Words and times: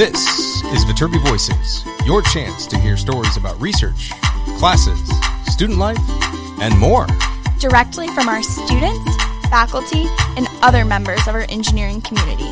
This 0.00 0.62
is 0.72 0.86
Viterbi 0.86 1.22
Voices, 1.28 1.84
your 2.06 2.22
chance 2.22 2.66
to 2.68 2.78
hear 2.78 2.96
stories 2.96 3.36
about 3.36 3.60
research, 3.60 4.12
classes, 4.56 4.98
student 5.52 5.78
life, 5.78 5.98
and 6.58 6.74
more. 6.78 7.06
Directly 7.58 8.08
from 8.08 8.26
our 8.26 8.42
students, 8.42 9.16
faculty, 9.50 10.06
and 10.38 10.48
other 10.62 10.86
members 10.86 11.28
of 11.28 11.34
our 11.34 11.44
engineering 11.50 12.00
community. 12.00 12.48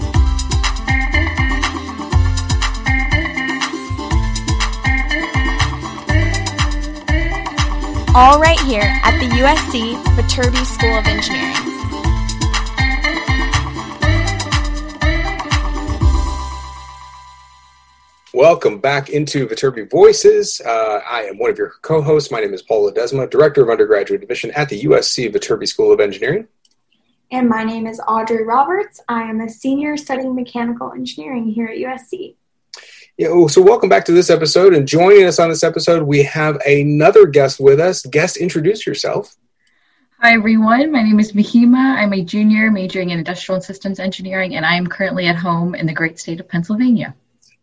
All 8.14 8.38
right 8.38 8.60
here 8.66 8.82
at 9.04 9.18
the 9.20 9.28
USC 9.40 9.94
Viterbi 10.16 10.66
School 10.66 10.98
of 10.98 11.06
Engineering. 11.06 11.67
Welcome 18.38 18.78
back 18.78 19.10
into 19.10 19.48
Viterbi 19.48 19.90
Voices. 19.90 20.62
Uh, 20.64 21.00
I 21.04 21.22
am 21.22 21.38
one 21.38 21.50
of 21.50 21.58
your 21.58 21.72
co-hosts. 21.82 22.30
My 22.30 22.38
name 22.38 22.54
is 22.54 22.62
Paul 22.62 22.88
Ledesma, 22.88 23.28
Director 23.28 23.64
of 23.64 23.68
Undergraduate 23.68 24.22
Admission 24.22 24.52
at 24.52 24.68
the 24.68 24.80
USC 24.82 25.34
Viterbi 25.34 25.66
School 25.66 25.90
of 25.90 25.98
Engineering. 25.98 26.46
And 27.32 27.48
my 27.48 27.64
name 27.64 27.88
is 27.88 28.00
Audrey 28.06 28.44
Roberts. 28.44 29.00
I 29.08 29.22
am 29.22 29.40
a 29.40 29.48
senior 29.48 29.96
studying 29.96 30.36
mechanical 30.36 30.92
engineering 30.92 31.48
here 31.48 31.66
at 31.66 31.78
USC. 31.78 32.36
Yeah, 33.16 33.44
so 33.48 33.60
welcome 33.60 33.88
back 33.88 34.04
to 34.04 34.12
this 34.12 34.30
episode. 34.30 34.72
And 34.72 34.86
joining 34.86 35.24
us 35.24 35.40
on 35.40 35.48
this 35.48 35.64
episode, 35.64 36.04
we 36.04 36.22
have 36.22 36.60
another 36.64 37.26
guest 37.26 37.58
with 37.58 37.80
us. 37.80 38.06
Guest, 38.06 38.36
introduce 38.36 38.86
yourself. 38.86 39.34
Hi, 40.20 40.34
everyone. 40.34 40.92
My 40.92 41.02
name 41.02 41.18
is 41.18 41.32
Mahima. 41.32 41.96
I'm 41.96 42.12
a 42.12 42.22
junior 42.22 42.70
majoring 42.70 43.10
in 43.10 43.18
industrial 43.18 43.56
and 43.56 43.64
systems 43.64 43.98
engineering, 43.98 44.54
and 44.54 44.64
I 44.64 44.76
am 44.76 44.86
currently 44.86 45.26
at 45.26 45.34
home 45.34 45.74
in 45.74 45.86
the 45.86 45.92
great 45.92 46.20
state 46.20 46.38
of 46.38 46.48
Pennsylvania 46.48 47.16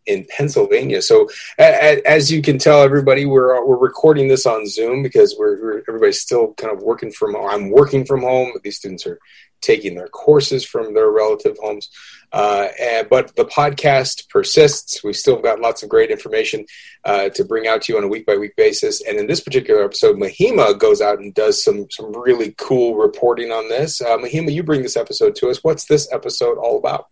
in 0.05 0.25
Pennsylvania. 0.29 1.01
So 1.01 1.29
as 1.57 2.31
you 2.31 2.41
can 2.41 2.57
tell, 2.57 2.81
everybody, 2.81 3.25
we're 3.25 3.65
we're 3.65 3.77
recording 3.77 4.27
this 4.27 4.45
on 4.45 4.67
Zoom 4.67 5.03
because 5.03 5.35
we're, 5.37 5.61
we're, 5.61 5.83
everybody's 5.87 6.21
still 6.21 6.53
kind 6.53 6.73
of 6.75 6.81
working 6.81 7.11
from. 7.11 7.35
I'm 7.35 7.69
working 7.69 8.05
from 8.05 8.21
home. 8.21 8.53
These 8.63 8.77
students 8.77 9.05
are 9.07 9.19
taking 9.61 9.95
their 9.95 10.07
courses 10.07 10.63
from 10.63 10.93
their 10.93 11.09
relative 11.09 11.57
homes. 11.61 11.89
Uh, 12.31 12.67
and, 12.79 13.09
but 13.09 13.35
the 13.35 13.45
podcast 13.45 14.29
persists. 14.29 15.03
We 15.03 15.13
still 15.13 15.41
got 15.41 15.59
lots 15.59 15.83
of 15.83 15.89
great 15.89 16.11
information 16.11 16.65
uh, 17.03 17.29
to 17.29 17.43
bring 17.45 17.67
out 17.67 17.83
to 17.83 17.93
you 17.93 17.97
on 17.97 18.03
a 18.03 18.07
week 18.07 18.25
by 18.25 18.35
week 18.35 18.55
basis. 18.55 19.01
And 19.01 19.17
in 19.17 19.27
this 19.27 19.41
particular 19.41 19.83
episode, 19.83 20.17
Mahima 20.17 20.77
goes 20.77 21.01
out 21.01 21.19
and 21.19 21.33
does 21.33 21.63
some 21.63 21.87
some 21.89 22.11
really 22.15 22.53
cool 22.57 22.95
reporting 22.95 23.51
on 23.51 23.69
this. 23.69 24.01
Uh, 24.01 24.17
Mahima, 24.17 24.53
you 24.53 24.63
bring 24.63 24.83
this 24.83 24.97
episode 24.97 25.35
to 25.37 25.49
us. 25.49 25.63
What's 25.63 25.85
this 25.85 26.11
episode 26.11 26.57
all 26.57 26.77
about? 26.77 27.07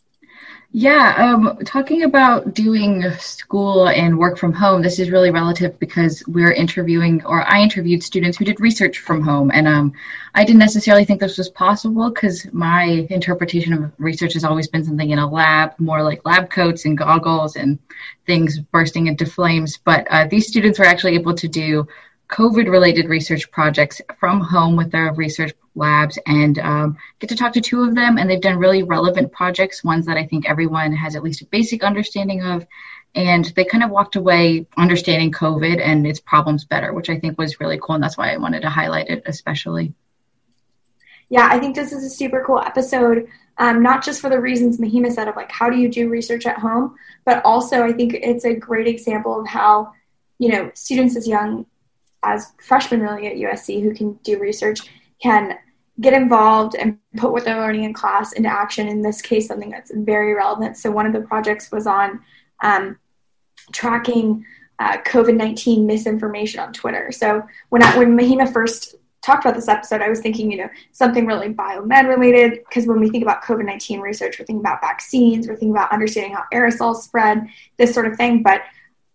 Yeah, 0.76 1.14
um, 1.20 1.60
talking 1.66 2.02
about 2.02 2.56
doing 2.56 3.08
school 3.20 3.90
and 3.90 4.18
work 4.18 4.40
from 4.40 4.52
home, 4.52 4.82
this 4.82 4.98
is 4.98 5.12
really 5.12 5.30
relative 5.30 5.78
because 5.78 6.24
we're 6.26 6.52
interviewing, 6.52 7.24
or 7.26 7.44
I 7.44 7.62
interviewed 7.62 8.02
students 8.02 8.40
who 8.40 8.46
did 8.46 8.60
research 8.60 8.98
from 8.98 9.22
home. 9.22 9.52
And 9.54 9.68
um, 9.68 9.94
I 10.34 10.44
didn't 10.44 10.58
necessarily 10.58 11.06
think 11.06 11.20
this 11.20 11.38
was 11.38 11.50
possible 11.50 12.10
because 12.10 12.52
my 12.54 13.06
interpretation 13.12 13.72
of 13.72 13.92
research 14.00 14.34
has 14.34 14.44
always 14.44 14.68
been 14.68 14.84
something 14.84 15.12
in 15.12 15.20
a 15.20 15.30
lab, 15.30 15.76
more 15.78 16.02
like 16.02 16.26
lab 16.26 16.50
coats 16.50 16.86
and 16.86 16.98
goggles 16.98 17.56
and 17.56 17.78
things 18.26 18.58
bursting 18.60 19.06
into 19.06 19.28
flames. 19.28 19.78
But 19.78 20.08
uh, 20.10 20.26
these 20.26 20.48
students 20.48 20.80
were 20.80 20.86
actually 20.86 21.14
able 21.14 21.36
to 21.36 21.48
do 21.48 21.88
COVID 22.30 22.68
related 22.68 23.10
research 23.10 23.52
projects 23.52 24.02
from 24.20 24.42
home 24.42 24.76
with 24.76 24.90
their 24.90 25.14
research 25.14 25.54
labs 25.76 26.20
and 26.26 26.60
um, 26.60 26.98
get 27.20 27.30
to 27.30 27.36
talk 27.36 27.54
to 27.54 27.62
two 27.62 27.84
of 27.84 27.96
them. 27.96 28.18
And 28.18 28.30
they've 28.30 28.42
done 28.42 28.58
really 28.58 28.84
relevant 28.84 29.32
projects, 29.32 29.84
ones 29.84 30.06
that 30.06 30.18
I 30.18 30.26
think 30.26 30.48
everyone 30.48 30.94
has 30.94 31.16
at 31.16 31.24
least 31.24 31.42
a 31.42 31.46
basic 31.46 31.84
understanding 31.84 32.44
of. 32.44 32.66
And 33.16 33.46
they 33.56 33.66
kind 33.66 33.84
of 33.84 33.92
walked 33.92 34.16
away 34.16 34.66
understanding 34.76 35.32
COVID 35.32 35.80
and 35.80 36.08
its 36.08 36.20
problems 36.20 36.66
better, 36.66 36.94
which 36.94 37.10
I 37.10 37.20
think 37.20 37.38
was 37.38 37.60
really 37.60 37.80
cool. 37.82 37.96
And 37.96 38.04
that's 38.04 38.18
why 38.18 38.34
I 38.34 38.38
wanted 38.38 38.62
to 38.62 38.70
highlight 38.70 39.10
it 39.10 39.24
especially. 39.26 39.94
Yeah, 41.30 41.48
I 41.50 41.60
think 41.60 41.76
this 41.76 41.92
is 41.92 42.04
a 42.04 42.10
super 42.10 42.44
cool 42.46 42.60
episode, 42.60 43.28
um, 43.58 43.82
not 43.82 44.04
just 44.04 44.22
for 44.22 44.30
the 44.30 44.40
reasons 44.40 44.78
Mahima 44.78 45.12
said 45.12 45.28
of 45.28 45.36
like 45.36 45.52
how 45.52 45.70
do 45.70 45.78
you 45.78 45.90
do 45.90 46.10
research 46.10 46.46
at 46.46 46.60
home, 46.60 46.96
but 47.26 47.44
also 47.46 47.84
I 47.84 47.94
think 47.94 48.14
it's 48.14 48.46
a 48.46 48.54
great 48.54 48.88
example 48.88 49.42
of 49.42 49.48
how, 49.48 49.94
you 50.38 50.50
know, 50.50 50.72
students 50.74 51.16
as 51.16 51.28
young 51.28 51.66
as 52.24 52.54
freshmen 52.62 53.02
really 53.02 53.28
at 53.28 53.36
USC 53.36 53.82
who 53.82 53.94
can 53.94 54.14
do 54.24 54.40
research 54.40 54.82
can 55.22 55.58
get 56.02 56.14
involved 56.14 56.76
and 56.76 56.98
put 57.18 57.32
what 57.32 57.46
they're 57.46 57.60
learning 57.60 57.84
in 57.84 57.94
class 57.94 58.34
into 58.34 58.50
action. 58.50 58.88
In 58.88 59.02
this 59.02 59.22
case, 59.22 59.48
something 59.48 59.70
that's 59.70 59.92
very 59.94 60.34
relevant. 60.34 60.78
So 60.78 60.92
one 60.92 61.06
of 61.06 61.14
the 61.14 61.22
projects 61.22 61.72
was 61.72 61.86
on 61.88 62.22
um, 62.62 62.98
tracking 63.72 64.46
uh, 64.80 64.98
COVID 65.06 65.36
nineteen 65.36 65.86
misinformation 65.86 66.60
on 66.60 66.74
Twitter. 66.74 67.12
So 67.12 67.44
when 67.70 67.84
I, 67.84 67.98
when 67.98 68.18
Mahima 68.18 68.52
first 68.52 68.96
talked 69.24 69.46
about 69.46 69.56
this 69.56 69.68
episode, 69.68 70.02
I 70.02 70.10
was 70.10 70.20
thinking, 70.20 70.52
you 70.52 70.58
know, 70.58 70.70
something 70.92 71.26
really 71.26 71.50
biomed 71.50 72.08
related. 72.08 72.60
Because 72.68 72.86
when 72.86 73.00
we 73.00 73.10
think 73.10 73.24
about 73.24 73.42
COVID 73.44 73.66
19 73.66 74.02
research, 74.02 74.38
we're 74.38 74.46
thinking 74.46 74.60
about 74.60 74.82
vaccines, 74.82 75.48
we're 75.48 75.56
thinking 75.56 75.72
about 75.72 75.92
understanding 75.92 76.34
how 76.34 76.44
aerosols 76.54 76.98
spread, 76.98 77.48
this 77.78 77.94
sort 77.94 78.06
of 78.06 78.18
thing. 78.18 78.44
But 78.44 78.62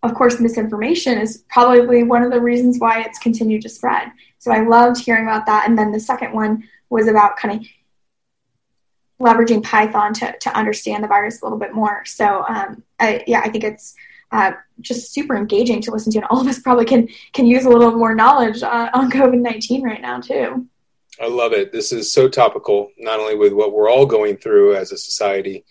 of 0.01 0.13
course, 0.13 0.39
misinformation 0.39 1.17
is 1.17 1.43
probably 1.49 2.03
one 2.03 2.23
of 2.23 2.31
the 2.31 2.39
reasons 2.39 2.79
why 2.79 3.01
it's 3.01 3.19
continued 3.19 3.61
to 3.63 3.69
spread. 3.69 4.11
So 4.37 4.51
I 4.51 4.61
loved 4.65 5.03
hearing 5.03 5.23
about 5.23 5.45
that. 5.47 5.67
And 5.67 5.77
then 5.77 5.91
the 5.91 5.99
second 5.99 6.33
one 6.33 6.63
was 6.89 7.07
about 7.07 7.37
kind 7.37 7.59
of 7.59 7.67
leveraging 9.19 9.63
Python 9.63 10.13
to, 10.13 10.33
to 10.39 10.57
understand 10.57 11.03
the 11.03 11.07
virus 11.07 11.41
a 11.41 11.45
little 11.45 11.59
bit 11.59 11.73
more. 11.73 12.05
So 12.05 12.45
um, 12.47 12.81
I, 12.99 13.23
yeah, 13.27 13.41
I 13.43 13.49
think 13.49 13.65
it's 13.65 13.95
uh, 14.31 14.53
just 14.79 15.11
super 15.11 15.35
engaging 15.35 15.81
to 15.81 15.91
listen 15.91 16.11
to, 16.13 16.19
and 16.19 16.27
all 16.29 16.39
of 16.39 16.47
us 16.47 16.59
probably 16.59 16.85
can 16.85 17.09
can 17.33 17.45
use 17.45 17.65
a 17.65 17.69
little 17.69 17.91
more 17.91 18.13
knowledge 18.13 18.61
uh, 18.61 18.89
on 18.93 19.11
COVID 19.11 19.39
nineteen 19.39 19.83
right 19.83 20.01
now 20.01 20.21
too. 20.21 20.67
I 21.19 21.27
love 21.27 21.51
it. 21.51 21.71
This 21.71 21.91
is 21.91 22.13
so 22.13 22.29
topical, 22.29 22.91
not 22.97 23.19
only 23.19 23.35
with 23.35 23.53
what 23.53 23.73
we're 23.73 23.89
all 23.89 24.05
going 24.05 24.37
through 24.37 24.75
as 24.75 24.91
a 24.91 24.97
society, 24.97 25.65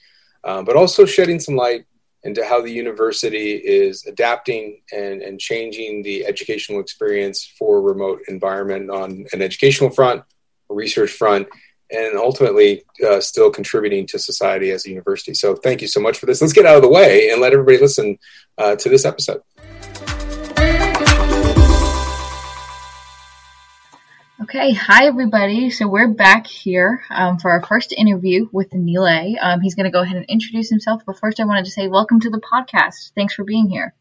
uh, 0.44 0.62
but 0.62 0.76
also 0.76 1.06
shedding 1.06 1.40
some 1.40 1.54
light 1.54 1.86
into 2.28 2.44
how 2.44 2.60
the 2.60 2.70
university 2.70 3.52
is 3.54 4.04
adapting 4.06 4.80
and, 4.92 5.22
and 5.22 5.40
changing 5.40 6.02
the 6.02 6.26
educational 6.26 6.78
experience 6.78 7.38
for 7.58 7.80
remote 7.80 8.20
environment 8.28 8.90
on 8.90 9.24
an 9.32 9.40
educational 9.40 9.88
front, 9.88 10.22
a 10.70 10.74
research 10.74 11.10
front, 11.10 11.48
and 11.90 12.18
ultimately 12.18 12.84
uh, 13.08 13.18
still 13.18 13.50
contributing 13.50 14.06
to 14.06 14.18
society 14.18 14.70
as 14.70 14.84
a 14.84 14.90
university. 14.90 15.32
So 15.32 15.56
thank 15.56 15.80
you 15.80 15.88
so 15.88 16.00
much 16.00 16.18
for 16.18 16.26
this. 16.26 16.42
Let's 16.42 16.52
get 16.52 16.66
out 16.66 16.76
of 16.76 16.82
the 16.82 16.90
way 16.90 17.30
and 17.30 17.40
let 17.40 17.54
everybody 17.54 17.78
listen 17.78 18.18
uh, 18.58 18.76
to 18.76 18.88
this 18.90 19.06
episode. 19.06 19.40
Okay, 24.48 24.72
hi 24.72 25.04
everybody. 25.04 25.68
So 25.68 25.86
we're 25.86 26.08
back 26.08 26.46
here 26.46 27.02
um, 27.10 27.36
for 27.36 27.50
our 27.50 27.62
first 27.62 27.92
interview 27.92 28.48
with 28.50 28.70
Nilay. 28.70 29.34
Um, 29.38 29.60
he's 29.60 29.74
going 29.74 29.84
to 29.84 29.90
go 29.90 30.00
ahead 30.00 30.16
and 30.16 30.24
introduce 30.24 30.70
himself, 30.70 31.02
but 31.04 31.18
first 31.18 31.38
I 31.38 31.44
wanted 31.44 31.66
to 31.66 31.70
say 31.70 31.86
welcome 31.86 32.18
to 32.20 32.30
the 32.30 32.40
podcast. 32.40 33.12
Thanks 33.14 33.34
for 33.34 33.44
being 33.44 33.68
here. 33.68 33.92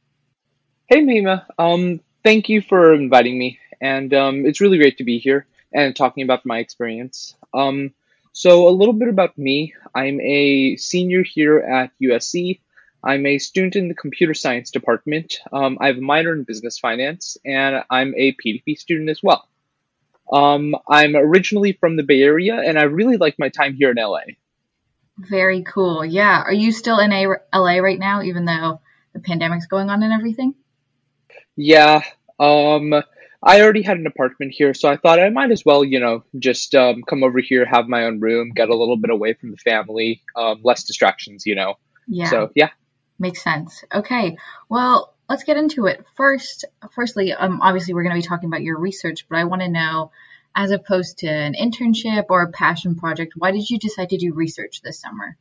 Hey 0.85 1.02
Mima, 1.02 1.46
um, 1.59 2.00
thank 2.24 2.47
you 2.47 2.62
for 2.62 2.94
inviting 2.94 3.38
me, 3.38 3.59
and 3.81 4.13
um, 4.13 4.46
it's 4.46 4.62
really 4.62 4.78
great 4.78 5.00
to 5.00 5.03
be 5.03 5.19
here 5.19 5.46
and 5.74 5.94
talking 5.94 6.24
about 6.24 6.46
my 6.46 6.59
experience. 6.59 7.35
Um, 7.53 7.94
so 8.31 8.69
a 8.69 8.72
little 8.72 8.94
bit 8.94 9.09
about 9.09 9.38
me. 9.38 9.74
I'm 9.94 10.22
a 10.22 10.78
senior 10.78 11.24
here 11.24 11.59
at 11.59 11.91
USC. 12.02 12.62
I'm 13.03 13.25
a 13.25 13.38
student 13.38 13.75
in 13.75 13.90
the 13.90 13.96
computer 13.96 14.34
science 14.34 14.72
department. 14.72 15.40
Um, 15.52 15.78
I 15.81 15.88
have 15.88 15.97
a 15.97 16.02
minor 16.02 16.31
in 16.31 16.44
business 16.44 16.79
finance, 16.79 17.35
and 17.44 17.84
I'm 17.90 18.14
a 18.16 18.32
PDP 18.32 18.79
student 18.79 19.09
as 19.09 19.22
well. 19.22 19.46
Um, 20.32 20.76
I'm 20.90 21.16
originally 21.16 21.74
from 21.74 21.96
the 21.96 22.03
Bay 22.03 22.22
Area, 22.22 22.56
and 22.56 22.78
I 22.78 22.84
really 22.84 23.18
like 23.18 23.35
my 23.40 23.50
time 23.50 23.76
here 23.76 23.91
in 23.91 23.97
LA. 23.97 24.22
Very 25.18 25.64
cool. 25.64 26.06
Yeah. 26.06 26.41
Are 26.41 26.53
you 26.53 26.72
still 26.72 27.00
in 27.00 27.12
a- 27.12 27.41
LA 27.53 27.78
right 27.79 28.00
now, 28.00 28.22
even 28.22 28.46
though 28.46 28.82
the 29.14 29.20
pandemic's 29.20 29.66
going 29.66 29.90
on 29.90 30.03
and 30.03 30.14
everything? 30.14 30.53
Yeah. 31.56 32.03
Um, 32.40 32.94
I 33.41 33.62
already 33.62 33.82
had 33.82 33.97
an 33.97 34.08
apartment 34.08 34.53
here, 34.56 34.74
so 34.74 34.90
I 34.90 34.97
thought 34.97 35.20
I 35.20 35.29
might 35.29 35.52
as 35.52 35.64
well, 35.66 35.84
you 35.84 36.00
know, 36.00 36.24
just 36.38 36.76
um, 36.76 37.03
come 37.08 37.24
over 37.24 37.40
here, 37.40 37.66
have 37.66 37.88
my 37.88 38.06
own 38.06 38.20
room, 38.20 38.52
get 38.56 38.70
a 38.70 38.76
little 38.76 38.97
bit 38.97 39.09
away 39.09 39.34
from 39.34 39.52
the 39.52 39.58
family, 39.58 40.22
um, 40.35 40.62
less 40.64 40.84
distractions, 40.84 41.46
you 41.46 41.56
know. 41.56 41.76
Yeah. 42.08 42.29
So 42.29 42.52
yeah. 42.56 42.70
Makes 43.20 43.44
sense. 43.44 43.84
Okay. 43.94 44.38
Well, 44.70 45.16
let's 45.29 45.44
get 45.44 45.58
into 45.58 45.88
it. 45.88 46.06
First, 46.16 46.66
firstly, 46.94 47.34
um, 47.34 47.62
obviously 47.62 47.94
we're 47.94 48.03
going 48.03 48.16
to 48.16 48.22
be 48.22 48.28
talking 48.28 48.47
about 48.47 48.64
your 48.64 48.79
research, 48.79 49.26
but 49.29 49.38
I 49.38 49.44
want 49.44 49.62
to 49.62 49.70
know, 49.70 50.12
as 50.56 50.72
opposed 50.72 51.20
to 51.20 51.28
an 51.28 51.53
internship 51.53 52.26
or 52.29 52.41
a 52.41 52.52
passion 52.52 52.96
project, 52.96 53.34
why 53.35 53.52
did 53.52 53.70
you 53.70 53.78
decide 53.78 54.09
to 54.09 54.18
do 54.18 54.34
research 54.34 54.82
this 54.82 55.00
summer? 55.00 55.38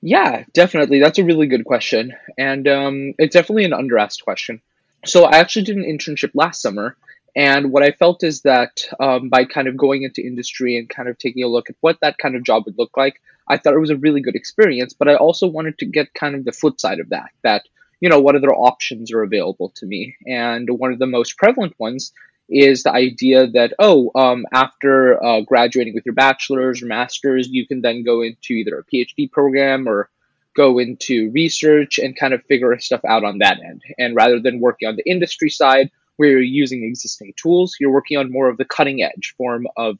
Yeah, 0.00 0.44
definitely. 0.52 1.00
That's 1.00 1.18
a 1.18 1.24
really 1.24 1.48
good 1.48 1.64
question, 1.64 2.14
and 2.36 2.68
um, 2.68 3.14
it's 3.18 3.34
definitely 3.34 3.64
an 3.64 3.72
underasked 3.72 4.22
question. 4.22 4.60
So 5.04 5.24
I 5.24 5.38
actually 5.38 5.64
did 5.64 5.76
an 5.76 5.84
internship 5.84 6.30
last 6.34 6.62
summer, 6.62 6.96
and 7.34 7.72
what 7.72 7.82
I 7.82 7.90
felt 7.90 8.22
is 8.22 8.42
that 8.42 8.82
um, 9.00 9.28
by 9.28 9.44
kind 9.44 9.66
of 9.66 9.76
going 9.76 10.02
into 10.02 10.24
industry 10.24 10.78
and 10.78 10.88
kind 10.88 11.08
of 11.08 11.18
taking 11.18 11.42
a 11.42 11.48
look 11.48 11.68
at 11.68 11.76
what 11.80 11.98
that 12.02 12.16
kind 12.18 12.36
of 12.36 12.44
job 12.44 12.64
would 12.66 12.78
look 12.78 12.96
like, 12.96 13.20
I 13.48 13.56
thought 13.56 13.74
it 13.74 13.80
was 13.80 13.90
a 13.90 13.96
really 13.96 14.20
good 14.20 14.36
experience, 14.36 14.94
but 14.94 15.08
I 15.08 15.16
also 15.16 15.48
wanted 15.48 15.78
to 15.78 15.86
get 15.86 16.14
kind 16.14 16.36
of 16.36 16.44
the 16.44 16.52
flip 16.52 16.78
side 16.78 17.00
of 17.00 17.08
that, 17.08 17.30
that, 17.42 17.62
you 18.00 18.08
know, 18.08 18.20
what 18.20 18.36
other 18.36 18.54
options 18.54 19.12
are 19.12 19.22
available 19.22 19.70
to 19.76 19.86
me. 19.86 20.16
And 20.26 20.68
one 20.70 20.92
of 20.92 20.98
the 20.98 21.06
most 21.06 21.36
prevalent 21.36 21.74
ones 21.78 22.12
is 22.48 22.82
the 22.82 22.92
idea 22.92 23.46
that, 23.48 23.74
oh, 23.78 24.10
um, 24.14 24.46
after 24.52 25.22
uh, 25.22 25.40
graduating 25.42 25.94
with 25.94 26.06
your 26.06 26.14
bachelor's 26.14 26.82
or 26.82 26.86
master's, 26.86 27.48
you 27.48 27.66
can 27.66 27.82
then 27.82 28.04
go 28.04 28.22
into 28.22 28.54
either 28.54 28.78
a 28.78 28.84
PhD 28.84 29.30
program 29.30 29.86
or 29.86 30.08
go 30.56 30.78
into 30.78 31.30
research 31.30 31.98
and 31.98 32.18
kind 32.18 32.32
of 32.32 32.42
figure 32.44 32.78
stuff 32.78 33.04
out 33.04 33.24
on 33.24 33.38
that 33.38 33.60
end. 33.62 33.82
And 33.98 34.16
rather 34.16 34.40
than 34.40 34.60
working 34.60 34.88
on 34.88 34.96
the 34.96 35.08
industry 35.08 35.50
side, 35.50 35.90
where 36.16 36.30
you're 36.30 36.40
using 36.40 36.82
existing 36.82 37.32
tools, 37.36 37.76
you're 37.78 37.92
working 37.92 38.16
on 38.18 38.32
more 38.32 38.48
of 38.48 38.56
the 38.56 38.64
cutting 38.64 39.02
edge 39.02 39.34
form 39.36 39.66
of 39.76 39.98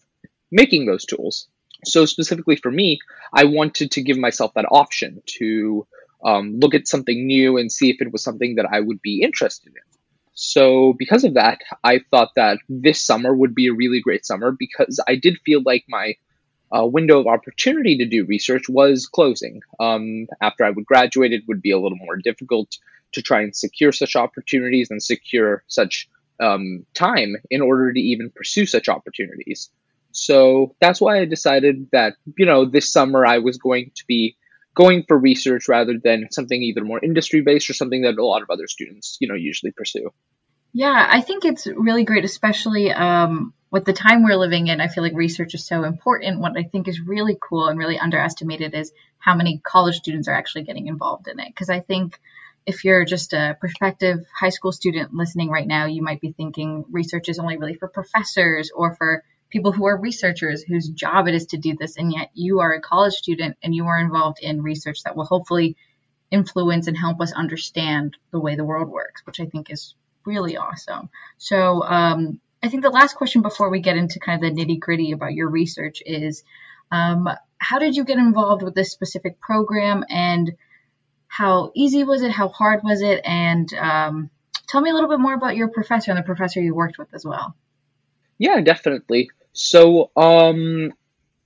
making 0.51 0.87
those 0.87 1.05
tools. 1.05 1.47
So, 1.85 2.07
specifically 2.07 2.57
for 2.57 2.73
me, 2.73 2.99
I 3.33 3.45
wanted 3.45 3.93
to 3.93 4.03
give 4.03 4.19
myself 4.19 4.55
that 4.55 4.67
option 4.69 5.23
to 5.39 5.87
um, 6.25 6.59
look 6.61 6.75
at 6.75 6.89
something 6.89 7.27
new 7.27 7.57
and 7.59 7.71
see 7.71 7.91
if 7.91 8.01
it 8.01 8.13
was 8.13 8.23
something 8.23 8.57
that 8.57 8.67
I 8.71 8.81
would 8.81 9.01
be 9.03 9.23
interested 9.23 9.69
in. 9.69 9.99
So, 10.35 10.95
because 10.97 11.25
of 11.25 11.35
that, 11.35 11.61
I 11.83 12.01
thought 12.11 12.31
that 12.37 12.59
this 12.69 13.01
summer 13.01 13.35
would 13.35 13.55
be 13.55 13.67
a 13.67 13.73
really 13.73 14.01
great 14.01 14.25
summer 14.25 14.53
because 14.53 15.01
I 15.09 15.17
did 15.17 15.39
feel 15.45 15.63
like 15.65 15.85
my 15.89 16.15
uh, 16.71 16.87
window 16.87 17.19
of 17.19 17.27
opportunity 17.27 17.99
to 17.99 18.07
do 18.07 18.25
research 18.25 18.69
was 18.69 19.07
closing. 19.07 19.63
Um, 19.81 20.29
after 20.41 20.65
I 20.65 20.71
would 20.71 20.87
graduate, 20.87 21.33
it 21.33 21.43
would 21.49 21.61
be 21.61 21.73
a 21.73 21.79
little 21.79 21.99
more 21.99 22.17
difficult 22.17 22.77
to 23.13 23.23
try 23.23 23.41
and 23.41 23.57
secure 23.57 23.91
such 23.91 24.17
opportunities 24.17 24.91
and 24.91 25.03
secure 25.03 25.65
such 25.67 26.09
um, 26.41 26.87
time 26.95 27.35
in 27.51 27.61
order 27.61 27.93
to 27.93 28.01
even 28.01 28.31
pursue 28.31 28.67
such 28.67 28.89
opportunities. 28.89 29.71
So 30.13 30.75
that's 30.81 31.01
why 31.01 31.19
I 31.19 31.25
decided 31.25 31.89
that, 31.93 32.15
you 32.37 32.47
know, 32.47 32.65
this 32.65 32.93
summer 32.93 33.27
I 33.27 33.39
was 33.39 33.59
going 33.59 33.91
to 33.97 34.05
be 34.07 34.37
going 34.79 35.05
for 35.09 35.19
research 35.19 35.69
rather 35.69 35.99
than 35.99 36.29
something 36.31 36.63
either 36.63 36.85
more 36.85 37.05
industry 37.05 37.41
based 37.41 37.69
or 37.69 37.75
something 37.75 38.03
that 38.03 38.17
a 38.17 38.25
lot 38.25 38.43
of 38.43 38.49
other 38.49 38.69
students, 38.69 39.19
you 39.21 39.27
know, 39.27 39.35
usually 39.35 39.73
pursue. 39.73 40.11
Yeah, 40.73 41.09
I 41.11 41.21
think 41.21 41.45
it's 41.45 41.67
really 41.67 42.05
great, 42.05 42.25
especially 42.25 42.93
um, 42.93 43.53
with 43.73 43.85
the 43.85 43.93
time 43.93 44.23
we're 44.23 44.37
living 44.37 44.69
in. 44.69 44.81
I 44.81 44.87
feel 44.87 45.03
like 45.03 45.15
research 45.15 45.55
is 45.55 45.67
so 45.67 45.83
important. 45.83 46.41
What 46.41 46.57
I 46.57 46.63
think 46.63 46.87
is 46.87 47.01
really 47.01 47.37
cool 47.41 47.67
and 47.67 47.77
really 47.77 47.99
underestimated 47.99 48.73
is 48.75 48.93
how 49.19 49.35
many 49.35 49.61
college 49.65 49.97
students 49.97 50.29
are 50.29 50.35
actually 50.35 50.63
getting 50.63 50.87
involved 50.87 51.27
in 51.27 51.41
it. 51.41 51.49
Because 51.49 51.71
I 51.71 51.81
think 51.81 52.21
if 52.65 52.85
you're 52.85 53.05
just 53.05 53.33
a 53.33 53.57
prospective 53.59 54.19
high 54.39 54.51
school 54.51 54.71
student 54.71 55.13
listening 55.13 55.49
right 55.49 55.67
now, 55.67 55.87
you 55.87 56.03
might 56.03 56.21
be 56.21 56.31
thinking 56.31 56.85
research 56.93 57.29
is 57.29 57.41
only 57.41 57.57
really 57.57 57.75
for 57.75 57.89
professors 57.89 58.71
or 58.73 58.95
for 58.95 59.25
people 59.51 59.73
who 59.73 59.87
are 59.87 59.97
researchers 59.97 60.63
whose 60.63 60.89
job 60.89 61.27
it 61.29 61.35
is 61.35 61.47
to 61.47 61.57
do 61.57 61.77
this, 61.79 61.97
and 61.97 62.13
yet 62.13 62.31
you 62.35 62.61
are 62.61 62.73
a 62.73 62.81
college 62.81 63.15
student 63.15 63.57
and 63.63 63.75
you 63.75 63.87
are 63.87 64.01
involved 64.01 64.39
in 64.43 64.63
research 64.63 65.03
that 65.05 65.17
will 65.17 65.25
hopefully 65.25 65.77
influence 66.31 66.87
and 66.87 66.97
help 66.97 67.21
us 67.21 67.33
understand 67.33 68.17
the 68.31 68.41
way 68.41 68.55
the 68.55 68.65
world 68.65 68.89
works, 68.89 69.23
which 69.25 69.41
I 69.41 69.47
think 69.47 69.71
is 69.71 69.95
really 70.25 70.57
awesome. 70.57 71.09
So, 71.39 71.83
um, 71.83 72.41
I 72.63 72.69
think 72.69 72.83
the 72.83 72.91
last 72.91 73.15
question 73.15 73.43
before 73.43 73.71
we 73.71 73.81
get 73.81 73.97
into 73.97 74.19
kind 74.19 74.43
of 74.43 74.55
the 74.55 74.61
nitty 74.61 74.81
gritty 74.81 75.13
about 75.13 75.33
your 75.33 75.49
research 75.49 76.03
is 76.05 76.43
um, 76.91 77.29
how 77.59 77.79
did 77.79 77.95
you 77.95 78.05
get 78.05 78.19
involved 78.19 78.63
with 78.63 78.75
this 78.75 78.91
specific 78.91 79.41
program 79.41 80.05
and 80.09 80.57
how 81.29 81.71
easy 81.75 82.03
was 82.05 82.23
it? 82.23 82.33
How 82.33 82.49
hard 82.49 82.83
was 82.83 83.01
it? 83.01 83.21
And 83.25 83.73
um, 83.75 84.31
tell 84.67 84.81
me 84.81 84.91
a 84.91 84.95
little 84.95 85.09
bit 85.09 85.21
more 85.21 85.35
about 85.35 85.57
your 85.57 85.69
professor 85.69 86.11
and 86.11 86.19
the 86.19 86.25
professor 86.25 86.61
you 86.61 86.75
worked 86.75 86.99
with 86.99 87.15
as 87.15 87.25
well. 87.25 87.55
Yeah, 88.39 88.61
definitely. 88.61 89.31
So, 89.53 90.11
um, 90.17 90.93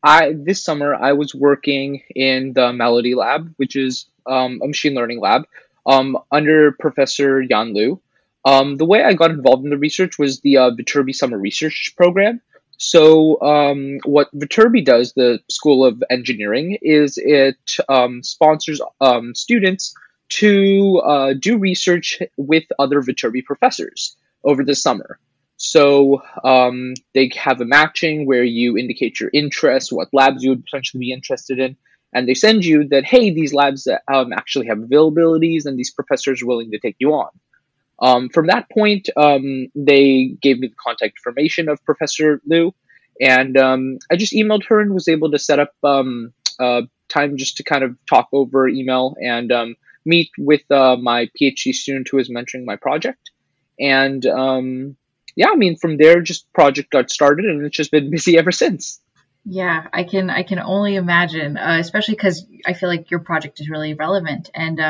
I 0.02 0.32
this 0.36 0.62
summer 0.62 0.94
I 0.94 1.12
was 1.12 1.34
working 1.34 2.02
in 2.14 2.52
the 2.52 2.72
Melady 2.72 3.14
Lab, 3.14 3.54
which 3.56 3.76
is 3.76 4.06
um, 4.26 4.60
a 4.62 4.66
machine 4.66 4.94
learning 4.94 5.20
lab, 5.20 5.44
um, 5.86 6.18
under 6.30 6.72
Professor 6.72 7.40
Yan 7.40 7.72
Liu. 7.72 8.00
Um, 8.44 8.76
the 8.76 8.84
way 8.84 9.04
I 9.04 9.14
got 9.14 9.30
involved 9.30 9.64
in 9.64 9.70
the 9.70 9.78
research 9.78 10.18
was 10.18 10.40
the 10.40 10.56
uh, 10.56 10.70
Viterbi 10.70 11.14
Summer 11.14 11.38
Research 11.38 11.94
Program. 11.96 12.40
So, 12.78 13.40
um, 13.40 14.00
what 14.04 14.36
Viterbi 14.36 14.84
does, 14.84 15.12
the 15.12 15.38
School 15.48 15.84
of 15.86 16.02
Engineering, 16.10 16.78
is 16.82 17.16
it 17.16 17.76
um, 17.88 18.24
sponsors 18.24 18.80
um, 19.00 19.36
students 19.36 19.94
to 20.30 21.00
uh, 21.04 21.34
do 21.34 21.58
research 21.58 22.20
with 22.36 22.64
other 22.78 23.00
Viterbi 23.00 23.44
professors 23.44 24.16
over 24.42 24.64
the 24.64 24.74
summer. 24.74 25.18
So 25.64 26.22
um, 26.42 26.94
they 27.14 27.30
have 27.36 27.60
a 27.60 27.64
matching 27.64 28.26
where 28.26 28.42
you 28.42 28.76
indicate 28.76 29.20
your 29.20 29.30
interest, 29.32 29.92
what 29.92 30.08
labs 30.12 30.42
you 30.42 30.50
would 30.50 30.64
potentially 30.64 30.98
be 30.98 31.12
interested 31.12 31.60
in, 31.60 31.76
and 32.12 32.28
they 32.28 32.34
send 32.34 32.64
you 32.64 32.88
that 32.88 33.04
hey, 33.04 33.30
these 33.30 33.54
labs 33.54 33.86
um, 34.12 34.32
actually 34.32 34.66
have 34.66 34.78
availabilities, 34.78 35.64
and 35.64 35.78
these 35.78 35.92
professors 35.92 36.42
are 36.42 36.46
willing 36.46 36.72
to 36.72 36.80
take 36.80 36.96
you 36.98 37.12
on. 37.12 37.30
Um, 38.00 38.28
from 38.28 38.48
that 38.48 38.68
point, 38.70 39.08
um, 39.16 39.68
they 39.76 40.34
gave 40.42 40.58
me 40.58 40.66
the 40.66 40.74
contact 40.74 41.14
information 41.20 41.68
of 41.68 41.82
Professor 41.84 42.42
Liu, 42.44 42.74
and 43.20 43.56
um, 43.56 43.98
I 44.10 44.16
just 44.16 44.32
emailed 44.32 44.64
her 44.64 44.80
and 44.80 44.92
was 44.92 45.06
able 45.06 45.30
to 45.30 45.38
set 45.38 45.60
up 45.60 45.74
um, 45.84 46.32
uh, 46.58 46.82
time 47.08 47.36
just 47.36 47.58
to 47.58 47.62
kind 47.62 47.84
of 47.84 47.96
talk 48.06 48.28
over 48.32 48.66
email 48.68 49.14
and 49.22 49.52
meet 50.04 50.30
with 50.36 50.68
uh, 50.72 50.96
my 50.96 51.30
PhD 51.40 51.72
student 51.72 52.08
who 52.10 52.18
is 52.18 52.28
mentoring 52.28 52.64
my 52.64 52.74
project. 52.74 53.30
And 53.78 54.26
yeah, 55.36 55.48
I 55.50 55.56
mean, 55.56 55.76
from 55.76 55.96
there, 55.96 56.20
just 56.20 56.52
project 56.52 56.90
got 56.90 57.10
started, 57.10 57.46
and 57.46 57.64
it's 57.64 57.76
just 57.76 57.90
been 57.90 58.10
busy 58.10 58.38
ever 58.38 58.52
since. 58.52 59.00
Yeah, 59.44 59.86
I 59.92 60.04
can 60.04 60.30
I 60.30 60.44
can 60.44 60.60
only 60.60 60.94
imagine, 60.94 61.56
uh, 61.56 61.78
especially 61.80 62.14
because 62.14 62.46
I 62.64 62.74
feel 62.74 62.88
like 62.88 63.10
your 63.10 63.20
project 63.20 63.60
is 63.60 63.68
really 63.68 63.94
relevant 63.94 64.50
and 64.54 64.80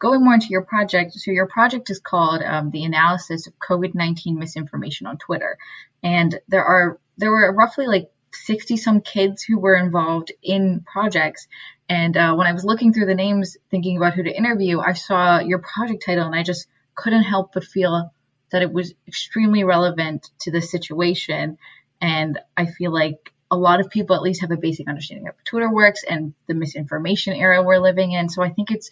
going 0.00 0.24
more 0.24 0.34
into 0.34 0.48
your 0.48 0.62
project, 0.62 1.12
so 1.12 1.30
your 1.30 1.46
project 1.46 1.90
is 1.90 2.00
called 2.00 2.42
um, 2.42 2.70
the 2.70 2.84
analysis 2.84 3.46
of 3.46 3.52
COVID 3.58 3.94
nineteen 3.94 4.38
misinformation 4.38 5.06
on 5.06 5.18
Twitter, 5.18 5.58
and 6.02 6.40
there 6.48 6.64
are 6.64 6.98
there 7.18 7.30
were 7.30 7.52
roughly 7.52 7.86
like 7.86 8.10
sixty 8.32 8.76
some 8.76 9.00
kids 9.00 9.44
who 9.44 9.58
were 9.58 9.76
involved 9.76 10.32
in 10.42 10.84
projects. 10.90 11.46
And 11.88 12.16
uh, 12.16 12.34
when 12.34 12.46
I 12.46 12.52
was 12.52 12.64
looking 12.64 12.92
through 12.92 13.06
the 13.06 13.16
names, 13.16 13.56
thinking 13.70 13.96
about 13.96 14.14
who 14.14 14.22
to 14.22 14.36
interview, 14.36 14.78
I 14.78 14.92
saw 14.92 15.40
your 15.40 15.58
project 15.58 16.04
title, 16.04 16.26
and 16.26 16.34
I 16.34 16.42
just 16.42 16.66
couldn't 16.94 17.24
help 17.24 17.52
but 17.52 17.64
feel 17.64 18.12
that 18.50 18.62
it 18.62 18.72
was 18.72 18.94
extremely 19.06 19.64
relevant 19.64 20.30
to 20.40 20.50
the 20.50 20.60
situation. 20.60 21.58
And 22.00 22.38
I 22.56 22.66
feel 22.66 22.92
like 22.92 23.32
a 23.50 23.56
lot 23.56 23.80
of 23.80 23.90
people 23.90 24.14
at 24.16 24.22
least 24.22 24.42
have 24.42 24.52
a 24.52 24.56
basic 24.56 24.88
understanding 24.88 25.28
of 25.28 25.34
Twitter 25.44 25.72
works 25.72 26.04
and 26.08 26.34
the 26.46 26.54
misinformation 26.54 27.34
era 27.34 27.62
we're 27.62 27.78
living 27.78 28.12
in. 28.12 28.28
So 28.28 28.42
I 28.42 28.50
think 28.50 28.70
it's 28.70 28.90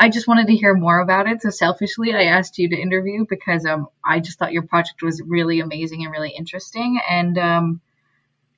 I 0.00 0.08
just 0.10 0.28
wanted 0.28 0.46
to 0.46 0.56
hear 0.56 0.74
more 0.74 1.00
about 1.00 1.28
it. 1.28 1.42
So 1.42 1.50
selfishly, 1.50 2.14
I 2.14 2.24
asked 2.24 2.58
you 2.58 2.68
to 2.68 2.80
interview 2.80 3.26
because 3.28 3.66
um, 3.66 3.88
I 4.04 4.20
just 4.20 4.38
thought 4.38 4.52
your 4.52 4.62
project 4.62 5.02
was 5.02 5.20
really 5.20 5.58
amazing 5.58 6.04
and 6.04 6.12
really 6.12 6.30
interesting. 6.30 7.00
And 7.10 7.36
um, 7.36 7.80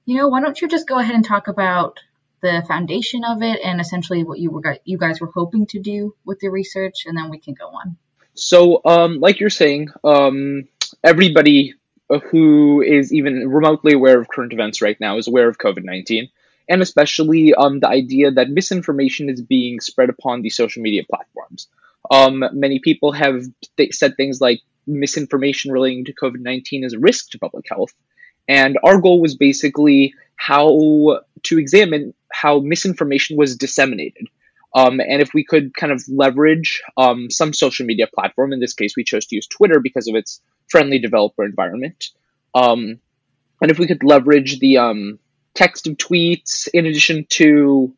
you 0.05 0.17
know, 0.19 0.29
why 0.29 0.43
don't 0.43 0.61
you 0.61 0.69
just 0.69 0.89
go 0.89 0.99
ahead 0.99 1.15
and 1.15 1.25
talk 1.25 1.49
about 1.49 1.99
the 2.43 2.63
foundation 2.69 3.25
of 3.25 3.43
it 3.43 3.61
and 3.65 3.81
essentially 3.81 4.25
what 4.25 4.39
you 4.39 4.51
were 4.51 4.79
you 4.85 4.99
guys 4.99 5.21
were 5.21 5.31
hoping 5.35 5.67
to 5.67 5.81
do 5.81 6.15
with 6.25 6.41
the 6.41 6.49
research, 6.49 7.07
and 7.07 7.17
then 7.17 7.31
we 7.31 7.39
can 7.39 7.55
go 7.55 7.69
on. 7.69 7.97
So, 8.35 8.81
um, 8.85 9.21
like 9.21 9.41
you're 9.41 9.51
saying, 9.51 9.91
um, 10.05 10.69
everybody 11.05 11.75
who 12.31 12.83
is 12.83 13.13
even 13.13 13.49
remotely 13.49 13.93
aware 13.93 14.21
of 14.21 14.29
current 14.29 14.53
events 14.53 14.83
right 14.83 14.99
now 15.01 15.19
is 15.19 15.29
aware 15.29 15.49
of 15.49 15.59
COVID 15.59 15.85
nineteen 15.85 16.29
and 16.71 16.83
especially 16.83 17.53
um, 17.53 17.81
the 17.81 17.89
idea 17.89 18.31
that 18.31 18.49
misinformation 18.49 19.29
is 19.29 19.43
being 19.43 19.81
spread 19.81 20.09
upon 20.09 20.41
the 20.41 20.51
social 20.51 20.81
media 20.83 21.03
platforms. 21.11 21.67
Um, 22.11 22.45
many 22.53 22.79
people 22.79 23.11
have 23.11 23.45
th- 23.77 23.93
said 23.93 24.17
things 24.17 24.41
like 24.41 24.61
misinformation 24.87 25.73
relating 25.73 26.05
to 26.05 26.15
COVID 26.15 26.41
19 26.41 26.85
is 26.85 26.93
a 26.93 26.99
risk 26.99 27.31
to 27.31 27.39
public 27.41 27.67
health. 27.69 27.93
And 28.49 28.79
our 28.85 29.01
goal 29.01 29.21
was 29.21 29.37
basically 29.37 30.15
how 30.37 31.21
to 31.43 31.59
examine 31.59 32.15
how 32.33 32.61
misinformation 32.61 33.37
was 33.37 33.57
disseminated. 33.57 34.29
Um, 34.75 35.01
and 35.01 35.21
if 35.21 35.35
we 35.35 35.45
could 35.45 35.75
kind 35.75 35.93
of 35.93 36.03
leverage 36.09 36.83
um, 36.97 37.31
some 37.31 37.53
social 37.53 37.87
media 37.87 38.07
platform, 38.07 38.53
in 38.53 38.61
this 38.61 38.75
case, 38.75 38.95
we 38.97 39.05
chose 39.05 39.27
to 39.27 39.35
use 39.35 39.47
Twitter 39.47 39.81
because 39.81 40.09
of 40.09 40.15
its 40.15 40.41
friendly 40.69 40.99
developer 40.99 41.45
environment. 41.45 42.11
Um, 42.55 43.01
and 43.61 43.71
if 43.71 43.79
we 43.79 43.87
could 43.87 44.05
leverage 44.05 44.59
the 44.61 44.79
um, 44.79 45.19
text 45.55 45.87
of 45.87 45.97
tweets 45.97 46.69
in 46.73 46.87
addition 46.87 47.27
to 47.31 47.93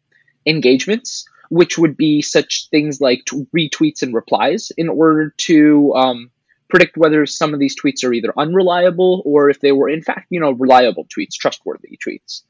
engagements, 0.46 1.28
which 1.50 1.76
would 1.76 1.96
be 1.96 2.22
such 2.22 2.68
things 2.70 3.00
like 3.00 3.24
retweets 3.54 4.02
and 4.02 4.14
replies, 4.14 4.72
in 4.78 4.88
order 4.88 5.34
to 5.36 5.94
um, 5.94 6.30
predict 6.70 6.96
whether 6.96 7.26
some 7.26 7.52
of 7.52 7.60
these 7.60 7.76
tweets 7.78 8.02
are 8.02 8.14
either 8.14 8.32
unreliable 8.38 9.22
or 9.26 9.50
if 9.50 9.60
they 9.60 9.72
were 9.72 9.90
in 9.90 10.02
fact, 10.02 10.26
you 10.30 10.40
know, 10.40 10.52
reliable 10.52 11.04
tweets, 11.04 11.34
trustworthy 11.34 11.98
tweets. 11.98 12.42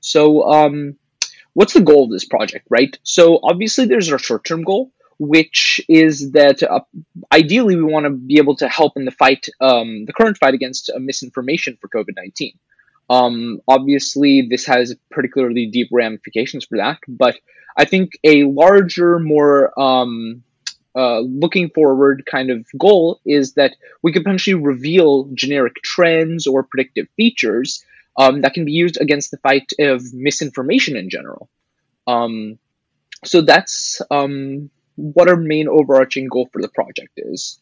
So, 0.00 0.50
um, 0.50 0.96
what's 1.56 1.72
the 1.72 1.88
goal 1.90 2.04
of 2.04 2.10
this 2.10 2.28
project, 2.34 2.64
right? 2.78 2.94
So, 3.02 3.40
obviously, 3.50 3.84
there's 3.86 4.12
our 4.12 4.18
short-term 4.28 4.62
goal, 4.70 4.92
which 5.18 5.80
is 5.88 6.32
that 6.32 6.62
uh, 6.62 6.84
ideally 7.32 7.76
we 7.76 7.92
want 7.94 8.04
to 8.04 8.10
be 8.10 8.36
able 8.42 8.56
to 8.56 8.68
help 8.68 8.92
in 8.98 9.06
the 9.06 9.16
fight, 9.22 9.48
um, 9.68 10.04
the 10.04 10.12
current 10.12 10.36
fight 10.42 10.54
against 10.54 10.90
uh, 10.90 10.98
misinformation 10.98 11.78
for 11.80 11.88
COVID 11.88 12.14
nineteen. 12.22 12.54
Um, 13.08 13.60
obviously, 13.66 14.46
this 14.52 14.66
has 14.66 14.94
particularly 15.10 15.64
deep 15.76 15.88
ramifications 15.92 16.66
for 16.66 16.76
that, 16.84 16.98
but 17.08 17.34
I 17.82 17.84
think 17.86 18.06
a 18.24 18.44
larger, 18.44 19.18
more 19.18 19.56
um, 19.80 20.42
uh, 21.02 21.20
looking 21.20 21.70
forward 21.70 22.24
kind 22.34 22.50
of 22.50 22.66
goal 22.86 23.20
is 23.24 23.54
that 23.54 23.72
we 24.02 24.12
could 24.12 24.24
potentially 24.24 24.54
reveal 24.72 25.10
generic 25.34 25.74
trends 25.92 26.46
or 26.46 26.68
predictive 26.70 27.06
features 27.16 27.84
um, 28.18 28.40
that 28.42 28.54
can 28.54 28.64
be 28.64 28.72
used 28.72 28.98
against 29.00 29.30
the 29.30 29.38
fight 29.38 29.70
of 29.78 30.02
misinformation 30.12 30.96
in 30.96 31.10
general. 31.10 31.48
Um, 32.06 32.58
so 33.24 33.40
that's 33.40 34.00
um, 34.10 34.70
what 34.96 35.28
our 35.28 35.36
main 35.36 35.68
overarching 35.68 36.28
goal 36.28 36.48
for 36.52 36.62
the 36.62 36.68
project 36.68 37.12
is. 37.16 37.58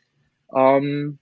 Um, 0.54 1.18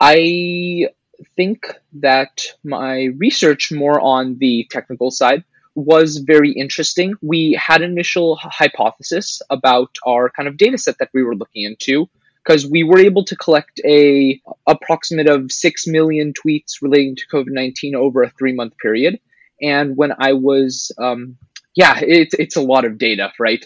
I 0.00 0.88
think 1.36 1.66
that 1.94 2.42
my 2.62 3.08
research 3.16 3.72
more 3.72 4.00
on 4.00 4.38
the 4.38 4.66
technical 4.70 5.10
side 5.10 5.44
was 5.74 6.18
very 6.18 6.52
interesting. 6.52 7.14
We 7.22 7.58
had 7.60 7.82
an 7.82 7.90
initial 7.90 8.36
hypothesis 8.36 9.42
about 9.50 9.90
our 10.06 10.30
kind 10.30 10.48
of 10.48 10.56
data 10.56 10.78
set 10.78 10.98
that 10.98 11.10
we 11.12 11.22
were 11.22 11.36
looking 11.36 11.64
into 11.64 12.08
because 12.48 12.66
we 12.66 12.82
were 12.82 12.98
able 12.98 13.24
to 13.24 13.36
collect 13.36 13.78
a 13.84 14.40
approximate 14.66 15.28
of 15.28 15.52
6 15.52 15.86
million 15.86 16.32
tweets 16.32 16.80
relating 16.80 17.14
to 17.16 17.26
COVID-19 17.30 17.94
over 17.94 18.22
a 18.22 18.30
3-month 18.30 18.78
period. 18.78 19.20
And 19.60 19.98
when 19.98 20.12
I 20.18 20.32
was 20.32 20.90
um, 20.96 21.36
yeah, 21.74 22.00
it's 22.00 22.34
it's 22.34 22.56
a 22.56 22.62
lot 22.62 22.84
of 22.84 22.96
data, 22.96 23.32
right? 23.38 23.64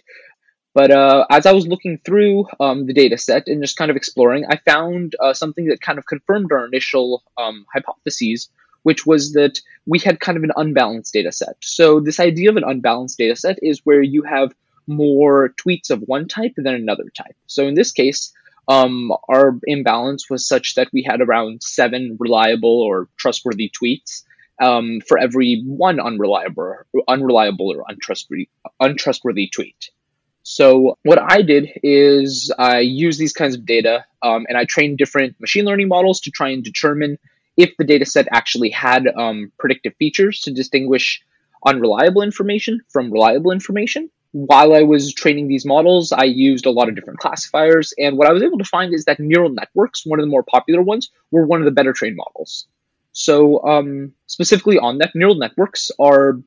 But 0.74 0.90
uh, 0.90 1.26
as 1.30 1.46
I 1.46 1.52
was 1.52 1.66
looking 1.66 1.98
through 2.04 2.46
um, 2.58 2.86
the 2.86 2.94
data 2.94 3.18
set 3.18 3.46
and 3.46 3.62
just 3.62 3.76
kind 3.76 3.90
of 3.90 3.96
exploring, 3.96 4.46
I 4.48 4.56
found 4.56 5.14
uh, 5.20 5.34
something 5.34 5.66
that 5.66 5.80
kind 5.80 5.98
of 5.98 6.06
confirmed 6.06 6.50
our 6.50 6.66
initial 6.66 7.22
um, 7.38 7.66
hypotheses, 7.72 8.48
which 8.82 9.06
was 9.06 9.32
that 9.34 9.60
we 9.86 9.98
had 9.98 10.18
kind 10.18 10.38
of 10.38 10.44
an 10.44 10.52
unbalanced 10.56 11.12
data 11.12 11.30
set. 11.30 11.56
So, 11.60 12.00
this 12.00 12.18
idea 12.18 12.50
of 12.50 12.56
an 12.56 12.64
unbalanced 12.64 13.18
data 13.18 13.36
set 13.36 13.58
is 13.62 13.80
where 13.84 14.02
you 14.02 14.22
have 14.24 14.54
more 14.86 15.54
tweets 15.64 15.90
of 15.90 16.00
one 16.00 16.26
type 16.26 16.54
than 16.56 16.74
another 16.74 17.08
type. 17.16 17.36
So, 17.46 17.66
in 17.68 17.74
this 17.74 17.92
case, 17.92 18.32
um, 18.72 19.12
our 19.28 19.58
imbalance 19.64 20.30
was 20.30 20.48
such 20.48 20.76
that 20.76 20.88
we 20.92 21.02
had 21.02 21.20
around 21.20 21.62
seven 21.62 22.16
reliable 22.18 22.80
or 22.80 23.08
trustworthy 23.16 23.70
tweets 23.70 24.22
um, 24.60 25.00
for 25.06 25.18
every 25.18 25.62
one 25.66 26.00
unreliable, 26.00 26.76
unreliable 27.06 27.68
or 27.74 27.84
untrustworthy, 27.88 28.48
untrustworthy 28.80 29.48
tweet. 29.48 29.90
So 30.42 30.96
what 31.02 31.20
I 31.20 31.42
did 31.42 31.68
is 31.82 32.52
I 32.58 32.80
used 32.80 33.18
these 33.20 33.32
kinds 33.32 33.54
of 33.54 33.66
data 33.66 34.04
um, 34.22 34.46
and 34.48 34.56
I 34.56 34.64
trained 34.64 34.98
different 34.98 35.40
machine 35.40 35.66
learning 35.66 35.88
models 35.88 36.20
to 36.20 36.30
try 36.30 36.48
and 36.50 36.64
determine 36.64 37.18
if 37.56 37.70
the 37.78 37.84
data 37.84 38.06
set 38.06 38.26
actually 38.32 38.70
had 38.70 39.06
um, 39.06 39.52
predictive 39.58 39.94
features 39.98 40.40
to 40.40 40.50
distinguish 40.52 41.22
unreliable 41.66 42.22
information 42.22 42.80
from 42.88 43.12
reliable 43.12 43.52
information. 43.52 44.10
While 44.32 44.74
I 44.74 44.82
was 44.82 45.12
training 45.12 45.48
these 45.48 45.66
models, 45.66 46.10
I 46.10 46.24
used 46.24 46.66
a 46.66 46.70
lot 46.70 46.88
of 46.88 46.94
different 46.94 47.20
classifiers, 47.20 47.92
and 47.98 48.16
what 48.16 48.28
I 48.28 48.32
was 48.32 48.42
able 48.42 48.58
to 48.58 48.64
find 48.64 48.94
is 48.94 49.04
that 49.04 49.20
neural 49.20 49.50
networks, 49.50 50.06
one 50.06 50.18
of 50.18 50.24
the 50.24 50.30
more 50.30 50.42
popular 50.42 50.82
ones, 50.82 51.10
were 51.30 51.46
one 51.46 51.60
of 51.60 51.66
the 51.66 51.70
better 51.70 51.92
trained 51.92 52.16
models. 52.16 52.66
So, 53.12 53.62
um, 53.62 54.12
specifically 54.26 54.78
on 54.78 54.98
that, 54.98 55.14
neural 55.14 55.34
networks 55.34 55.90
are 55.98 56.40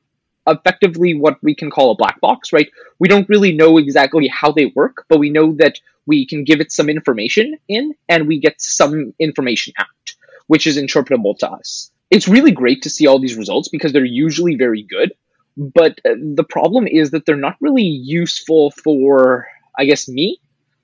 effectively 0.48 1.14
what 1.14 1.38
we 1.42 1.54
can 1.54 1.70
call 1.70 1.90
a 1.90 1.96
black 1.96 2.20
box, 2.20 2.52
right? 2.52 2.70
We 2.98 3.08
don't 3.08 3.28
really 3.28 3.52
know 3.52 3.78
exactly 3.78 4.28
how 4.28 4.52
they 4.52 4.72
work, 4.74 5.04
but 5.08 5.18
we 5.18 5.30
know 5.30 5.52
that 5.54 5.78
we 6.06 6.26
can 6.26 6.44
give 6.44 6.60
it 6.60 6.72
some 6.72 6.88
information 6.88 7.56
in 7.68 7.94
and 8.08 8.28
we 8.28 8.38
get 8.38 8.60
some 8.60 9.12
information 9.18 9.74
out, 9.78 9.86
which 10.46 10.66
is 10.66 10.76
interpretable 10.76 11.36
to 11.38 11.50
us. 11.50 11.90
It's 12.10 12.28
really 12.28 12.52
great 12.52 12.82
to 12.82 12.90
see 12.90 13.06
all 13.06 13.18
these 13.18 13.36
results 13.36 13.68
because 13.68 13.92
they're 13.92 14.04
usually 14.04 14.54
very 14.54 14.82
good, 14.82 15.12
but 15.56 16.00
uh, 16.04 16.14
the 16.34 16.44
problem 16.48 16.86
is 16.86 17.10
that 17.10 17.26
they're 17.26 17.36
not 17.36 17.56
really 17.60 17.82
useful 17.82 18.70
for, 18.70 19.46
I 19.78 19.84
guess, 19.84 20.08
me. 20.08 20.40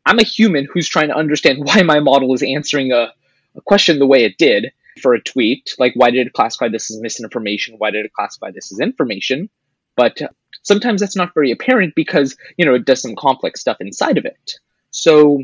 I'm 0.06 0.18
a 0.18 0.24
human 0.24 0.66
who's 0.72 0.88
trying 0.88 1.08
to 1.08 1.16
understand 1.16 1.58
why 1.64 1.82
my 1.82 2.00
model 2.00 2.32
is 2.34 2.42
answering 2.42 2.92
a, 2.92 3.12
a 3.54 3.60
question 3.60 3.98
the 3.98 4.06
way 4.06 4.24
it 4.24 4.38
did 4.38 4.72
for 5.00 5.14
a 5.14 5.22
tweet, 5.22 5.74
like 5.78 5.92
why 5.94 6.10
did 6.10 6.26
it 6.26 6.32
classify 6.32 6.68
this 6.68 6.90
as 6.90 7.00
misinformation? 7.00 7.76
Why 7.78 7.90
did 7.90 8.04
it 8.04 8.12
classify 8.12 8.50
this 8.50 8.72
as 8.72 8.80
information? 8.80 9.48
But 9.96 10.18
sometimes 10.62 11.00
that's 11.00 11.16
not 11.16 11.34
very 11.34 11.50
apparent 11.50 11.94
because, 11.94 12.36
you 12.56 12.64
know, 12.64 12.74
it 12.74 12.84
does 12.84 13.00
some 13.00 13.16
complex 13.16 13.60
stuff 13.60 13.78
inside 13.80 14.18
of 14.18 14.24
it. 14.24 14.52
So 14.90 15.42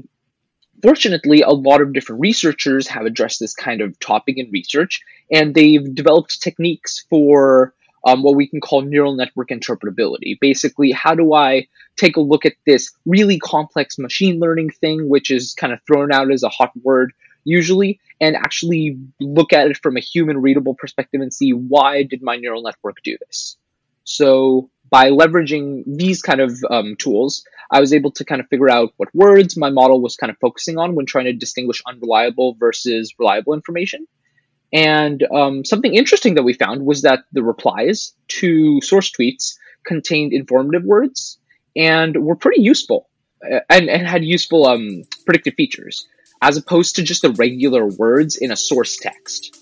fortunately, 0.83 1.43
a 1.43 1.51
lot 1.51 1.81
of 1.81 1.93
different 1.93 2.21
researchers 2.21 2.87
have 2.89 3.07
addressed 3.07 3.41
this 3.41 3.55
kind 3.55 3.81
of 3.81 3.99
topic 4.01 4.37
in 4.39 4.51
research, 4.51 5.01
and 5.31 5.55
they've 5.55 5.95
developed 5.95 6.43
techniques 6.43 7.05
for 7.09 7.75
um, 8.05 8.23
what 8.23 8.37
we 8.37 8.47
can 8.47 8.61
call 8.61 8.83
neural 8.83 9.15
network 9.15 9.49
interpretability. 9.49 10.39
Basically, 10.41 10.93
how 10.93 11.15
do 11.15 11.35
I 11.35 11.67
take 11.97 12.17
a 12.17 12.21
look 12.21 12.47
at 12.47 12.55
this 12.67 12.93
really 13.07 13.39
complex 13.39 13.99
machine 13.99 14.39
learning 14.39 14.71
thing, 14.71 15.09
which 15.09 15.31
is 15.31 15.55
kind 15.55 15.73
of 15.73 15.81
thrown 15.87 16.13
out 16.13 16.33
as 16.33 16.43
a 16.43 16.49
hot 16.49 16.73
word 16.83 17.13
usually, 17.45 18.01
and 18.21 18.37
actually 18.37 18.99
look 19.21 19.53
at 19.53 19.69
it 19.69 19.79
from 19.79 19.97
a 19.97 20.01
human 20.01 20.39
readable 20.39 20.75
perspective 20.75 21.21
and 21.21 21.33
see 21.33 21.53
why 21.53 22.03
did 22.03 22.23
my 22.23 22.37
neural 22.37 22.63
network 22.63 22.97
do 23.03 23.17
this. 23.27 23.57
So 24.05 24.71
by 24.91 25.11
leveraging 25.11 25.83
these 25.87 26.23
kind 26.23 26.41
of 26.41 26.59
um, 26.71 26.97
tools, 26.97 27.45
I 27.71 27.81
was 27.81 27.93
able 27.93 28.11
to 28.13 28.25
kind 28.25 28.41
of 28.41 28.49
figure 28.49 28.71
out 28.71 28.93
what 28.97 29.15
words 29.15 29.57
my 29.57 29.71
model 29.71 30.01
was 30.01 30.17
kind 30.17 30.31
of 30.31 30.39
focusing 30.41 30.79
on 30.79 30.95
when 30.95 31.07
trying 31.07 31.27
to 31.27 31.33
distinguish 31.33 31.83
unreliable 31.87 32.57
versus 32.59 33.15
reliable 33.19 33.55
information. 33.55 34.07
And 34.73 35.23
um, 35.35 35.65
something 35.65 35.95
interesting 35.95 36.35
that 36.35 36.43
we 36.43 36.53
found 36.53 36.85
was 36.85 37.03
that 37.03 37.21
the 37.33 37.43
replies 37.43 38.13
to 38.29 38.81
source 38.83 39.11
tweets 39.11 39.55
contained 39.87 40.33
informative 40.33 40.85
words 40.85 41.39
and 41.75 42.25
were 42.25 42.37
pretty 42.37 42.61
useful 42.61 43.09
uh, 43.43 43.61
and, 43.71 43.89
and 43.89 44.07
had 44.07 44.25
useful 44.25 44.67
um, 44.67 45.03
predictive 45.25 45.55
features 45.55 46.07
as 46.43 46.57
opposed 46.57 46.97
to 46.97 47.03
just 47.03 47.23
the 47.23 47.31
regular 47.31 47.87
words 47.87 48.37
in 48.37 48.51
a 48.51 48.57
source 48.57 48.97
text. 48.97 49.57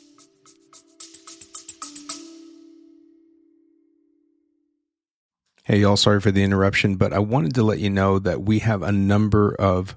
Hey, 5.64 5.78
y'all, 5.80 5.96
sorry 5.96 6.20
for 6.20 6.30
the 6.30 6.44
interruption, 6.44 6.94
but 6.94 7.12
I 7.12 7.18
wanted 7.18 7.54
to 7.56 7.64
let 7.64 7.80
you 7.80 7.90
know 7.90 8.20
that 8.20 8.42
we 8.42 8.60
have 8.60 8.82
a 8.82 8.92
number 8.92 9.52
of 9.54 9.96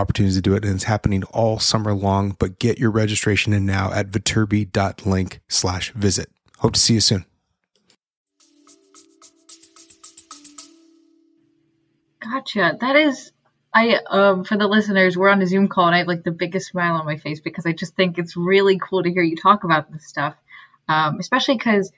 opportunities 0.00 0.36
to 0.36 0.42
do 0.42 0.54
it, 0.54 0.64
and 0.64 0.74
it's 0.74 0.84
happening 0.84 1.22
all 1.24 1.58
summer 1.58 1.94
long. 1.94 2.36
But 2.38 2.58
get 2.58 2.78
your 2.78 2.90
registration 2.90 3.52
in 3.52 3.66
now 3.66 3.92
at 3.92 4.10
viterbi.link 4.10 5.40
slash 5.48 5.92
visit. 5.92 6.30
Hope 6.58 6.72
to 6.74 6.80
see 6.80 6.94
you 6.94 7.00
soon. 7.00 7.24
Gotcha. 12.20 12.76
That 12.80 12.96
is, 12.96 13.32
I 13.72 13.98
um 14.08 14.44
for 14.44 14.56
the 14.56 14.66
listeners, 14.66 15.16
we're 15.16 15.30
on 15.30 15.42
a 15.42 15.46
Zoom 15.46 15.68
call, 15.68 15.86
and 15.86 15.94
I 15.94 15.98
have 15.98 16.06
like 16.06 16.22
the 16.22 16.30
biggest 16.30 16.68
smile 16.68 16.94
on 16.94 17.06
my 17.06 17.16
face 17.16 17.40
because 17.40 17.66
I 17.66 17.72
just 17.72 17.96
think 17.96 18.18
it's 18.18 18.36
really 18.36 18.78
cool 18.78 19.02
to 19.02 19.10
hear 19.10 19.22
you 19.22 19.36
talk 19.36 19.64
about 19.64 19.90
this 19.90 20.06
stuff, 20.06 20.34
um, 20.88 21.18
especially 21.18 21.56
because 21.56 21.92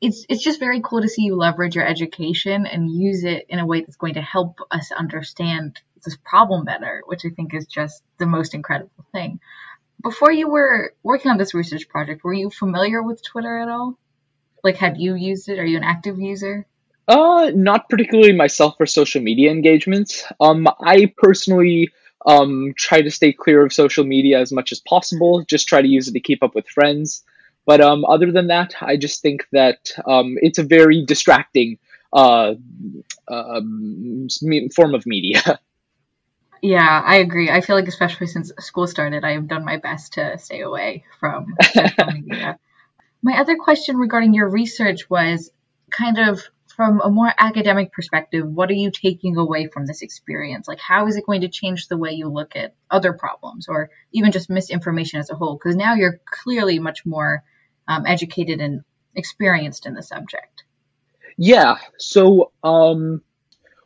it's 0.00 0.24
it's 0.28 0.42
just 0.42 0.60
very 0.60 0.80
cool 0.82 1.02
to 1.02 1.08
see 1.08 1.22
you 1.22 1.36
leverage 1.36 1.76
your 1.76 1.86
education 1.86 2.66
and 2.66 2.90
use 2.90 3.24
it 3.24 3.46
in 3.48 3.58
a 3.58 3.66
way 3.66 3.80
that's 3.82 3.96
going 3.96 4.14
to 4.14 4.22
help 4.22 4.60
us 4.70 4.90
understand 4.92 5.78
this 6.04 6.16
problem 6.24 6.64
better, 6.64 7.02
which 7.06 7.24
I 7.24 7.30
think 7.30 7.54
is 7.54 7.66
just 7.66 8.02
the 8.18 8.26
most 8.26 8.54
incredible 8.54 9.04
thing. 9.12 9.40
Before 10.02 10.32
you 10.32 10.48
were 10.48 10.94
working 11.02 11.30
on 11.30 11.38
this 11.38 11.54
research 11.54 11.88
project, 11.88 12.24
were 12.24 12.32
you 12.32 12.50
familiar 12.50 13.02
with 13.02 13.22
Twitter 13.22 13.58
at 13.58 13.68
all? 13.68 13.98
Like, 14.64 14.76
had 14.76 14.98
you 14.98 15.14
used 15.14 15.48
it? 15.48 15.58
Are 15.58 15.64
you 15.64 15.76
an 15.76 15.84
active 15.84 16.18
user? 16.18 16.66
Uh, 17.08 17.50
not 17.54 17.88
particularly 17.88 18.32
myself 18.32 18.76
for 18.76 18.86
social 18.86 19.20
media 19.20 19.50
engagements. 19.50 20.24
Um, 20.40 20.66
I 20.80 21.12
personally 21.16 21.90
um 22.26 22.74
try 22.76 23.00
to 23.00 23.10
stay 23.10 23.32
clear 23.32 23.64
of 23.64 23.72
social 23.72 24.04
media 24.04 24.38
as 24.38 24.52
much 24.52 24.72
as 24.72 24.80
possible. 24.80 25.42
Just 25.44 25.68
try 25.68 25.80
to 25.80 25.88
use 25.88 26.06
it 26.06 26.12
to 26.12 26.20
keep 26.20 26.42
up 26.42 26.54
with 26.54 26.68
friends. 26.68 27.24
But 27.66 27.80
um, 27.80 28.04
other 28.04 28.32
than 28.32 28.48
that, 28.48 28.74
I 28.80 28.96
just 28.96 29.22
think 29.22 29.46
that 29.52 29.90
um, 30.06 30.36
it's 30.40 30.58
a 30.58 30.62
very 30.62 31.04
distracting 31.04 31.78
uh, 32.12 32.54
uh, 33.28 33.60
form 34.74 34.94
of 34.94 35.06
media. 35.06 35.40
Yeah, 36.62 37.02
I 37.04 37.16
agree. 37.16 37.50
I 37.50 37.60
feel 37.60 37.76
like 37.76 37.88
especially 37.88 38.26
since 38.26 38.52
school 38.58 38.86
started, 38.86 39.24
I 39.24 39.32
have 39.32 39.48
done 39.48 39.64
my 39.64 39.78
best 39.78 40.14
to 40.14 40.38
stay 40.38 40.60
away 40.60 41.04
from 41.18 41.54
social 41.62 42.12
media. 42.12 42.58
My 43.22 43.38
other 43.38 43.56
question 43.56 43.96
regarding 43.96 44.34
your 44.34 44.48
research 44.48 45.08
was 45.08 45.50
kind 45.90 46.18
of 46.18 46.42
from 46.80 47.00
a 47.02 47.10
more 47.10 47.30
academic 47.36 47.92
perspective, 47.92 48.46
what 48.46 48.70
are 48.70 48.74
you 48.74 48.90
taking 48.90 49.36
away 49.36 49.66
from 49.66 49.84
this 49.84 50.00
experience? 50.00 50.66
Like, 50.66 50.80
how 50.80 51.06
is 51.08 51.16
it 51.16 51.26
going 51.26 51.42
to 51.42 51.48
change 51.48 51.88
the 51.88 51.98
way 51.98 52.12
you 52.12 52.28
look 52.28 52.56
at 52.56 52.74
other 52.90 53.12
problems 53.12 53.68
or 53.68 53.90
even 54.12 54.32
just 54.32 54.48
misinformation 54.48 55.20
as 55.20 55.28
a 55.28 55.34
whole? 55.34 55.56
Because 55.56 55.76
now 55.76 55.94
you're 55.94 56.20
clearly 56.24 56.78
much 56.78 57.04
more 57.04 57.44
um, 57.86 58.06
educated 58.06 58.60
and 58.60 58.82
experienced 59.14 59.84
in 59.84 59.92
the 59.92 60.02
subject. 60.02 60.64
Yeah. 61.36 61.76
So, 61.98 62.52
um, 62.62 63.22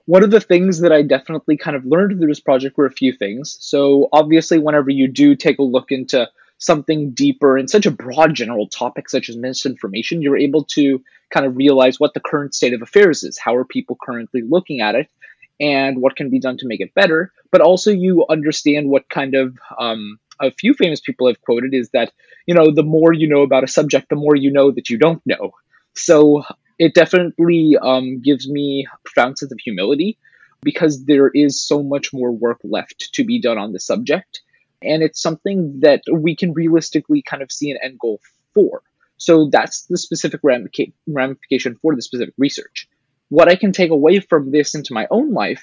one 0.06 0.23
of 0.23 0.30
the 0.30 0.40
things 0.40 0.80
that 0.80 0.92
I 0.92 1.02
definitely 1.02 1.56
kind 1.56 1.76
of 1.76 1.84
learned 1.84 2.18
through 2.18 2.28
this 2.28 2.40
project 2.40 2.76
were 2.76 2.87
a 2.87 2.92
few 2.92 3.12
things. 3.12 3.56
So, 3.61 4.08
obviously, 4.12 4.58
whenever 4.58 4.90
you 4.90 5.08
do 5.08 5.34
take 5.34 5.58
a 5.58 5.62
look 5.62 5.90
into 5.90 6.28
something 6.58 7.11
deeper 7.11 7.58
in 7.58 7.68
such 7.68 7.87
a 7.87 7.90
broad 7.90 8.34
general 8.34 8.68
topic 8.68 9.08
such 9.08 9.28
as 9.28 9.37
misinformation, 9.37 10.23
you're 10.23 10.37
able 10.37 10.64
to 10.64 11.02
kind 11.30 11.46
of 11.46 11.56
realize 11.56 11.99
what 11.99 12.14
the 12.14 12.20
current 12.20 12.54
state 12.54 12.75
of 12.75 12.82
affairs 12.82 13.23
is. 13.23 13.38
How 13.38 13.56
are 13.56 13.64
people 13.64 13.96
currently 14.00 14.42
looking 14.42 14.80
at 14.80 14.94
it? 14.94 15.08
And 15.61 16.00
what 16.00 16.16
can 16.16 16.30
be 16.30 16.40
done 16.40 16.58
to 16.58 16.66
make 16.66 16.80
it 16.80 16.94
better? 16.94 17.32
But 17.50 17.61
also, 17.61 17.90
you 17.90 18.26
understand 18.28 18.88
what 18.88 19.08
kind 19.08 19.34
of 19.34 19.58
um, 19.78 20.18
a 20.40 20.50
few 20.50 20.75
famous 20.75 21.00
people 21.00 21.28
have 21.28 21.40
quoted 21.40 21.75
is 21.75 21.90
that 21.90 22.12
you 22.46 22.54
know 22.54 22.73
the 22.73 22.82
more 22.82 23.12
you 23.12 23.28
know 23.28 23.42
about 23.42 23.64
a 23.64 23.68
subject, 23.68 24.08
the 24.11 24.16
more 24.16 24.37
you 24.37 24.52
know 24.52 24.70
that 24.70 24.90
you 24.90 24.99
don't 24.99 25.23
know. 25.25 25.52
So 25.94 26.44
it 26.78 26.95
definitely 26.95 27.76
um, 27.81 28.21
gives 28.21 28.49
me 28.49 28.87
a 28.93 28.99
profound 29.04 29.38
sense 29.38 29.52
of 29.52 29.59
humility 29.62 30.19
because 30.62 31.04
there 31.04 31.28
is 31.28 31.62
so 31.62 31.83
much 31.83 32.12
more 32.12 32.33
work 32.33 32.59
left 32.64 33.12
to 33.14 33.25
be 33.25 33.40
done 33.40 33.59
on 33.59 33.73
the 33.73 33.81
subject. 33.81 34.40
And 34.83 35.02
it's 35.02 35.21
something 35.21 35.81
that 35.81 36.02
we 36.11 36.37
can 36.37 36.52
realistically 36.52 37.23
kind 37.23 37.43
of 37.43 37.52
see 37.52 37.71
an 37.71 37.78
end 37.83 37.99
goal 37.99 38.21
for. 38.54 38.83
So 39.16 39.49
that's 39.50 39.83
the 39.87 39.97
specific 39.97 40.40
ramification 40.43 41.76
for 41.81 41.95
the 41.95 42.02
specific 42.02 42.35
research. 42.37 42.88
What 43.28 43.49
I 43.49 43.57
can 43.57 43.73
take 43.73 43.90
away 43.90 44.21
from 44.21 44.50
this 44.50 44.75
into 44.75 44.93
my 44.93 45.07
own 45.11 45.33
life 45.33 45.62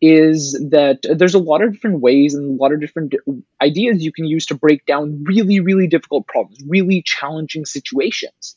is 0.00 0.52
that 0.70 0.98
there's 1.02 1.34
a 1.34 1.38
lot 1.38 1.62
of 1.62 1.72
different 1.72 2.00
ways 2.00 2.34
and 2.34 2.58
a 2.58 2.62
lot 2.62 2.72
of 2.72 2.80
different 2.80 3.14
ideas 3.60 4.02
you 4.02 4.12
can 4.12 4.24
use 4.24 4.46
to 4.46 4.54
break 4.54 4.84
down 4.84 5.22
really, 5.24 5.60
really 5.60 5.86
difficult 5.86 6.26
problems, 6.26 6.58
really 6.66 7.02
challenging 7.02 7.64
situations. 7.64 8.56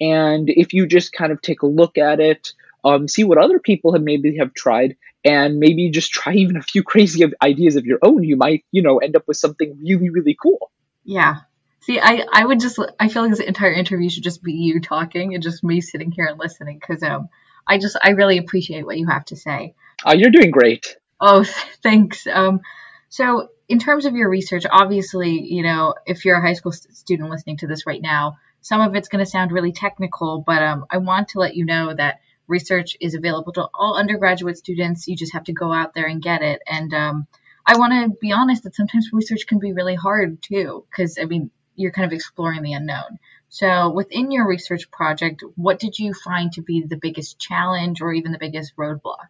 And 0.00 0.48
if 0.48 0.72
you 0.72 0.86
just 0.86 1.12
kind 1.12 1.32
of 1.32 1.40
take 1.40 1.62
a 1.62 1.66
look 1.66 1.98
at 1.98 2.20
it, 2.20 2.52
um, 2.84 3.08
see 3.08 3.24
what 3.24 3.38
other 3.38 3.58
people 3.58 3.92
have 3.92 4.02
maybe 4.02 4.36
have 4.38 4.54
tried, 4.54 4.96
and 5.24 5.58
maybe 5.58 5.90
just 5.90 6.10
try 6.10 6.32
even 6.34 6.56
a 6.56 6.62
few 6.62 6.82
crazy 6.82 7.24
ideas 7.42 7.76
of 7.76 7.86
your 7.86 7.98
own, 8.02 8.22
you 8.22 8.36
might, 8.36 8.64
you 8.70 8.82
know, 8.82 8.98
end 8.98 9.16
up 9.16 9.26
with 9.26 9.36
something 9.36 9.78
really, 9.82 10.10
really 10.10 10.36
cool. 10.40 10.70
Yeah. 11.04 11.36
See, 11.80 12.00
I, 12.00 12.24
I 12.32 12.46
would 12.46 12.60
just, 12.60 12.78
I 12.98 13.08
feel 13.08 13.22
like 13.22 13.30
this 13.30 13.40
entire 13.40 13.72
interview 13.72 14.08
should 14.08 14.22
just 14.22 14.42
be 14.42 14.54
you 14.54 14.80
talking 14.80 15.34
and 15.34 15.42
just 15.42 15.62
me 15.62 15.82
sitting 15.82 16.10
here 16.10 16.24
and 16.24 16.38
listening 16.38 16.78
because 16.78 17.02
um, 17.02 17.28
I 17.66 17.76
just, 17.76 17.96
I 18.02 18.10
really 18.10 18.38
appreciate 18.38 18.86
what 18.86 18.96
you 18.96 19.06
have 19.06 19.26
to 19.26 19.36
say. 19.36 19.74
Uh, 20.06 20.14
you're 20.14 20.30
doing 20.30 20.50
great. 20.50 20.96
Oh, 21.20 21.44
thanks. 21.82 22.26
Um, 22.26 22.60
so, 23.08 23.48
in 23.68 23.78
terms 23.78 24.04
of 24.04 24.14
your 24.14 24.28
research, 24.28 24.64
obviously, 24.70 25.42
you 25.42 25.62
know, 25.62 25.94
if 26.06 26.24
you're 26.24 26.36
a 26.36 26.40
high 26.40 26.52
school 26.52 26.72
student 26.72 27.30
listening 27.30 27.56
to 27.58 27.66
this 27.66 27.86
right 27.86 28.02
now, 28.02 28.36
some 28.64 28.80
of 28.80 28.94
it's 28.94 29.08
going 29.08 29.22
to 29.22 29.30
sound 29.30 29.52
really 29.52 29.72
technical, 29.72 30.42
but 30.44 30.62
um, 30.62 30.86
I 30.90 30.96
want 30.96 31.28
to 31.28 31.38
let 31.38 31.54
you 31.54 31.66
know 31.66 31.92
that 31.94 32.20
research 32.46 32.96
is 32.98 33.14
available 33.14 33.52
to 33.52 33.68
all 33.74 33.98
undergraduate 33.98 34.56
students. 34.56 35.06
You 35.06 35.16
just 35.16 35.34
have 35.34 35.44
to 35.44 35.52
go 35.52 35.70
out 35.70 35.92
there 35.92 36.06
and 36.06 36.22
get 36.22 36.40
it. 36.40 36.62
And 36.66 36.94
um, 36.94 37.26
I 37.66 37.76
want 37.76 37.92
to 37.92 38.18
be 38.18 38.32
honest 38.32 38.62
that 38.62 38.74
sometimes 38.74 39.10
research 39.12 39.46
can 39.46 39.58
be 39.58 39.74
really 39.74 39.94
hard 39.94 40.40
too, 40.40 40.86
because 40.90 41.18
I 41.20 41.26
mean, 41.26 41.50
you're 41.76 41.92
kind 41.92 42.06
of 42.06 42.14
exploring 42.14 42.62
the 42.62 42.72
unknown. 42.72 43.18
So, 43.50 43.90
within 43.90 44.30
your 44.30 44.48
research 44.48 44.90
project, 44.90 45.44
what 45.56 45.78
did 45.78 45.98
you 45.98 46.14
find 46.14 46.50
to 46.54 46.62
be 46.62 46.84
the 46.88 46.96
biggest 46.96 47.38
challenge 47.38 48.00
or 48.00 48.14
even 48.14 48.32
the 48.32 48.38
biggest 48.38 48.74
roadblock? 48.76 49.28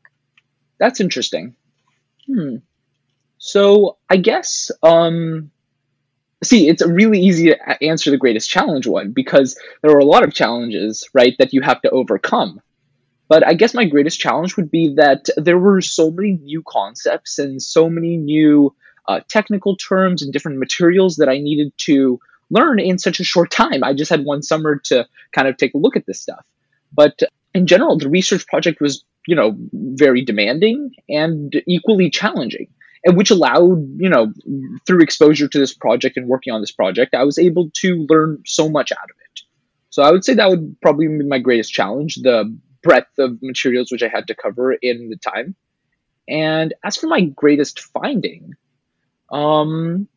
That's 0.79 1.01
interesting. 1.01 1.57
Hmm. 2.27 2.59
So, 3.39 3.97
I 4.09 4.17
guess 4.19 4.71
um, 4.81 5.51
see, 6.45 6.69
it's 6.69 6.85
really 6.85 7.21
easy 7.21 7.51
to 7.51 7.85
answer 7.85 8.11
the 8.11 8.17
greatest 8.17 8.49
challenge 8.49 8.87
one 8.87 9.13
because 9.13 9.59
there 9.83 9.93
are 9.93 9.99
a 9.99 10.05
lot 10.05 10.25
of 10.25 10.35
challenges, 10.35 11.09
right, 11.13 11.35
that 11.39 11.53
you 11.53 11.61
have 11.63 11.81
to 11.83 11.91
overcome. 11.91 12.61
But 13.29 13.47
I 13.47 13.55
guess 13.55 13.75
my 13.75 13.87
greatest 13.87 14.21
challenge 14.21 14.57
would 14.57 14.71
be 14.71 14.95
that 14.97 15.29
there 15.37 15.59
were 15.59 15.81
so 15.81 16.11
many 16.11 16.33
new 16.33 16.63
concepts 16.67 17.39
and 17.39 17.61
so 17.61 17.89
many 17.89 18.17
new 18.17 18.75
uh, 19.09 19.21
technical 19.29 19.77
terms 19.77 20.23
and 20.23 20.33
different 20.33 20.59
materials 20.59 21.17
that 21.17 21.29
I 21.29 21.39
needed 21.39 21.73
to 21.79 22.21
learn 22.51 22.79
in 22.79 22.99
such 22.99 23.21
a 23.21 23.25
short 23.25 23.51
time. 23.51 23.83
I 23.83 23.95
just 23.95 24.11
had 24.11 24.25
one 24.25 24.43
summer 24.43 24.77
to 24.85 25.07
kind 25.33 25.49
of 25.49 25.57
take 25.57 25.75
a 25.75 25.79
look 25.79 25.97
at 25.97 26.07
this 26.07 26.21
stuff. 26.21 26.45
But 26.93 27.19
in 27.55 27.67
general, 27.67 27.99
the 27.99 28.09
research 28.09 28.47
project 28.47 28.81
was, 28.81 29.05
you 29.27 29.35
know, 29.35 29.57
very 29.73 30.23
demanding 30.23 30.93
and 31.09 31.55
equally 31.67 32.11
challenging 32.11 32.69
and 33.05 33.17
which 33.17 33.31
allowed, 33.31 33.87
you 33.97 34.09
know, 34.09 34.33
through 34.87 35.03
exposure 35.03 35.49
to 35.49 35.59
this 35.59 35.75
project 35.75 36.17
and 36.17 36.27
working 36.27 36.53
on 36.53 36.61
this 36.61 36.73
project, 36.73 37.15
I 37.15 37.25
was 37.25 37.39
able 37.39 37.71
to 37.75 38.07
learn 38.09 38.43
so 38.47 38.69
much 38.69 38.93
out 38.93 39.11
of 39.11 39.17
it. 39.31 39.41
So 39.91 40.03
I 40.03 40.11
would 40.11 40.25
say 40.25 40.35
that 40.35 40.49
would 40.49 40.81
probably 40.81 41.07
be 41.07 41.25
my 41.25 41.39
greatest 41.39 41.73
challenge, 41.73 42.17
the 42.17 42.57
breadth 42.83 43.19
of 43.19 43.43
materials 43.43 43.93
which 43.93 44.03
I 44.03 44.09
had 44.09 44.27
to 44.29 44.35
cover 44.35 44.73
in 44.73 45.11
the 45.11 45.17
time. 45.17 45.55
And 46.29 46.73
as 46.83 46.97
for 46.97 47.07
my 47.07 47.21
greatest 47.21 47.81
finding, 47.81 48.55
um, 49.31 50.09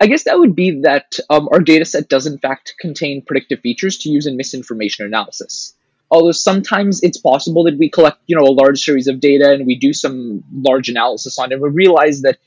I 0.00 0.06
guess 0.06 0.24
that 0.24 0.38
would 0.38 0.54
be 0.54 0.82
that 0.82 1.18
um, 1.30 1.48
our 1.50 1.60
data 1.60 1.84
set 1.84 2.08
does 2.08 2.26
in 2.26 2.38
fact 2.38 2.74
contain 2.78 3.22
predictive 3.22 3.60
features 3.60 3.98
to 3.98 4.10
use 4.10 4.26
in 4.26 4.36
misinformation 4.36 5.06
analysis 5.06 5.74
although 6.14 6.32
sometimes 6.32 7.02
it's 7.02 7.18
possible 7.18 7.64
that 7.64 7.76
we 7.76 7.90
collect 7.90 8.18
you 8.26 8.36
know 8.36 8.44
a 8.44 8.58
large 8.62 8.80
series 8.80 9.08
of 9.08 9.18
data 9.18 9.50
and 9.50 9.66
we 9.66 9.76
do 9.76 9.92
some 9.92 10.44
large 10.52 10.88
analysis 10.88 11.38
on 11.38 11.50
it 11.50 11.60
we 11.60 11.68
realize 11.68 12.22
that 12.22 12.38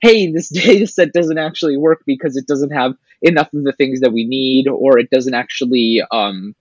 hey 0.00 0.30
this 0.30 0.48
data 0.64 0.86
set 0.86 1.12
doesn't 1.12 1.38
actually 1.38 1.76
work 1.76 2.02
because 2.06 2.36
it 2.36 2.46
doesn't 2.46 2.70
have 2.70 2.94
enough 3.22 3.52
of 3.52 3.64
the 3.64 3.72
things 3.72 4.00
that 4.00 4.12
we 4.12 4.24
need 4.24 4.68
or 4.68 4.98
it 4.98 5.10
doesn't 5.10 5.34
actually 5.34 6.02
um, 6.12 6.54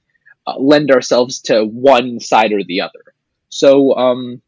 uh, 0.47 0.57
lend 0.57 0.89
ourselves 0.89 1.39
to 1.41 1.63
one 1.63 2.19
side 2.19 2.53
or 2.53 2.63
the 2.63 2.81
other. 2.81 3.03
So 3.49 3.95
um, 3.95 4.41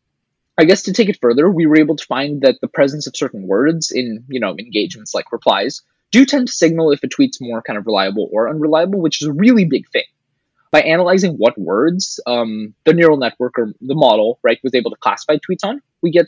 i 0.58 0.66
guess 0.66 0.82
to 0.84 0.94
take 0.94 1.10
it 1.10 1.20
further 1.22 1.50
we 1.50 1.68
were 1.68 1.78
able 1.78 1.96
to 1.96 2.06
find 2.06 2.42
that 2.42 2.60
the 2.62 2.68
presence 2.80 3.06
of 3.06 3.16
certain 3.16 3.46
words 3.46 3.92
in 3.92 4.24
you 4.28 4.40
know 4.40 4.56
engagements 4.58 5.14
like 5.14 5.32
replies 5.32 5.84
do 6.10 6.26
tend 6.26 6.48
to 6.48 6.54
signal 6.54 6.92
if 6.92 7.04
a 7.04 7.08
tweet's 7.08 7.40
more 7.40 7.62
kind 7.62 7.78
of 7.78 7.86
reliable 7.86 8.28
or 8.32 8.50
unreliable 8.50 9.00
which 9.00 9.22
is 9.22 9.28
a 9.28 9.34
really 9.34 9.66
big 9.66 9.88
thing 9.90 10.10
by 10.72 10.82
analyzing 10.82 11.34
what 11.34 11.58
words 11.58 12.20
um, 12.28 12.74
the 12.84 12.94
neural 12.94 13.18
network 13.18 13.58
or 13.58 13.74
the 13.82 13.96
model 13.96 14.40
right 14.44 14.60
was 14.64 14.76
able 14.76 14.92
to 14.92 14.98
classify 14.98 15.38
tweets 15.38 15.64
on, 15.64 15.82
we 16.02 16.12
get 16.12 16.28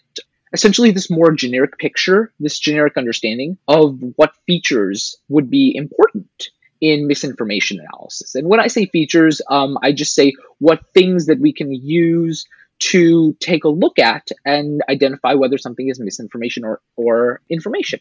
essentially 0.53 0.91
this 0.91 1.09
more 1.09 1.31
generic 1.31 1.77
picture, 1.77 2.31
this 2.39 2.59
generic 2.59 2.97
understanding 2.97 3.57
of 3.67 3.99
what 4.15 4.33
features 4.47 5.17
would 5.27 5.49
be 5.49 5.75
important 5.75 6.49
in 6.81 7.07
misinformation 7.07 7.79
analysis. 7.79 8.35
And 8.35 8.47
when 8.47 8.59
I 8.59 8.67
say 8.67 8.85
features, 8.85 9.41
um, 9.49 9.77
I 9.83 9.91
just 9.91 10.15
say 10.15 10.33
what 10.59 10.87
things 10.93 11.25
that 11.25 11.39
we 11.39 11.53
can 11.53 11.73
use 11.73 12.45
to 12.79 13.35
take 13.41 13.65
a 13.65 13.69
look 13.69 13.99
at 13.99 14.29
and 14.45 14.81
identify 14.89 15.33
whether 15.33 15.57
something 15.57 15.89
is 15.89 15.99
misinformation 15.99 16.63
or, 16.63 16.79
or 16.95 17.41
information. 17.49 17.99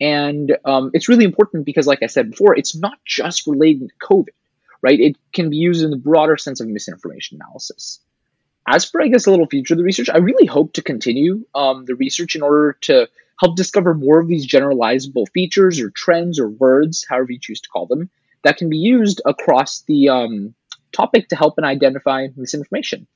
And 0.00 0.56
um, 0.64 0.90
it's 0.94 1.08
really 1.08 1.24
important 1.24 1.64
because, 1.64 1.86
like 1.86 2.02
I 2.02 2.06
said 2.06 2.30
before, 2.30 2.56
it's 2.56 2.76
not 2.76 2.98
just 3.04 3.46
related 3.46 3.88
to 3.88 4.06
COVID 4.06 4.34
right? 4.86 5.00
It 5.00 5.16
can 5.32 5.50
be 5.50 5.56
used 5.56 5.82
in 5.82 5.90
the 5.90 5.96
broader 5.96 6.36
sense 6.36 6.60
of 6.60 6.68
misinformation 6.68 7.38
analysis. 7.40 7.98
As 8.68 8.84
for, 8.84 9.02
I 9.02 9.08
guess, 9.08 9.26
a 9.26 9.32
little 9.32 9.48
future 9.48 9.74
of 9.74 9.78
the 9.78 9.84
research, 9.84 10.08
I 10.08 10.18
really 10.18 10.46
hope 10.46 10.74
to 10.74 10.82
continue 10.82 11.44
um, 11.56 11.86
the 11.86 11.96
research 11.96 12.36
in 12.36 12.42
order 12.42 12.78
to 12.82 13.08
help 13.40 13.56
discover 13.56 13.94
more 13.94 14.20
of 14.20 14.28
these 14.28 14.46
generalizable 14.46 15.26
features 15.34 15.80
or 15.80 15.90
trends 15.90 16.38
or 16.38 16.48
words, 16.48 17.04
however 17.08 17.32
you 17.32 17.40
choose 17.40 17.60
to 17.62 17.68
call 17.68 17.86
them, 17.86 18.10
that 18.44 18.58
can 18.58 18.70
be 18.70 18.78
used 18.78 19.20
across 19.26 19.82
the 19.88 20.08
um, 20.08 20.54
topic 20.92 21.30
to 21.30 21.36
help 21.36 21.54
and 21.56 21.66
identify 21.66 22.28
misinformation. 22.36 23.08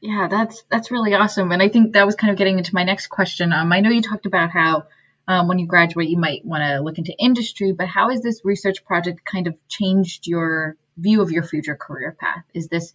Yeah, 0.00 0.28
that's 0.28 0.64
that's 0.70 0.90
really 0.90 1.14
awesome, 1.14 1.52
and 1.52 1.62
I 1.62 1.68
think 1.68 1.92
that 1.92 2.06
was 2.06 2.14
kind 2.14 2.30
of 2.30 2.38
getting 2.38 2.58
into 2.58 2.74
my 2.74 2.84
next 2.84 3.08
question. 3.08 3.52
Um, 3.52 3.70
I 3.70 3.80
know 3.80 3.90
you 3.90 4.02
talked 4.02 4.26
about 4.26 4.50
how 4.50 4.86
um, 5.28 5.48
when 5.48 5.58
you 5.58 5.66
graduate, 5.66 6.08
you 6.08 6.18
might 6.18 6.44
want 6.44 6.62
to 6.62 6.80
look 6.80 6.98
into 6.98 7.16
industry, 7.18 7.72
but 7.72 7.88
how 7.88 8.10
has 8.10 8.22
this 8.22 8.44
research 8.44 8.84
project 8.84 9.24
kind 9.24 9.46
of 9.46 9.56
changed 9.68 10.26
your 10.26 10.76
view 10.96 11.20
of 11.20 11.30
your 11.30 11.42
future 11.42 11.74
career 11.74 12.16
path? 12.18 12.44
Is 12.54 12.68
this 12.68 12.94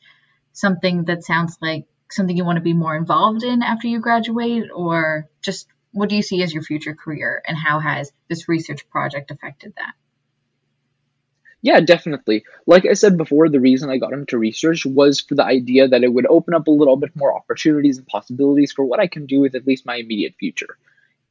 something 0.54 1.06
that 1.06 1.24
sounds 1.24 1.58
like 1.62 1.86
something 2.10 2.36
you 2.36 2.46
want 2.46 2.58
to 2.58 2.64
be 2.64 2.74
more 2.74 2.96
involved 2.96 3.44
in 3.44 3.62
after 3.64 3.88
you 3.88 4.00
graduate, 4.00 4.70
or 4.74 5.28
just 5.42 5.68
what 5.92 6.10
do 6.10 6.16
you 6.16 6.22
see 6.22 6.42
as 6.44 6.54
your 6.54 6.64
future 6.64 6.96
career, 6.96 7.42
and 7.46 7.58
how 7.58 7.80
has 7.80 8.12
this 8.30 8.48
research 8.48 8.90
project 8.90 9.32
affected 9.32 9.74
that? 9.78 9.94
Yeah, 11.62 11.80
definitely. 11.80 12.44
Like 12.66 12.88
I 12.88 12.94
said 12.94 13.18
before, 13.18 13.48
the 13.48 13.60
reason 13.60 13.90
I 13.90 13.98
got 13.98 14.14
into 14.14 14.38
research 14.38 14.86
was 14.86 15.22
for 15.22 15.36
the 15.36 15.46
idea 15.46 15.88
that 15.88 16.04
it 16.04 16.12
would 16.12 16.26
open 16.26 16.56
up 16.56 16.68
a 16.68 16.72
little 16.72 16.98
bit 16.98 17.16
more 17.16 17.36
opportunities 17.36 17.98
and 17.98 18.08
possibilities 18.08 18.72
for 18.72 18.84
what 18.84 19.00
I 19.00 19.08
can 19.08 19.28
do 19.28 19.42
with 19.42 19.54
at 19.54 19.68
least 19.68 19.86
my 19.86 19.98
immediate 19.98 20.34
future. 20.40 20.78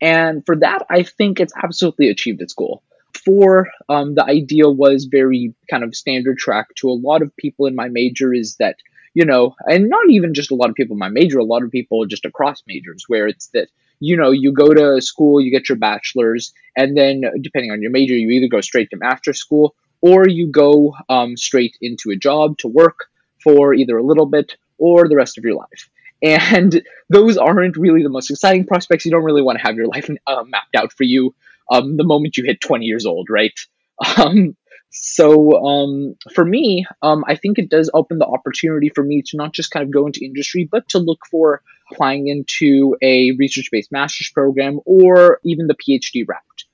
And 0.01 0.45
for 0.47 0.57
that, 0.57 0.87
I 0.91 1.03
think 1.03 1.41
it's 1.41 1.53
absolutely 1.63 2.09
achieved 2.09 2.41
its 2.41 2.55
goal. 2.55 2.83
before, 3.13 3.69
um, 3.89 4.15
the 4.15 4.25
idea 4.25 4.69
was 4.69 5.05
very 5.05 5.55
kind 5.71 5.85
of 5.85 5.95
standard 5.95 6.39
track 6.39 6.69
to 6.77 6.89
a 6.89 6.93
lot 6.93 7.23
of 7.23 7.37
people 7.37 7.67
in 7.67 7.75
my 7.75 7.89
major 7.89 8.33
is 8.33 8.57
that, 8.57 8.77
you 9.15 9.25
know, 9.25 9.55
and 9.67 9.89
not 9.89 10.09
even 10.09 10.35
just 10.35 10.51
a 10.51 10.55
lot 10.55 10.71
of 10.71 10.77
people 10.77 10.95
in 10.95 10.99
my 10.99 11.09
major, 11.09 11.39
a 11.39 11.45
lot 11.45 11.63
of 11.63 11.71
people 11.71 12.05
just 12.07 12.25
across 12.25 12.63
majors, 12.67 13.05
where 13.09 13.27
it's 13.27 13.49
that, 13.49 13.69
you 13.99 14.17
know, 14.17 14.31
you 14.31 14.53
go 14.53 14.73
to 14.73 15.01
school, 15.03 15.41
you 15.41 15.51
get 15.51 15.69
your 15.69 15.79
bachelor's, 15.79 16.53
and 16.77 16.97
then 16.97 17.23
depending 17.43 17.71
on 17.71 17.83
your 17.83 17.91
major, 17.91 18.15
you 18.15 18.31
either 18.31 18.49
go 18.49 18.61
straight 18.61 18.91
to 18.91 18.97
master 18.97 19.33
school 19.33 19.75
or 20.01 20.27
you 20.27 20.47
go 20.47 20.95
um, 21.09 21.37
straight 21.37 21.77
into 21.81 22.11
a 22.11 22.17
job 22.17 22.57
to 22.59 22.69
work 22.69 23.07
for 23.43 23.75
either 23.75 23.99
a 23.99 24.05
little 24.05 24.27
bit 24.27 24.57
or 24.79 25.09
the 25.09 25.17
rest 25.17 25.37
of 25.37 25.45
your 25.45 25.55
life. 25.55 25.91
And 26.23 26.83
those 27.09 27.37
aren't 27.37 27.77
really 27.77 28.03
the 28.03 28.09
most 28.09 28.31
exciting 28.31 28.67
prospects. 28.67 29.05
You 29.05 29.11
don't 29.11 29.25
really 29.25 29.43
want 29.43 29.59
to 29.59 29.67
have 29.67 29.77
your 29.77 29.87
life 29.87 30.09
uh, 30.27 30.45
mapped 30.47 30.75
out 30.77 30.93
for 30.93 31.05
you 31.05 31.35
um, 31.71 31.97
the 31.97 32.05
moment 32.05 32.37
you 32.37 32.45
hit 32.45 32.61
20 32.61 32.85
years 32.85 33.07
old, 33.07 33.29
right? 33.31 33.59
Um, 34.17 34.57
so 34.91 35.65
um, 35.65 36.17
for 36.35 36.45
me, 36.45 36.87
um, 37.03 37.23
I 37.29 37.37
think 37.37 37.59
it 37.59 37.71
does 37.71 37.91
open 37.95 38.19
the 38.19 38.27
opportunity 38.27 38.89
for 38.89 39.05
me 39.05 39.23
to 39.27 39.37
not 39.37 39.53
just 39.53 39.71
kind 39.71 39.85
of 39.85 39.93
go 39.93 40.07
into 40.07 40.25
industry, 40.25 40.69
but 40.71 40.89
to 40.89 40.99
look 40.99 41.21
for 41.31 41.63
applying 41.93 42.29
into 42.29 42.97
a 43.01 43.33
research 43.33 43.69
based 43.71 43.93
master's 43.93 44.31
program 44.31 44.81
or 44.87 45.39
even 45.45 45.69
the 45.69 45.77
PhD 45.77 46.27
route. 46.27 46.65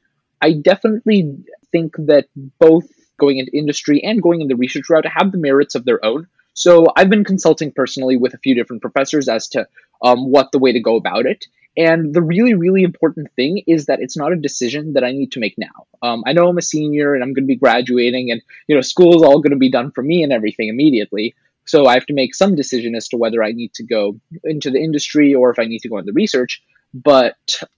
I 0.41 0.53
definitely 0.53 1.37
think 1.73 1.97
that 2.07 2.27
both 2.59 2.87
going 3.19 3.39
into 3.39 3.57
industry 3.57 4.03
and 4.03 4.23
going 4.23 4.41
in 4.41 4.49
the 4.49 4.57
research 4.57 4.89
route 4.89 5.07
have 5.07 5.33
the 5.33 5.39
merits 5.39 5.75
of 5.75 5.85
their 5.85 6.03
own. 6.05 6.27
So 6.57 6.87
I've 6.97 7.11
been 7.11 7.23
consulting 7.23 7.71
personally 7.71 8.17
with 8.17 8.33
a 8.33 8.39
few 8.39 8.55
different 8.55 8.81
professors 8.81 9.29
as 9.29 9.49
to 9.49 9.69
um, 10.03 10.31
what 10.31 10.53
the 10.53 10.59
way 10.59 10.73
to 10.73 10.81
go 10.81 10.97
about 10.97 11.27
it. 11.27 11.45
And 11.77 12.15
the 12.15 12.23
really, 12.23 12.55
really 12.55 12.83
important 12.83 13.31
thing 13.37 13.63
is 13.67 13.87
that 13.87 14.01
it's 14.01 14.17
not 14.17 14.33
a 14.33 14.37
decision 14.37 14.95
that 14.95 15.05
I 15.05 15.13
need 15.13 15.33
to 15.33 15.41
make 15.41 15.57
now. 15.59 15.87
Um, 16.03 16.25
I 16.27 16.33
know 16.33 16.49
I'm 16.49 16.57
a 16.57 16.63
senior 16.63 17.13
and 17.13 17.23
I'm 17.23 17.35
going 17.35 17.45
to 17.45 17.55
be 17.55 17.57
graduating, 17.57 18.31
and 18.31 18.41
you 18.67 18.75
know, 18.75 18.81
school 18.81 19.17
is 19.17 19.23
all 19.23 19.41
going 19.41 19.51
to 19.51 19.59
be 19.59 19.71
done 19.71 19.91
for 19.91 20.03
me 20.03 20.23
and 20.23 20.33
everything 20.33 20.71
immediately. 20.71 21.35
So 21.67 21.87
I 21.87 21.93
have 21.95 22.07
to 22.07 22.15
make 22.15 22.35
some 22.35 22.55
decision 22.55 22.95
as 22.95 23.09
to 23.09 23.19
whether 23.19 23.43
I 23.43 23.53
need 23.53 23.75
to 23.75 23.85
go 23.85 24.19
into 24.43 24.71
the 24.71 24.79
industry 24.79 25.35
or 25.35 25.51
if 25.51 25.59
I 25.59 25.67
need 25.67 25.81
to 25.81 25.91
go 25.91 25.99
into 25.99 26.13
research. 26.15 26.63
But 26.95 27.37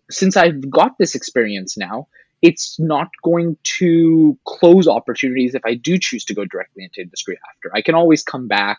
since 0.08 0.36
I've 0.36 0.70
got 0.70 0.98
this 0.98 1.16
experience 1.16 1.76
now, 1.76 2.06
it's 2.42 2.78
not 2.78 3.08
going 3.22 3.56
to 3.62 4.38
close 4.44 4.86
opportunities 4.86 5.54
if 5.54 5.62
I 5.64 5.74
do 5.74 5.98
choose 5.98 6.24
to 6.26 6.34
go 6.34 6.44
directly 6.44 6.84
into 6.84 7.00
industry 7.00 7.38
after. 7.50 7.70
I 7.74 7.82
can 7.82 7.94
always 7.94 8.22
come 8.22 8.46
back 8.46 8.78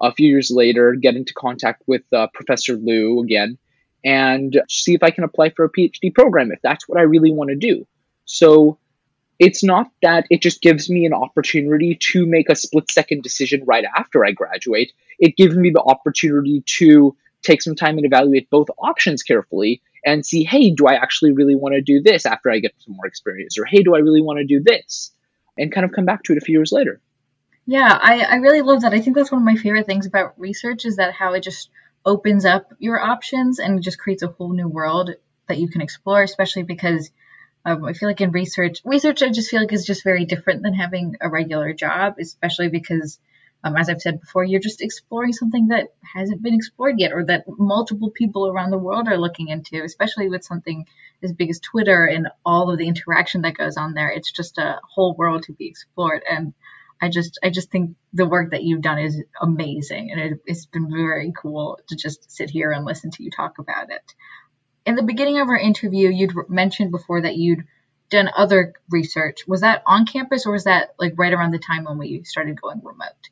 a 0.00 0.12
few 0.12 0.28
years 0.28 0.50
later, 0.50 0.94
get 0.94 1.16
into 1.16 1.34
contact 1.34 1.82
with 1.86 2.02
uh, 2.12 2.28
Professor 2.32 2.76
Liu 2.76 3.20
again, 3.20 3.58
and 4.04 4.60
see 4.68 4.94
if 4.94 5.02
I 5.02 5.10
can 5.10 5.24
apply 5.24 5.50
for 5.50 5.64
a 5.64 5.70
PhD 5.70 6.14
program 6.14 6.52
if 6.52 6.60
that's 6.62 6.88
what 6.88 6.98
I 6.98 7.02
really 7.02 7.32
want 7.32 7.50
to 7.50 7.56
do. 7.56 7.86
So 8.24 8.78
it's 9.38 9.64
not 9.64 9.90
that 10.02 10.26
it 10.30 10.42
just 10.42 10.62
gives 10.62 10.88
me 10.88 11.06
an 11.06 11.12
opportunity 11.12 11.96
to 12.12 12.26
make 12.26 12.48
a 12.48 12.54
split 12.54 12.90
second 12.90 13.22
decision 13.22 13.64
right 13.66 13.84
after 13.96 14.24
I 14.24 14.32
graduate. 14.32 14.92
It 15.18 15.36
gives 15.36 15.56
me 15.56 15.70
the 15.70 15.82
opportunity 15.82 16.62
to 16.78 17.16
take 17.42 17.62
some 17.62 17.74
time 17.74 17.96
and 17.96 18.06
evaluate 18.06 18.50
both 18.50 18.68
options 18.78 19.22
carefully 19.22 19.82
and 20.04 20.24
see, 20.24 20.44
hey, 20.44 20.70
do 20.70 20.86
I 20.86 20.94
actually 20.94 21.32
really 21.32 21.54
want 21.54 21.74
to 21.74 21.82
do 21.82 22.02
this 22.02 22.26
after 22.26 22.50
I 22.50 22.58
get 22.58 22.74
some 22.78 22.94
more 22.96 23.06
experience? 23.06 23.58
Or 23.58 23.64
hey, 23.64 23.82
do 23.82 23.94
I 23.94 23.98
really 23.98 24.22
want 24.22 24.38
to 24.38 24.44
do 24.44 24.62
this? 24.62 25.12
And 25.58 25.72
kind 25.72 25.84
of 25.84 25.92
come 25.92 26.06
back 26.06 26.22
to 26.24 26.32
it 26.32 26.38
a 26.38 26.40
few 26.40 26.56
years 26.56 26.72
later. 26.72 27.00
Yeah, 27.66 27.98
I, 28.00 28.20
I 28.22 28.34
really 28.36 28.62
love 28.62 28.82
that. 28.82 28.94
I 28.94 29.00
think 29.00 29.16
that's 29.16 29.30
one 29.30 29.42
of 29.42 29.44
my 29.44 29.56
favorite 29.56 29.86
things 29.86 30.06
about 30.06 30.38
research 30.38 30.84
is 30.84 30.96
that 30.96 31.12
how 31.12 31.34
it 31.34 31.42
just 31.42 31.70
opens 32.04 32.44
up 32.44 32.72
your 32.78 33.00
options 33.00 33.58
and 33.58 33.82
just 33.82 33.98
creates 33.98 34.22
a 34.22 34.28
whole 34.28 34.52
new 34.52 34.68
world 34.68 35.10
that 35.48 35.58
you 35.58 35.68
can 35.68 35.82
explore, 35.82 36.22
especially 36.22 36.62
because 36.62 37.10
um, 37.64 37.84
I 37.84 37.92
feel 37.92 38.08
like 38.08 38.20
in 38.20 38.30
research, 38.30 38.80
research 38.84 39.22
I 39.22 39.28
just 39.28 39.50
feel 39.50 39.60
like 39.60 39.72
is 39.72 39.84
just 39.84 40.02
very 40.02 40.24
different 40.24 40.62
than 40.62 40.74
having 40.74 41.16
a 41.20 41.28
regular 41.28 41.72
job, 41.74 42.14
especially 42.18 42.68
because 42.68 43.18
um, 43.62 43.76
as 43.76 43.90
I've 43.90 44.00
said 44.00 44.20
before, 44.20 44.44
you're 44.44 44.60
just 44.60 44.80
exploring 44.80 45.32
something 45.32 45.68
that 45.68 45.92
hasn't 46.02 46.42
been 46.42 46.54
explored 46.54 46.98
yet 46.98 47.12
or 47.12 47.24
that 47.26 47.44
multiple 47.46 48.10
people 48.10 48.46
around 48.46 48.70
the 48.70 48.78
world 48.78 49.06
are 49.06 49.18
looking 49.18 49.48
into, 49.48 49.82
especially 49.82 50.30
with 50.30 50.44
something 50.44 50.86
as 51.22 51.32
big 51.32 51.50
as 51.50 51.60
Twitter 51.60 52.06
and 52.06 52.28
all 52.44 52.70
of 52.70 52.78
the 52.78 52.88
interaction 52.88 53.42
that 53.42 53.56
goes 53.56 53.76
on 53.76 53.92
there. 53.92 54.10
It's 54.10 54.32
just 54.32 54.56
a 54.56 54.80
whole 54.82 55.14
world 55.14 55.42
to 55.44 55.52
be 55.52 55.66
explored. 55.66 56.22
And 56.28 56.54
I 57.02 57.10
just, 57.10 57.38
I 57.42 57.50
just 57.50 57.70
think 57.70 57.96
the 58.14 58.26
work 58.26 58.52
that 58.52 58.62
you've 58.62 58.80
done 58.80 58.98
is 58.98 59.22
amazing. 59.40 60.10
And 60.10 60.20
it, 60.20 60.40
it's 60.46 60.64
been 60.64 60.90
very 60.90 61.32
cool 61.36 61.78
to 61.88 61.96
just 61.96 62.30
sit 62.30 62.48
here 62.48 62.72
and 62.72 62.86
listen 62.86 63.10
to 63.10 63.22
you 63.22 63.30
talk 63.30 63.58
about 63.58 63.90
it. 63.90 64.14
In 64.86 64.94
the 64.94 65.02
beginning 65.02 65.38
of 65.38 65.48
our 65.48 65.58
interview, 65.58 66.08
you'd 66.08 66.32
mentioned 66.48 66.92
before 66.92 67.20
that 67.20 67.36
you'd 67.36 67.66
done 68.08 68.30
other 68.34 68.72
research. 68.90 69.46
Was 69.46 69.60
that 69.60 69.82
on 69.86 70.06
campus 70.06 70.46
or 70.46 70.52
was 70.52 70.64
that 70.64 70.94
like 70.98 71.12
right 71.16 71.32
around 71.32 71.50
the 71.52 71.58
time 71.58 71.84
when 71.84 71.98
we 71.98 72.24
started 72.24 72.60
going 72.60 72.80
remote? 72.82 73.28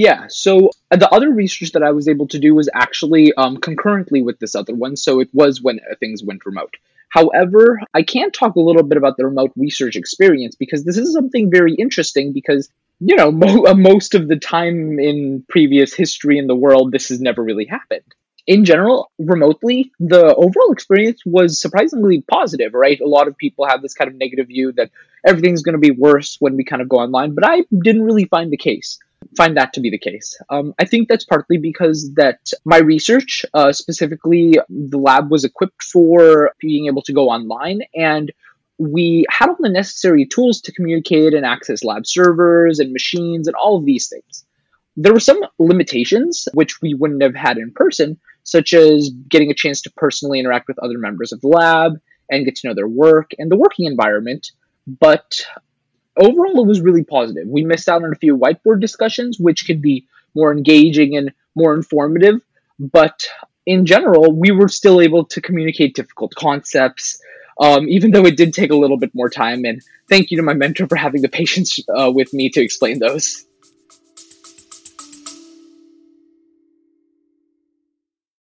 Yeah, 0.00 0.28
so 0.30 0.70
uh, 0.90 0.96
the 0.96 1.10
other 1.10 1.30
research 1.30 1.72
that 1.72 1.82
I 1.82 1.90
was 1.90 2.08
able 2.08 2.26
to 2.28 2.38
do 2.38 2.54
was 2.54 2.70
actually 2.72 3.34
um, 3.34 3.58
concurrently 3.58 4.22
with 4.22 4.38
this 4.38 4.54
other 4.54 4.74
one, 4.74 4.96
so 4.96 5.20
it 5.20 5.28
was 5.34 5.60
when 5.60 5.78
uh, 5.78 5.94
things 6.00 6.24
went 6.24 6.46
remote. 6.46 6.72
However, 7.10 7.82
I 7.92 8.02
can 8.02 8.30
talk 8.30 8.56
a 8.56 8.60
little 8.60 8.82
bit 8.82 8.96
about 8.96 9.18
the 9.18 9.26
remote 9.26 9.52
research 9.56 9.96
experience 9.96 10.54
because 10.54 10.84
this 10.84 10.96
is 10.96 11.12
something 11.12 11.50
very 11.50 11.74
interesting 11.74 12.32
because, 12.32 12.70
you 13.00 13.14
know, 13.14 13.30
mo- 13.42 13.66
uh, 13.66 13.74
most 13.74 14.14
of 14.14 14.26
the 14.26 14.38
time 14.38 14.98
in 14.98 15.44
previous 15.50 15.92
history 15.92 16.38
in 16.38 16.46
the 16.46 16.56
world, 16.56 16.92
this 16.92 17.10
has 17.10 17.20
never 17.20 17.44
really 17.44 17.66
happened. 17.66 18.14
In 18.46 18.64
general, 18.64 19.10
remotely, 19.18 19.92
the 20.00 20.34
overall 20.34 20.72
experience 20.72 21.20
was 21.26 21.60
surprisingly 21.60 22.22
positive, 22.22 22.72
right? 22.72 22.98
A 23.02 23.06
lot 23.06 23.28
of 23.28 23.36
people 23.36 23.66
have 23.66 23.82
this 23.82 23.92
kind 23.92 24.10
of 24.10 24.16
negative 24.16 24.46
view 24.46 24.72
that 24.78 24.92
everything's 25.26 25.62
going 25.62 25.74
to 25.74 25.78
be 25.78 25.90
worse 25.90 26.38
when 26.40 26.56
we 26.56 26.64
kind 26.64 26.80
of 26.80 26.88
go 26.88 26.96
online, 26.96 27.34
but 27.34 27.46
I 27.46 27.64
didn't 27.82 28.04
really 28.04 28.24
find 28.24 28.50
the 28.50 28.56
case 28.56 28.98
find 29.36 29.56
that 29.56 29.72
to 29.74 29.80
be 29.80 29.90
the 29.90 29.98
case. 29.98 30.38
Um, 30.48 30.74
I 30.78 30.84
think 30.84 31.08
that's 31.08 31.24
partly 31.24 31.58
because 31.58 32.12
that 32.14 32.40
my 32.64 32.78
research, 32.78 33.44
uh, 33.54 33.72
specifically 33.72 34.58
the 34.68 34.98
lab 34.98 35.30
was 35.30 35.44
equipped 35.44 35.82
for 35.82 36.52
being 36.60 36.86
able 36.86 37.02
to 37.02 37.12
go 37.12 37.28
online 37.28 37.80
and 37.94 38.32
we 38.80 39.26
had 39.28 39.50
all 39.50 39.56
the 39.60 39.68
necessary 39.68 40.24
tools 40.24 40.62
to 40.62 40.72
communicate 40.72 41.34
and 41.34 41.44
access 41.44 41.84
lab 41.84 42.06
servers 42.06 42.78
and 42.78 42.92
machines 42.92 43.46
and 43.46 43.54
all 43.54 43.76
of 43.76 43.84
these 43.84 44.08
things. 44.08 44.46
There 44.96 45.12
were 45.12 45.20
some 45.20 45.40
limitations 45.58 46.48
which 46.54 46.80
we 46.80 46.94
wouldn't 46.94 47.22
have 47.22 47.34
had 47.34 47.58
in 47.58 47.72
person, 47.72 48.18
such 48.42 48.72
as 48.72 49.10
getting 49.28 49.50
a 49.50 49.54
chance 49.54 49.82
to 49.82 49.90
personally 49.90 50.40
interact 50.40 50.66
with 50.66 50.78
other 50.78 50.98
members 50.98 51.30
of 51.30 51.42
the 51.42 51.48
lab 51.48 52.00
and 52.30 52.46
get 52.46 52.56
to 52.56 52.68
know 52.68 52.74
their 52.74 52.88
work 52.88 53.32
and 53.38 53.50
the 53.50 53.56
working 53.56 53.84
environment. 53.84 54.50
But 54.86 55.40
overall, 56.16 56.60
it 56.60 56.66
was 56.66 56.80
really 56.80 57.04
positive. 57.04 57.46
We 57.48 57.64
missed 57.64 57.88
out 57.88 58.04
on 58.04 58.12
a 58.12 58.16
few 58.16 58.36
whiteboard 58.36 58.80
discussions, 58.80 59.38
which 59.38 59.66
could 59.66 59.80
be 59.80 60.06
more 60.34 60.52
engaging 60.52 61.16
and 61.16 61.32
more 61.54 61.74
informative, 61.74 62.40
but 62.78 63.20
in 63.66 63.86
general, 63.86 64.32
we 64.32 64.50
were 64.50 64.68
still 64.68 65.00
able 65.00 65.24
to 65.26 65.40
communicate 65.40 65.94
difficult 65.94 66.34
concepts, 66.34 67.20
um, 67.60 67.88
even 67.88 68.10
though 68.10 68.24
it 68.24 68.36
did 68.36 68.54
take 68.54 68.70
a 68.70 68.76
little 68.76 68.96
bit 68.96 69.14
more 69.14 69.28
time. 69.28 69.64
And 69.64 69.82
thank 70.08 70.30
you 70.30 70.36
to 70.38 70.42
my 70.42 70.54
mentor 70.54 70.86
for 70.86 70.96
having 70.96 71.22
the 71.22 71.28
patience 71.28 71.78
uh, 71.88 72.10
with 72.10 72.32
me 72.32 72.48
to 72.50 72.60
explain 72.60 72.98
those. 72.98 73.44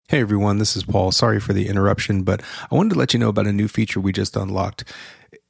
Hey 0.10 0.22
everyone, 0.22 0.58
this 0.58 0.78
is 0.78 0.84
Paul. 0.84 1.12
Sorry 1.12 1.38
for 1.38 1.52
the 1.52 1.68
interruption, 1.68 2.24
but 2.24 2.42
I 2.72 2.76
wanted 2.76 2.94
to 2.94 3.00
let 3.00 3.14
you 3.14 3.20
know 3.20 3.28
about 3.28 3.46
a 3.46 3.52
new 3.52 3.68
feature 3.68 4.00
we 4.00 4.14
just 4.14 4.38
unlocked. 4.38 4.86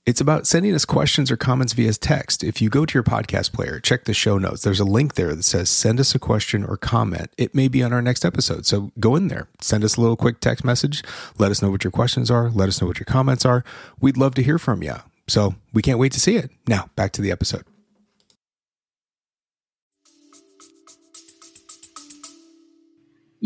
It's 0.07 0.21
about 0.21 0.47
sending 0.47 0.73
us 0.73 0.85
questions 0.85 1.29
or 1.29 1.35
comments 1.35 1.73
via 1.73 1.91
text. 1.91 2.41
If 2.41 2.61
you 2.61 2.69
go 2.69 2.85
to 2.85 2.93
your 2.93 3.03
podcast 3.03 3.51
player, 3.51 3.81
check 3.81 4.05
the 4.05 4.13
show 4.13 4.37
notes. 4.37 4.61
There's 4.61 4.79
a 4.79 4.85
link 4.85 5.15
there 5.15 5.35
that 5.35 5.43
says 5.43 5.69
send 5.69 5.99
us 5.99 6.15
a 6.15 6.19
question 6.19 6.63
or 6.63 6.77
comment. 6.77 7.29
It 7.37 7.53
may 7.53 7.67
be 7.67 7.83
on 7.83 7.91
our 7.91 8.01
next 8.01 8.23
episode. 8.23 8.65
So 8.65 8.93
go 9.01 9.17
in 9.17 9.27
there, 9.27 9.49
send 9.59 9.83
us 9.83 9.97
a 9.97 10.01
little 10.01 10.15
quick 10.15 10.39
text 10.39 10.63
message. 10.63 11.03
Let 11.37 11.51
us 11.51 11.61
know 11.61 11.69
what 11.69 11.83
your 11.83 11.91
questions 11.91 12.31
are. 12.31 12.49
Let 12.49 12.69
us 12.69 12.79
know 12.79 12.87
what 12.87 12.99
your 12.99 13.05
comments 13.05 13.43
are. 13.43 13.65
We'd 13.99 14.15
love 14.15 14.33
to 14.35 14.43
hear 14.43 14.57
from 14.57 14.81
you. 14.81 14.95
So 15.27 15.55
we 15.73 15.81
can't 15.81 15.99
wait 15.99 16.13
to 16.13 16.21
see 16.21 16.37
it. 16.37 16.51
Now, 16.69 16.89
back 16.95 17.11
to 17.11 17.21
the 17.21 17.31
episode. 17.31 17.65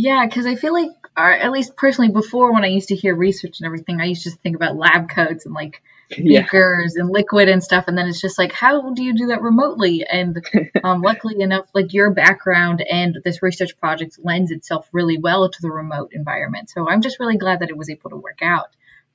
Yeah, 0.01 0.25
because 0.25 0.47
I 0.47 0.55
feel 0.55 0.73
like, 0.73 0.89
or 1.15 1.31
at 1.31 1.51
least 1.51 1.75
personally, 1.75 2.11
before 2.11 2.53
when 2.53 2.63
I 2.63 2.69
used 2.69 2.87
to 2.87 2.95
hear 2.95 3.15
research 3.15 3.59
and 3.59 3.67
everything, 3.67 4.01
I 4.01 4.05
used 4.05 4.23
to 4.23 4.31
think 4.31 4.55
about 4.55 4.75
lab 4.75 5.09
coats 5.09 5.45
and 5.45 5.53
like 5.53 5.83
beakers 6.17 6.95
yeah. 6.95 7.03
and 7.03 7.09
liquid 7.11 7.47
and 7.47 7.63
stuff 7.63 7.85
and 7.87 7.97
then 7.97 8.07
it's 8.07 8.19
just 8.19 8.37
like 8.37 8.51
how 8.51 8.91
do 8.93 9.01
you 9.03 9.13
do 9.13 9.27
that 9.27 9.41
remotely 9.41 10.05
and 10.05 10.43
um, 10.83 11.01
luckily 11.01 11.39
enough 11.39 11.65
like 11.73 11.93
your 11.93 12.11
background 12.11 12.81
and 12.81 13.19
this 13.23 13.41
research 13.41 13.77
project 13.79 14.19
lends 14.21 14.51
itself 14.51 14.89
really 14.91 15.17
well 15.17 15.49
to 15.49 15.61
the 15.61 15.71
remote 15.71 16.11
environment 16.11 16.69
so 16.69 16.89
i'm 16.89 17.01
just 17.01 17.17
really 17.21 17.37
glad 17.37 17.61
that 17.61 17.69
it 17.69 17.77
was 17.77 17.89
able 17.89 18.09
to 18.09 18.17
work 18.17 18.39
out 18.41 18.67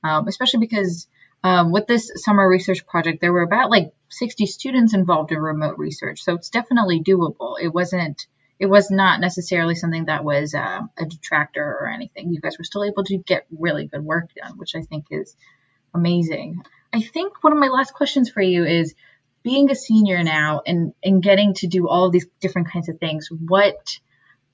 um, 0.03 0.27
especially 0.27 0.59
because 0.59 1.07
um, 1.43 1.71
with 1.71 1.85
this 1.85 2.11
summer 2.15 2.49
research 2.49 2.87
project 2.87 3.21
there 3.21 3.33
were 3.33 3.43
about 3.43 3.69
like 3.69 3.93
60 4.09 4.47
students 4.47 4.95
involved 4.95 5.31
in 5.31 5.37
remote 5.37 5.77
research 5.77 6.23
so 6.23 6.33
it's 6.33 6.49
definitely 6.49 7.03
doable 7.03 7.61
it 7.61 7.71
wasn't 7.71 8.25
it 8.59 8.65
was 8.65 8.89
not 8.89 9.19
necessarily 9.19 9.75
something 9.75 10.05
that 10.05 10.23
was 10.23 10.53
uh, 10.53 10.81
a 10.97 11.05
detractor 11.05 11.63
or 11.63 11.87
anything 11.87 12.31
you 12.31 12.41
guys 12.41 12.57
were 12.57 12.63
still 12.63 12.83
able 12.83 13.03
to 13.03 13.17
get 13.17 13.45
really 13.57 13.87
good 13.87 14.03
work 14.03 14.29
done 14.35 14.57
which 14.57 14.75
i 14.75 14.81
think 14.81 15.05
is 15.11 15.35
amazing 15.93 16.61
I 16.93 17.01
think 17.01 17.43
one 17.43 17.53
of 17.53 17.59
my 17.59 17.67
last 17.67 17.93
questions 17.93 18.29
for 18.29 18.41
you 18.41 18.65
is 18.65 18.95
being 19.43 19.69
a 19.69 19.75
senior 19.75 20.23
now 20.23 20.61
and, 20.65 20.93
and 21.03 21.21
getting 21.21 21.53
to 21.55 21.67
do 21.67 21.87
all 21.87 22.09
these 22.09 22.27
different 22.39 22.71
kinds 22.71 22.89
of 22.89 22.99
things, 22.99 23.29
what 23.29 23.99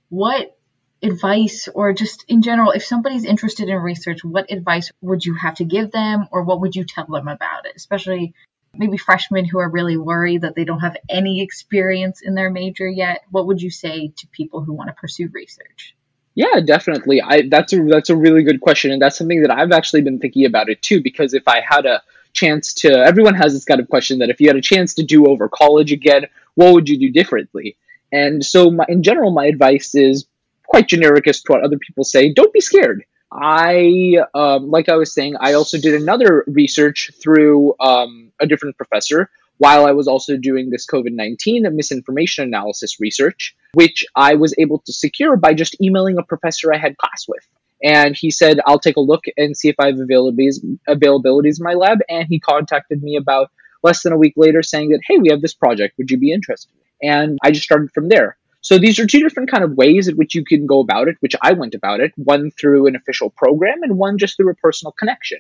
what 0.10 0.56
advice 1.02 1.68
or 1.74 1.94
just 1.94 2.24
in 2.28 2.42
general, 2.42 2.72
if 2.72 2.86
somebody's 2.86 3.26
interested 3.26 3.68
in 3.68 3.78
research, 3.78 4.24
what 4.24 4.52
advice 4.52 4.92
would 5.02 5.26
you 5.26 5.36
have 5.36 5.56
to 5.56 5.66
give 5.66 5.92
them 5.92 6.28
or 6.32 6.44
what 6.44 6.62
would 6.62 6.76
you 6.76 6.86
tell 6.86 7.06
them 7.06 7.28
about 7.28 7.66
it? 7.66 7.74
Especially 7.76 8.34
maybe 8.76 8.98
freshmen 8.98 9.46
who 9.46 9.60
are 9.60 9.70
really 9.70 9.98
worried 9.98 10.42
that 10.42 10.56
they 10.56 10.66
don't 10.66 10.80
have 10.80 10.98
any 11.10 11.42
experience 11.42 12.22
in 12.22 12.36
their 12.36 12.50
major 12.50 12.88
yet. 12.88 13.22
What 13.30 13.48
would 13.48 13.62
you 13.62 13.70
say 13.70 14.14
to 14.18 14.28
people 14.28 14.62
who 14.62 14.74
want 14.74 14.90
to 14.90 14.94
pursue 14.94 15.30
research? 15.32 15.96
Yeah, 16.36 16.60
definitely. 16.66 17.22
I 17.22 17.44
that's 17.50 17.74
a 17.74 17.84
that's 17.84 18.10
a 18.10 18.16
really 18.16 18.44
good 18.44 18.60
question, 18.60 18.92
and 18.92 19.02
that's 19.02 19.18
something 19.18 19.44
that 19.44 19.52
I've 19.52 19.72
actually 19.72 20.02
been 20.02 20.20
thinking 20.20 20.46
about 20.46 20.70
it 20.70 20.82
too. 20.82 21.02
Because 21.02 21.34
if 21.34 21.48
I 21.48 21.62
had 21.68 21.86
a 21.86 22.02
chance 22.34 22.74
to, 22.74 22.92
everyone 22.92 23.36
has 23.36 23.54
this 23.54 23.66
kind 23.66 23.80
of 23.80 23.88
question 23.88 24.20
that 24.20 24.30
if 24.30 24.42
you 24.42 24.48
had 24.48 24.56
a 24.56 24.62
chance 24.62 24.96
to 24.96 25.04
do 25.04 25.28
over 25.28 25.48
college 25.48 25.92
again, 25.92 26.26
what 26.56 26.74
would 26.74 26.90
you 26.90 26.98
do 26.98 27.12
differently? 27.12 27.78
And 28.12 28.44
so, 28.44 28.72
my, 28.72 28.86
in 28.90 29.04
general, 29.04 29.32
my 29.32 29.46
advice 29.46 29.94
is 29.94 30.26
quite 30.66 30.88
generic 30.88 31.28
as 31.28 31.42
to 31.42 31.52
what 31.52 31.64
other 31.64 31.78
people 31.78 32.04
say. 32.04 32.34
Don't 32.34 32.54
be 32.54 32.62
scared. 32.62 33.06
I, 33.34 34.18
um, 34.34 34.70
like 34.70 34.90
I 34.90 34.96
was 34.96 35.14
saying, 35.14 35.36
I 35.40 35.54
also 35.54 35.80
did 35.80 36.00
another 36.00 36.44
research 36.48 37.12
through 37.22 37.76
um, 37.80 38.32
a 38.40 38.46
different 38.46 38.78
professor 38.78 39.30
while 39.58 39.86
I 39.86 39.92
was 39.92 40.08
also 40.08 40.38
doing 40.38 40.70
this 40.70 40.86
COVID 40.86 41.14
19 41.14 41.68
misinformation 41.76 42.44
analysis 42.44 43.00
research, 43.00 43.56
which 43.74 44.06
I 44.16 44.36
was 44.36 44.54
able 44.58 44.80
to 44.80 44.94
secure 44.94 45.38
by 45.38 45.54
just 45.54 45.80
emailing 45.82 46.18
a 46.18 46.24
professor 46.24 46.74
I 46.74 46.78
had 46.78 46.98
class 46.98 47.26
with. 47.28 47.48
And 47.84 48.16
he 48.16 48.32
said, 48.32 48.60
I'll 48.66 48.80
take 48.80 48.98
a 48.98 49.02
look 49.02 49.26
and 49.36 49.58
see 49.58 49.68
if 49.68 49.76
I 49.78 49.88
have 49.88 49.96
availabilities, 49.96 50.60
availabilities 50.88 51.60
in 51.60 51.64
my 51.64 51.74
lab. 51.74 52.00
And 52.10 52.28
he 52.28 52.40
contacted 52.40 53.04
me 53.04 53.18
about 53.18 53.52
less 53.84 54.04
than 54.04 54.14
a 54.14 54.18
week 54.18 54.34
later 54.38 54.64
saying 54.64 54.90
that, 54.90 55.02
hey, 55.06 55.18
we 55.18 55.30
have 55.32 55.42
this 55.42 55.54
project. 55.54 55.98
Would 55.98 56.10
you 56.10 56.18
be 56.18 56.32
interested? 56.32 56.72
And 57.02 57.38
I 57.44 57.52
just 57.52 57.66
started 57.66 57.92
from 57.92 58.08
there. 58.08 58.38
So 58.64 58.78
these 58.78 58.98
are 58.98 59.06
two 59.06 59.20
different 59.20 59.52
kind 59.52 59.64
of 59.64 59.74
ways 59.74 60.08
in 60.08 60.16
which 60.16 60.34
you 60.34 60.46
can 60.46 60.66
go 60.66 60.80
about 60.80 61.10
it, 61.10 61.18
which 61.20 61.36
I 61.42 61.52
went 61.52 61.76
about 61.76 62.00
it, 62.00 62.14
one 62.16 62.50
through 62.50 62.88
an 62.88 62.96
official 62.96 63.30
program 63.30 63.84
and 63.84 63.98
one 63.98 64.18
just 64.18 64.38
through 64.38 64.52
a 64.52 64.56
personal 64.56 64.94
connection. 64.94 65.40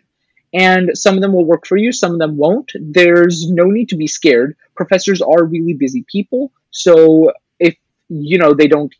And 0.53 0.91
some 0.93 1.15
of 1.15 1.21
them 1.21 1.31
will 1.31 1.45
work 1.45 1.65
for 1.65 1.77
you, 1.77 1.93
some 1.93 2.11
of 2.11 2.19
them 2.19 2.35
won't. 2.35 2.73
There's 2.79 3.49
no 3.49 3.63
need 3.63 3.89
to 3.89 3.95
be 3.95 4.07
scared. 4.07 4.57
Professors 4.75 5.21
are 5.21 5.45
really 5.45 5.73
busy 5.73 6.05
people. 6.11 6.51
So 6.71 7.31
if, 7.59 7.77
you 8.09 8.37
know, 8.37 8.53
they 8.53 8.67
don't 8.67 8.93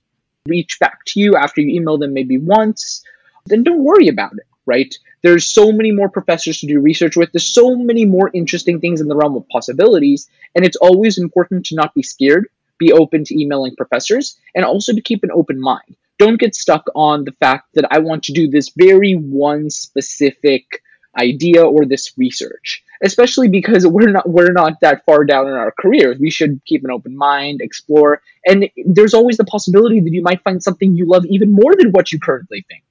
reach 0.47 0.79
back 0.79 1.03
to 1.07 1.19
you 1.19 1.35
after 1.35 1.59
you 1.59 1.75
email 1.75 1.97
them 1.97 2.13
maybe 2.13 2.37
once, 2.37 3.03
then 3.47 3.63
don't 3.63 3.83
worry 3.83 4.07
about 4.07 4.33
it, 4.33 4.47
right? 4.65 4.95
There's 5.21 5.45
so 5.45 5.73
many 5.73 5.91
more 5.91 6.09
professors 6.09 6.59
to 6.61 6.67
do 6.67 6.79
research 6.79 7.17
with. 7.17 7.33
There's 7.33 7.53
so 7.53 7.75
many 7.75 8.05
more 8.05 8.31
interesting 8.33 8.79
things 8.79 9.01
in 9.01 9.09
the 9.09 9.17
realm 9.17 9.35
of 9.35 9.47
possibilities. 9.49 10.29
And 10.55 10.63
it's 10.63 10.77
always 10.77 11.17
important 11.17 11.65
to 11.67 11.75
not 11.75 11.93
be 11.93 12.03
scared, 12.03 12.47
be 12.83 12.91
open 12.91 13.23
to 13.25 13.39
emailing 13.39 13.75
professors, 13.75 14.37
and 14.55 14.65
also 14.65 14.93
to 14.93 15.01
keep 15.01 15.23
an 15.23 15.31
open 15.31 15.59
mind. 15.59 15.95
Don't 16.19 16.39
get 16.39 16.55
stuck 16.55 16.85
on 16.95 17.25
the 17.25 17.31
fact 17.43 17.65
that 17.75 17.85
I 17.91 17.99
want 17.99 18.23
to 18.25 18.33
do 18.33 18.49
this 18.49 18.69
very 18.75 19.13
one 19.13 19.69
specific 19.69 20.81
idea 21.15 21.63
or 21.63 21.85
this 21.85 22.11
research 22.17 22.83
especially 23.03 23.47
because 23.47 23.85
we're 23.85 24.09
not 24.09 24.27
we're 24.27 24.51
not 24.51 24.79
that 24.81 25.05
far 25.05 25.23
down 25.23 25.45
in 25.45 25.53
our 25.53 25.71
careers 25.79 26.17
we 26.19 26.31
should 26.31 26.59
keep 26.65 26.83
an 26.83 26.89
open 26.89 27.15
mind 27.15 27.61
explore 27.61 28.19
and 28.47 28.67
there's 28.87 29.13
always 29.13 29.37
the 29.37 29.43
possibility 29.43 29.99
that 29.99 30.11
you 30.11 30.23
might 30.23 30.41
find 30.41 30.63
something 30.63 30.95
you 30.95 31.05
love 31.05 31.23
even 31.27 31.51
more 31.51 31.75
than 31.77 31.91
what 31.91 32.11
you 32.11 32.19
currently 32.19 32.65
think 32.67 32.83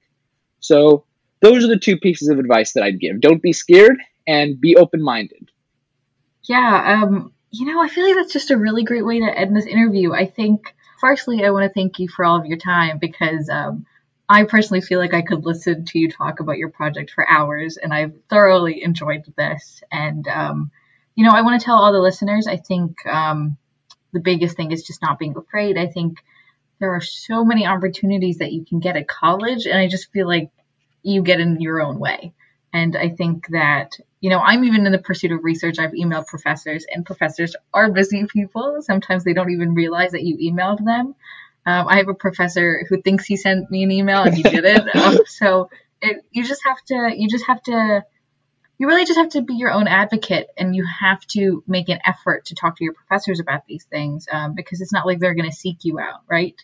so 0.61 1.05
those 1.43 1.65
are 1.65 1.69
the 1.69 1.79
two 1.79 1.99
pieces 1.99 2.29
of 2.29 2.39
advice 2.39 2.73
that 2.73 2.85
I'd 2.85 3.01
give. 3.01 3.21
Don't 3.21 3.43
be 3.43 3.53
scared 3.53 3.99
and 4.27 4.59
be 4.59 4.77
open 4.77 5.03
minded. 5.03 5.51
Yeah, 6.45 7.03
um, 7.03 7.32
you 7.53 7.67
know, 7.67 7.83
I 7.83 7.88
feel 7.88 8.07
like 8.07 8.17
that's 8.17 8.33
just 8.33 8.51
a 8.51 8.57
really 8.57 8.83
great 8.83 9.05
way 9.05 9.21
to 9.21 9.38
end 9.38 9.55
this 9.55 9.67
interview. 9.67 10.12
I 10.12 10.27
think, 10.27 10.75
firstly, 10.99 11.45
I 11.45 11.51
want 11.51 11.65
to 11.65 11.73
thank 11.73 11.99
you 11.99 12.09
for 12.09 12.25
all 12.25 12.41
of 12.41 12.47
your 12.47 12.57
time 12.57 12.99
because 12.99 13.51
um, 13.51 13.85
I 14.27 14.45
personally 14.45 14.81
feel 14.81 14.99
like 14.99 15.12
I 15.12 15.21
could 15.21 15.45
listen 15.45 15.85
to 15.85 15.99
you 15.99 16.11
talk 16.11 16.41
about 16.41 16.57
your 16.57 16.71
project 16.71 17.11
for 17.11 17.29
hours, 17.29 17.77
and 17.77 17.93
I've 17.93 18.15
thoroughly 18.31 18.83
enjoyed 18.83 19.25
this. 19.37 19.83
And, 19.93 20.27
um, 20.29 20.71
you 21.15 21.27
know, 21.27 21.33
I 21.33 21.43
want 21.43 21.61
to 21.61 21.65
tell 21.65 21.77
all 21.77 21.93
the 21.93 22.01
listeners, 22.01 22.47
I 22.47 22.57
think 22.57 23.07
um, 23.07 23.59
the 24.12 24.21
biggest 24.21 24.57
thing 24.57 24.73
is 24.73 24.83
just 24.83 25.03
not 25.03 25.19
being 25.19 25.37
afraid. 25.37 25.77
I 25.77 25.88
think 25.88 26.25
there 26.79 26.95
are 26.95 27.03
so 27.03 27.45
many 27.45 27.67
opportunities 27.67 28.38
that 28.38 28.53
you 28.53 28.65
can 28.65 28.81
get 28.81 28.97
at 28.97 29.07
college, 29.07 29.67
and 29.67 29.79
I 29.79 29.88
just 29.88 30.11
feel 30.11 30.27
like 30.27 30.51
you 31.03 31.23
get 31.23 31.38
in 31.38 31.61
your 31.61 31.83
own 31.83 31.99
way. 31.99 32.33
And 32.73 32.97
I 32.97 33.11
think 33.11 33.49
that, 33.49 33.99
you 34.23 34.31
know, 34.31 34.39
I'm 34.39 34.63
even 34.63 34.87
in 34.87 34.93
the 34.93 34.99
pursuit 34.99 35.33
of 35.33 35.43
research. 35.43 35.81
I've 35.81 35.91
emailed 35.91 36.29
professors, 36.29 36.87
and 36.89 37.05
professors 37.05 37.57
are 37.75 37.91
busy 37.91 38.25
people. 38.27 38.81
Sometimes 38.81 39.25
they 39.25 39.35
don't 39.35 39.51
even 39.51 39.75
realize 39.75 40.13
that 40.13 40.23
you 40.23 40.37
emailed 40.37 40.83
them. 40.83 41.17
Um, 41.67 41.89
I 41.89 41.97
have 41.97 42.09
a 42.09 42.15
professor 42.15 42.87
who 42.89 43.03
thinks 43.03 43.25
he 43.25 43.37
sent 43.37 43.69
me 43.69 43.83
an 43.83 43.91
email 43.91 44.23
and 44.23 44.33
he 44.33 44.45
didn't. 44.45 44.95
um, 44.97 45.19
so 45.27 45.71
it, 46.01 46.25
you 46.31 46.45
just 46.45 46.63
have 46.65 46.81
to, 46.87 47.11
you 47.17 47.29
just 47.29 47.47
have 47.47 47.61
to, 47.65 48.05
you 48.79 48.87
really 48.87 49.05
just 49.05 49.19
have 49.19 49.31
to 49.31 49.43
be 49.43 49.55
your 49.55 49.73
own 49.73 49.89
advocate 49.89 50.49
and 50.57 50.75
you 50.75 50.85
have 51.01 51.21
to 51.29 51.65
make 51.67 51.89
an 51.89 51.99
effort 52.05 52.47
to 52.47 52.55
talk 52.55 52.77
to 52.77 52.85
your 52.85 52.95
professors 52.95 53.41
about 53.41 53.67
these 53.67 53.85
things 53.85 54.27
um, 54.31 54.55
because 54.55 54.81
it's 54.81 54.93
not 54.93 55.07
like 55.07 55.19
they're 55.19 55.35
going 55.35 55.51
to 55.51 55.57
seek 55.57 55.85
you 55.85 55.99
out, 55.99 56.23
right? 56.29 56.57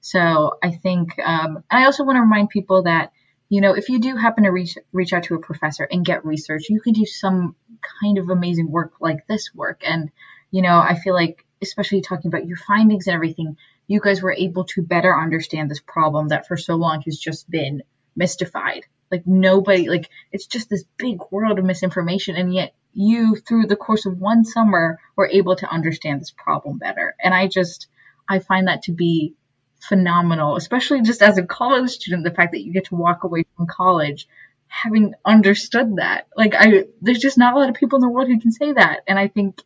So 0.00 0.58
I 0.62 0.72
think, 0.72 1.18
um, 1.18 1.64
I 1.70 1.84
also 1.84 2.04
want 2.04 2.16
to 2.16 2.22
remind 2.22 2.50
people 2.50 2.82
that, 2.82 3.12
you 3.48 3.60
know, 3.60 3.72
if 3.72 3.88
you 3.88 3.98
do 3.98 4.16
happen 4.16 4.44
to 4.44 4.50
reach 4.50 4.76
reach 4.92 5.12
out 5.12 5.24
to 5.24 5.34
a 5.34 5.40
professor 5.40 5.84
and 5.90 6.04
get 6.04 6.24
research, 6.24 6.68
you 6.68 6.80
can 6.80 6.92
do 6.92 7.06
some 7.06 7.54
kind 8.02 8.18
of 8.18 8.28
amazing 8.28 8.70
work 8.70 8.94
like 9.00 9.26
this 9.26 9.50
work. 9.54 9.82
And, 9.86 10.10
you 10.50 10.62
know, 10.62 10.78
I 10.78 10.94
feel 10.94 11.14
like, 11.14 11.44
especially 11.62 12.02
talking 12.02 12.28
about 12.28 12.46
your 12.46 12.58
findings 12.58 13.06
and 13.06 13.14
everything, 13.14 13.56
you 13.86 14.00
guys 14.00 14.22
were 14.22 14.32
able 14.32 14.64
to 14.64 14.82
better 14.82 15.18
understand 15.18 15.70
this 15.70 15.80
problem 15.80 16.28
that 16.28 16.46
for 16.46 16.56
so 16.56 16.74
long 16.74 17.02
has 17.02 17.18
just 17.18 17.50
been 17.50 17.82
mystified. 18.14 18.84
Like 19.10 19.26
nobody, 19.26 19.88
like 19.88 20.10
it's 20.30 20.46
just 20.46 20.68
this 20.68 20.84
big 20.98 21.18
world 21.30 21.58
of 21.58 21.64
misinformation, 21.64 22.36
and 22.36 22.52
yet 22.52 22.74
you, 22.92 23.36
through 23.36 23.66
the 23.66 23.76
course 23.76 24.04
of 24.04 24.20
one 24.20 24.44
summer, 24.44 24.98
were 25.16 25.28
able 25.28 25.56
to 25.56 25.70
understand 25.70 26.20
this 26.20 26.30
problem 26.30 26.76
better. 26.76 27.14
And 27.22 27.32
I 27.32 27.46
just, 27.46 27.86
I 28.28 28.40
find 28.40 28.68
that 28.68 28.82
to 28.82 28.92
be 28.92 29.34
phenomenal, 29.80 30.56
especially 30.56 31.02
just 31.02 31.22
as 31.22 31.38
a 31.38 31.46
college 31.46 31.90
student, 31.90 32.24
the 32.24 32.30
fact 32.30 32.52
that 32.52 32.62
you 32.62 32.72
get 32.72 32.86
to 32.86 32.96
walk 32.96 33.24
away 33.24 33.44
from 33.56 33.66
college 33.66 34.28
having 34.68 35.14
understood 35.24 35.96
that. 35.96 36.28
Like 36.36 36.54
I 36.54 36.84
there's 37.00 37.18
just 37.18 37.38
not 37.38 37.54
a 37.54 37.58
lot 37.58 37.70
of 37.70 37.74
people 37.74 37.96
in 37.96 38.02
the 38.02 38.08
world 38.08 38.28
who 38.28 38.40
can 38.40 38.52
say 38.52 38.72
that. 38.72 39.00
And 39.06 39.18
I 39.18 39.28
think 39.28 39.62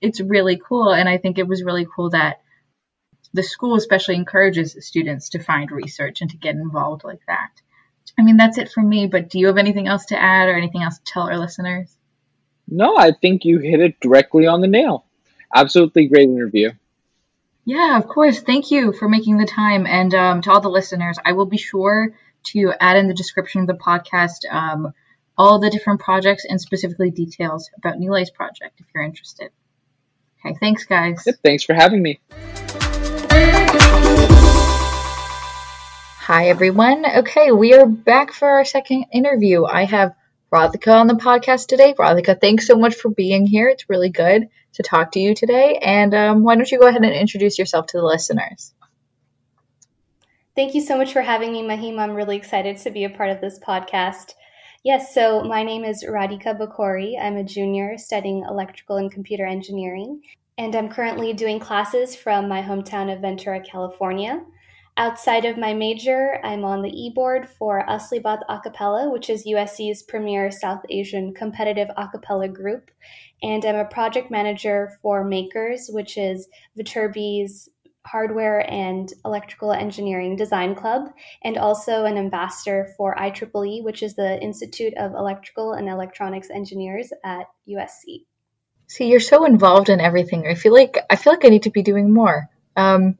it's 0.00 0.20
really 0.20 0.60
cool. 0.62 0.92
And 0.92 1.08
I 1.08 1.18
think 1.18 1.38
it 1.38 1.46
was 1.46 1.62
really 1.62 1.86
cool 1.94 2.10
that 2.10 2.40
the 3.32 3.42
school 3.42 3.76
especially 3.76 4.16
encourages 4.16 4.76
students 4.80 5.30
to 5.30 5.38
find 5.38 5.70
research 5.70 6.20
and 6.20 6.30
to 6.30 6.36
get 6.36 6.56
involved 6.56 7.04
like 7.04 7.20
that. 7.28 7.50
I 8.18 8.22
mean, 8.22 8.36
that's 8.36 8.58
it 8.58 8.70
for 8.70 8.82
me, 8.82 9.06
but 9.06 9.30
do 9.30 9.38
you 9.38 9.46
have 9.46 9.58
anything 9.58 9.86
else 9.86 10.06
to 10.06 10.20
add 10.20 10.48
or 10.48 10.56
anything 10.56 10.82
else 10.82 10.98
to 10.98 11.04
tell 11.04 11.22
our 11.24 11.38
listeners? 11.38 11.96
No, 12.66 12.96
I 12.96 13.12
think 13.12 13.44
you 13.44 13.58
hit 13.58 13.80
it 13.80 14.00
directly 14.00 14.46
on 14.46 14.60
the 14.60 14.66
nail. 14.66 15.04
Absolutely 15.54 16.08
great 16.08 16.28
interview. 16.28 16.72
Yeah, 17.64 17.98
of 17.98 18.08
course. 18.08 18.40
Thank 18.40 18.70
you 18.70 18.92
for 18.92 19.08
making 19.08 19.38
the 19.38 19.46
time. 19.46 19.86
And 19.86 20.14
um, 20.14 20.42
to 20.42 20.50
all 20.50 20.60
the 20.60 20.70
listeners, 20.70 21.18
I 21.24 21.32
will 21.32 21.46
be 21.46 21.58
sure 21.58 22.14
to 22.52 22.72
add 22.80 22.96
in 22.96 23.08
the 23.08 23.14
description 23.14 23.60
of 23.60 23.66
the 23.66 23.74
podcast 23.74 24.50
um, 24.50 24.92
all 25.36 25.58
the 25.58 25.70
different 25.70 26.00
projects 26.00 26.44
and 26.44 26.60
specifically 26.60 27.10
details 27.10 27.70
about 27.76 27.98
Nilay's 27.98 28.30
project 28.30 28.80
if 28.80 28.86
you're 28.94 29.04
interested. 29.04 29.50
Okay, 30.44 30.56
thanks, 30.58 30.84
guys. 30.84 31.22
Yep, 31.26 31.36
thanks 31.44 31.64
for 31.64 31.74
having 31.74 32.02
me. 32.02 32.20
Hi, 36.18 36.48
everyone. 36.48 37.04
Okay, 37.04 37.52
we 37.52 37.74
are 37.74 37.86
back 37.86 38.32
for 38.32 38.48
our 38.48 38.64
second 38.64 39.06
interview. 39.12 39.64
I 39.64 39.84
have 39.84 40.14
Radhika 40.52 40.94
on 40.94 41.06
the 41.08 41.14
podcast 41.14 41.66
today. 41.66 41.94
Radhika, 41.98 42.40
thanks 42.40 42.66
so 42.66 42.76
much 42.76 42.94
for 42.94 43.10
being 43.10 43.46
here. 43.46 43.68
It's 43.68 43.88
really 43.90 44.10
good 44.10 44.48
to 44.74 44.82
talk 44.82 45.12
to 45.12 45.20
you 45.20 45.34
today. 45.34 45.78
And 45.82 46.14
um, 46.14 46.42
why 46.42 46.56
don't 46.56 46.70
you 46.70 46.78
go 46.78 46.86
ahead 46.86 47.02
and 47.02 47.14
introduce 47.14 47.58
yourself 47.58 47.86
to 47.88 47.98
the 47.98 48.04
listeners? 48.04 48.72
Thank 50.56 50.74
you 50.74 50.80
so 50.80 50.98
much 50.98 51.12
for 51.12 51.22
having 51.22 51.52
me, 51.52 51.62
Mahim. 51.62 51.98
I'm 51.98 52.14
really 52.14 52.36
excited 52.36 52.76
to 52.78 52.90
be 52.90 53.04
a 53.04 53.10
part 53.10 53.30
of 53.30 53.40
this 53.40 53.58
podcast. 53.58 54.34
Yes, 54.82 55.14
so 55.14 55.42
my 55.42 55.62
name 55.62 55.84
is 55.84 56.04
Radhika 56.04 56.58
Bakori. 56.58 57.14
I'm 57.20 57.36
a 57.36 57.44
junior 57.44 57.98
studying 57.98 58.44
electrical 58.48 58.96
and 58.96 59.12
computer 59.12 59.46
engineering, 59.46 60.22
and 60.58 60.74
I'm 60.74 60.88
currently 60.88 61.32
doing 61.32 61.60
classes 61.60 62.16
from 62.16 62.48
my 62.48 62.62
hometown 62.62 63.12
of 63.12 63.20
Ventura, 63.20 63.60
California. 63.60 64.42
Outside 65.00 65.46
of 65.46 65.56
my 65.56 65.72
major, 65.72 66.38
I'm 66.44 66.62
on 66.62 66.82
the 66.82 66.90
e-board 66.90 67.48
for 67.48 67.82
Asli 67.88 68.20
Baat 68.20 68.40
Acapella, 68.50 69.10
which 69.10 69.30
is 69.30 69.46
USC's 69.46 70.02
premier 70.02 70.50
South 70.50 70.82
Asian 70.90 71.32
competitive 71.32 71.88
acapella 71.96 72.52
group. 72.52 72.90
And 73.42 73.64
I'm 73.64 73.76
a 73.76 73.86
project 73.86 74.30
manager 74.30 74.98
for 75.00 75.24
Makers, 75.24 75.88
which 75.90 76.18
is 76.18 76.48
Viterbi's 76.78 77.70
Hardware 78.04 78.70
and 78.70 79.10
Electrical 79.24 79.72
Engineering 79.72 80.36
Design 80.36 80.74
Club, 80.74 81.08
and 81.44 81.56
also 81.56 82.04
an 82.04 82.18
ambassador 82.18 82.92
for 82.98 83.16
IEEE, 83.16 83.82
which 83.82 84.02
is 84.02 84.14
the 84.16 84.38
Institute 84.42 84.92
of 84.98 85.14
Electrical 85.14 85.72
and 85.72 85.88
Electronics 85.88 86.50
Engineers 86.50 87.10
at 87.24 87.46
USC. 87.66 88.26
See, 88.86 89.08
you're 89.08 89.20
so 89.20 89.46
involved 89.46 89.88
in 89.88 89.98
everything. 89.98 90.46
I 90.46 90.56
feel 90.56 90.74
like 90.74 90.98
I 91.08 91.16
feel 91.16 91.32
like 91.32 91.46
I 91.46 91.48
need 91.48 91.62
to 91.62 91.70
be 91.70 91.82
doing 91.82 92.12
more. 92.12 92.50
Um, 92.76 93.16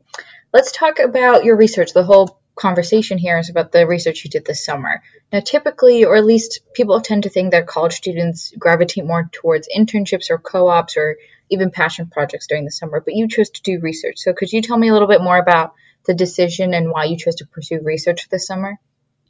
let's 0.52 0.72
talk 0.72 0.98
about 0.98 1.44
your 1.44 1.56
research. 1.56 1.92
The 1.92 2.04
whole 2.04 2.40
conversation 2.54 3.18
here 3.18 3.38
is 3.38 3.48
about 3.48 3.72
the 3.72 3.86
research 3.86 4.24
you 4.24 4.30
did 4.30 4.44
this 4.44 4.64
summer. 4.64 5.02
Now, 5.32 5.40
typically, 5.40 6.04
or 6.04 6.16
at 6.16 6.24
least 6.24 6.60
people 6.74 7.00
tend 7.00 7.22
to 7.22 7.30
think 7.30 7.52
that 7.52 7.66
college 7.66 7.94
students 7.94 8.52
gravitate 8.58 9.06
more 9.06 9.28
towards 9.32 9.68
internships 9.74 10.30
or 10.30 10.38
co-ops 10.38 10.96
or 10.96 11.16
even 11.50 11.70
passion 11.70 12.08
projects 12.08 12.46
during 12.46 12.64
the 12.64 12.70
summer, 12.70 13.00
but 13.00 13.14
you 13.14 13.28
chose 13.28 13.50
to 13.50 13.62
do 13.62 13.80
research. 13.80 14.18
So 14.18 14.32
could 14.32 14.52
you 14.52 14.62
tell 14.62 14.78
me 14.78 14.88
a 14.88 14.92
little 14.92 15.08
bit 15.08 15.22
more 15.22 15.38
about 15.38 15.74
the 16.06 16.14
decision 16.14 16.74
and 16.74 16.90
why 16.90 17.04
you 17.04 17.16
chose 17.16 17.36
to 17.36 17.46
pursue 17.46 17.80
research 17.82 18.28
this 18.28 18.46
summer? 18.46 18.78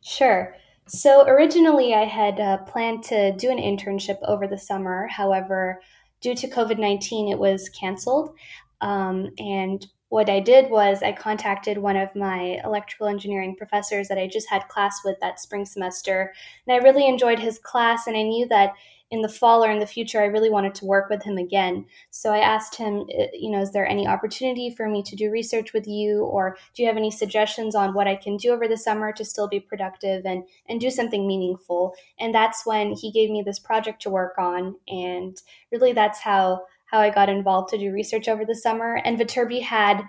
Sure. 0.03 0.55
So 0.87 1.25
originally, 1.27 1.95
I 1.95 2.05
had 2.05 2.41
uh, 2.41 2.59
planned 2.59 3.05
to 3.05 3.33
do 3.33 3.51
an 3.51 3.59
internship 3.59 4.19
over 4.25 4.47
the 4.47 4.59
summer. 4.59 5.07
However, 5.07 5.81
due 6.21 6.35
to 6.35 6.49
COVID 6.49 6.79
19, 6.79 7.29
it 7.29 7.39
was 7.39 7.69
canceled. 7.69 8.35
Um, 8.81 9.31
and 9.39 9.87
what 10.11 10.29
I 10.29 10.41
did 10.41 10.71
was 10.71 11.03
I 11.03 11.13
contacted 11.13 11.79
one 11.79 11.97
of 11.97 12.15
my 12.15 12.61
electrical 12.65 13.07
engineering 13.07 13.57
professors 13.57 14.09
that 14.09 14.19
I 14.19 14.27
just 14.27 14.51
had 14.51 14.69
class 14.69 15.01
with 15.05 15.19
that 15.21 15.41
spring 15.41 15.65
semester. 15.65 16.35
And 16.67 16.75
I 16.75 16.85
really 16.85 17.07
enjoyed 17.07 17.39
his 17.39 17.59
class, 17.61 18.07
and 18.07 18.17
I 18.17 18.23
knew 18.23 18.47
that 18.49 18.75
in 19.13 19.23
the 19.23 19.29
fall 19.29 19.65
or 19.65 19.71
in 19.71 19.81
the 19.81 19.87
future, 19.87 20.21
I 20.21 20.27
really 20.27 20.51
wanted 20.51 20.75
to 20.77 20.85
work 20.85 21.11
with 21.11 21.23
him 21.23 21.37
again. 21.37 21.85
So 22.11 22.33
I 22.33 22.39
asked 22.39 22.77
him, 22.77 23.07
you 23.33 23.51
know, 23.51 23.61
is 23.61 23.73
there 23.73 23.87
any 23.87 24.07
opportunity 24.07 24.71
for 24.71 24.89
me 24.89 25.03
to 25.03 25.17
do 25.17 25.31
research 25.31 25.73
with 25.73 25.87
you, 25.87 26.25
or 26.25 26.57
do 26.75 26.83
you 26.83 26.89
have 26.89 26.97
any 26.97 27.11
suggestions 27.11 27.75
on 27.75 27.95
what 27.95 28.07
I 28.07 28.17
can 28.17 28.37
do 28.37 28.53
over 28.53 28.69
the 28.69 28.77
summer 28.77 29.13
to 29.13 29.25
still 29.25 29.49
be 29.49 29.61
productive 29.61 30.27
and 30.27 30.45
and 30.69 30.81
do 30.81 30.91
something 30.91 31.27
meaningful? 31.27 31.95
And 32.19 32.35
that's 32.35 32.67
when 32.67 32.93
he 32.93 33.11
gave 33.13 33.31
me 33.31 33.43
this 33.43 33.59
project 33.59 34.03
to 34.03 34.11
work 34.11 34.39
on, 34.39 34.77
and 34.89 35.41
really 35.71 35.93
that's 35.93 36.19
how 36.21 36.63
how 36.91 37.01
I 37.01 37.11
got 37.11 37.29
involved 37.29 37.71
to 37.71 37.79
do 37.79 37.93
research 37.93 38.29
over 38.29 38.45
the 38.45 38.55
summer. 38.55 39.01
And 39.05 39.19
Viterbi 39.19 39.63
had 39.63 40.03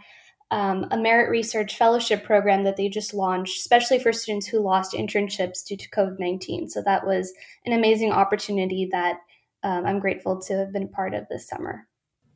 um, 0.49 0.87
a 0.91 0.97
merit 0.97 1.29
research 1.29 1.77
fellowship 1.77 2.23
program 2.23 2.63
that 2.65 2.75
they 2.75 2.89
just 2.89 3.13
launched, 3.13 3.59
especially 3.59 3.99
for 3.99 4.11
students 4.11 4.47
who 4.47 4.59
lost 4.59 4.93
internships 4.93 5.65
due 5.65 5.77
to 5.77 5.89
COVID 5.89 6.19
19. 6.19 6.69
So 6.69 6.81
that 6.83 7.05
was 7.05 7.31
an 7.65 7.73
amazing 7.73 8.11
opportunity 8.11 8.89
that 8.91 9.19
um, 9.63 9.85
I'm 9.85 9.99
grateful 9.99 10.41
to 10.41 10.57
have 10.57 10.73
been 10.73 10.89
part 10.89 11.13
of 11.13 11.27
this 11.29 11.47
summer. 11.47 11.87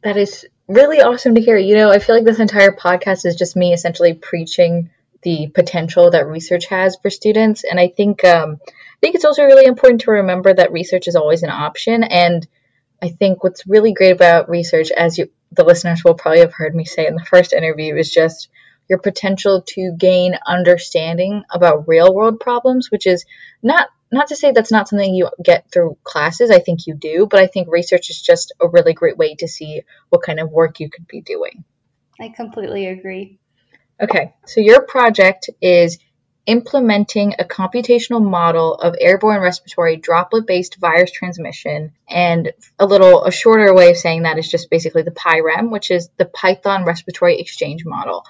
That 0.03 0.15
is 0.15 0.45
really 0.67 1.01
awesome 1.01 1.36
to 1.36 1.41
hear. 1.41 1.58
You 1.58 1.75
know, 1.75 1.89
I 1.89 1.99
feel 1.99 2.15
like 2.15 2.25
this 2.25 2.39
entire 2.39 2.71
podcast 2.71 3.25
is 3.25 3.36
just 3.36 3.55
me 3.55 3.73
essentially 3.73 4.13
preaching 4.13 4.91
the 5.23 5.47
potential 5.47 6.12
that 6.12 6.27
research 6.27 6.67
has 6.67 6.95
for 7.01 7.10
students, 7.10 7.63
and 7.63 7.79
I 7.79 7.88
think 7.88 8.23
um, 8.23 8.60
I 8.63 8.97
think 9.01 9.15
it's 9.15 9.25
also 9.25 9.43
really 9.43 9.65
important 9.65 10.01
to 10.01 10.12
remember 10.12 10.53
that 10.53 10.71
research 10.71 11.08
is 11.08 11.15
always 11.15 11.41
an 11.41 11.49
option. 11.49 12.03
And 12.03 12.47
I 13.05 13.09
think 13.09 13.43
what's 13.43 13.67
really 13.67 13.93
great 13.93 14.11
about 14.11 14.49
research, 14.49 14.89
as 14.89 15.17
you 15.17 15.29
the 15.51 15.63
listeners 15.63 16.03
will 16.03 16.15
probably 16.15 16.39
have 16.39 16.53
heard 16.53 16.75
me 16.75 16.85
say 16.85 17.05
in 17.05 17.15
the 17.15 17.23
first 17.23 17.53
interview 17.53 17.95
is 17.95 18.11
just 18.11 18.49
your 18.89 18.99
potential 18.99 19.63
to 19.67 19.95
gain 19.97 20.35
understanding 20.45 21.43
about 21.51 21.87
real 21.87 22.13
world 22.13 22.39
problems, 22.39 22.89
which 22.91 23.05
is 23.05 23.25
not 23.61 23.89
not 24.11 24.27
to 24.27 24.35
say 24.35 24.51
that's 24.51 24.71
not 24.71 24.87
something 24.87 25.13
you 25.13 25.29
get 25.43 25.71
through 25.71 25.97
classes. 26.03 26.49
I 26.49 26.59
think 26.59 26.87
you 26.87 26.95
do, 26.95 27.27
but 27.29 27.39
I 27.39 27.47
think 27.47 27.67
research 27.69 28.09
is 28.09 28.21
just 28.21 28.53
a 28.59 28.67
really 28.67 28.93
great 28.93 29.17
way 29.17 29.35
to 29.35 29.47
see 29.47 29.81
what 30.09 30.23
kind 30.23 30.39
of 30.39 30.51
work 30.51 30.79
you 30.79 30.89
could 30.89 31.07
be 31.07 31.21
doing. 31.21 31.63
I 32.19 32.29
completely 32.29 32.87
agree. 32.87 33.39
Okay, 34.01 34.33
so 34.45 34.61
your 34.61 34.81
project 34.81 35.49
is 35.61 35.99
implementing 36.45 37.34
a 37.39 37.43
computational 37.43 38.23
model 38.23 38.75
of 38.75 38.95
airborne 38.99 39.41
respiratory 39.41 39.97
droplet 39.97 40.45
based 40.45 40.77
virus 40.77 41.12
transmission. 41.12 41.91
And 42.08 42.53
a 42.77 42.86
little, 42.86 43.25
a 43.25 43.31
shorter 43.31 43.73
way 43.73 43.91
of 43.91 43.97
saying 43.97 44.23
that 44.23 44.38
is 44.38 44.49
just 44.49 44.69
basically 44.69 45.01
the 45.01 45.12
PyREM, 45.12 45.71
which 45.71 45.91
is 45.91 46.10
the 46.17 46.25
Python 46.25 46.86
Respiratory 46.86 47.39
Exchange 47.39 47.84
Model. 47.86 48.23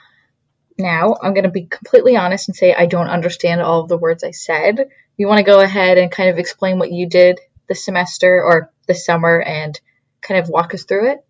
Now, 0.78 1.16
I'm 1.22 1.34
going 1.34 1.44
to 1.44 1.52
be 1.52 1.66
completely 1.66 2.18
honest 2.18 2.50
and 2.50 2.56
say 2.56 2.74
I 2.74 2.86
don't 2.86 3.08
understand 3.08 3.62
all 3.62 3.82
of 3.82 3.90
the 3.90 3.98
words 3.98 4.24
I 4.24 4.32
said. 4.32 4.90
You 5.18 5.28
want 5.28 5.40
to 5.40 5.44
go 5.44 5.62
ahead 5.62 5.98
and 5.98 6.12
kind 6.12 6.30
of 6.30 6.38
explain 6.38 6.80
what 6.80 6.92
you 6.92 7.08
did 7.08 7.40
this 7.68 7.86
semester 7.86 8.44
or 8.44 8.72
this 8.88 9.06
summer 9.06 9.42
and 9.42 9.80
kind 10.22 10.40
of 10.40 10.50
walk 10.50 10.74
us 10.74 10.84
through 10.84 11.12
it? 11.12 11.26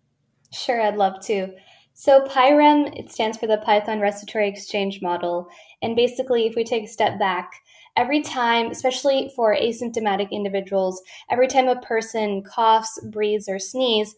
Sure, 0.52 0.80
I'd 0.80 0.96
love 0.96 1.24
to. 1.26 1.54
So 1.94 2.26
PyREM, 2.26 2.98
it 2.98 3.10
stands 3.10 3.38
for 3.38 3.46
the 3.46 3.56
Python 3.56 4.00
Respiratory 4.00 4.48
Exchange 4.48 5.00
Model. 5.00 5.48
And 5.82 5.96
basically, 5.96 6.46
if 6.46 6.54
we 6.56 6.64
take 6.64 6.84
a 6.84 6.88
step 6.88 7.18
back, 7.18 7.52
every 7.96 8.22
time, 8.22 8.70
especially 8.70 9.32
for 9.34 9.54
asymptomatic 9.54 10.30
individuals, 10.30 11.02
every 11.30 11.48
time 11.48 11.68
a 11.68 11.80
person 11.80 12.42
coughs, 12.42 12.98
breathes, 13.10 13.48
or 13.48 13.58
sneezes, 13.58 14.16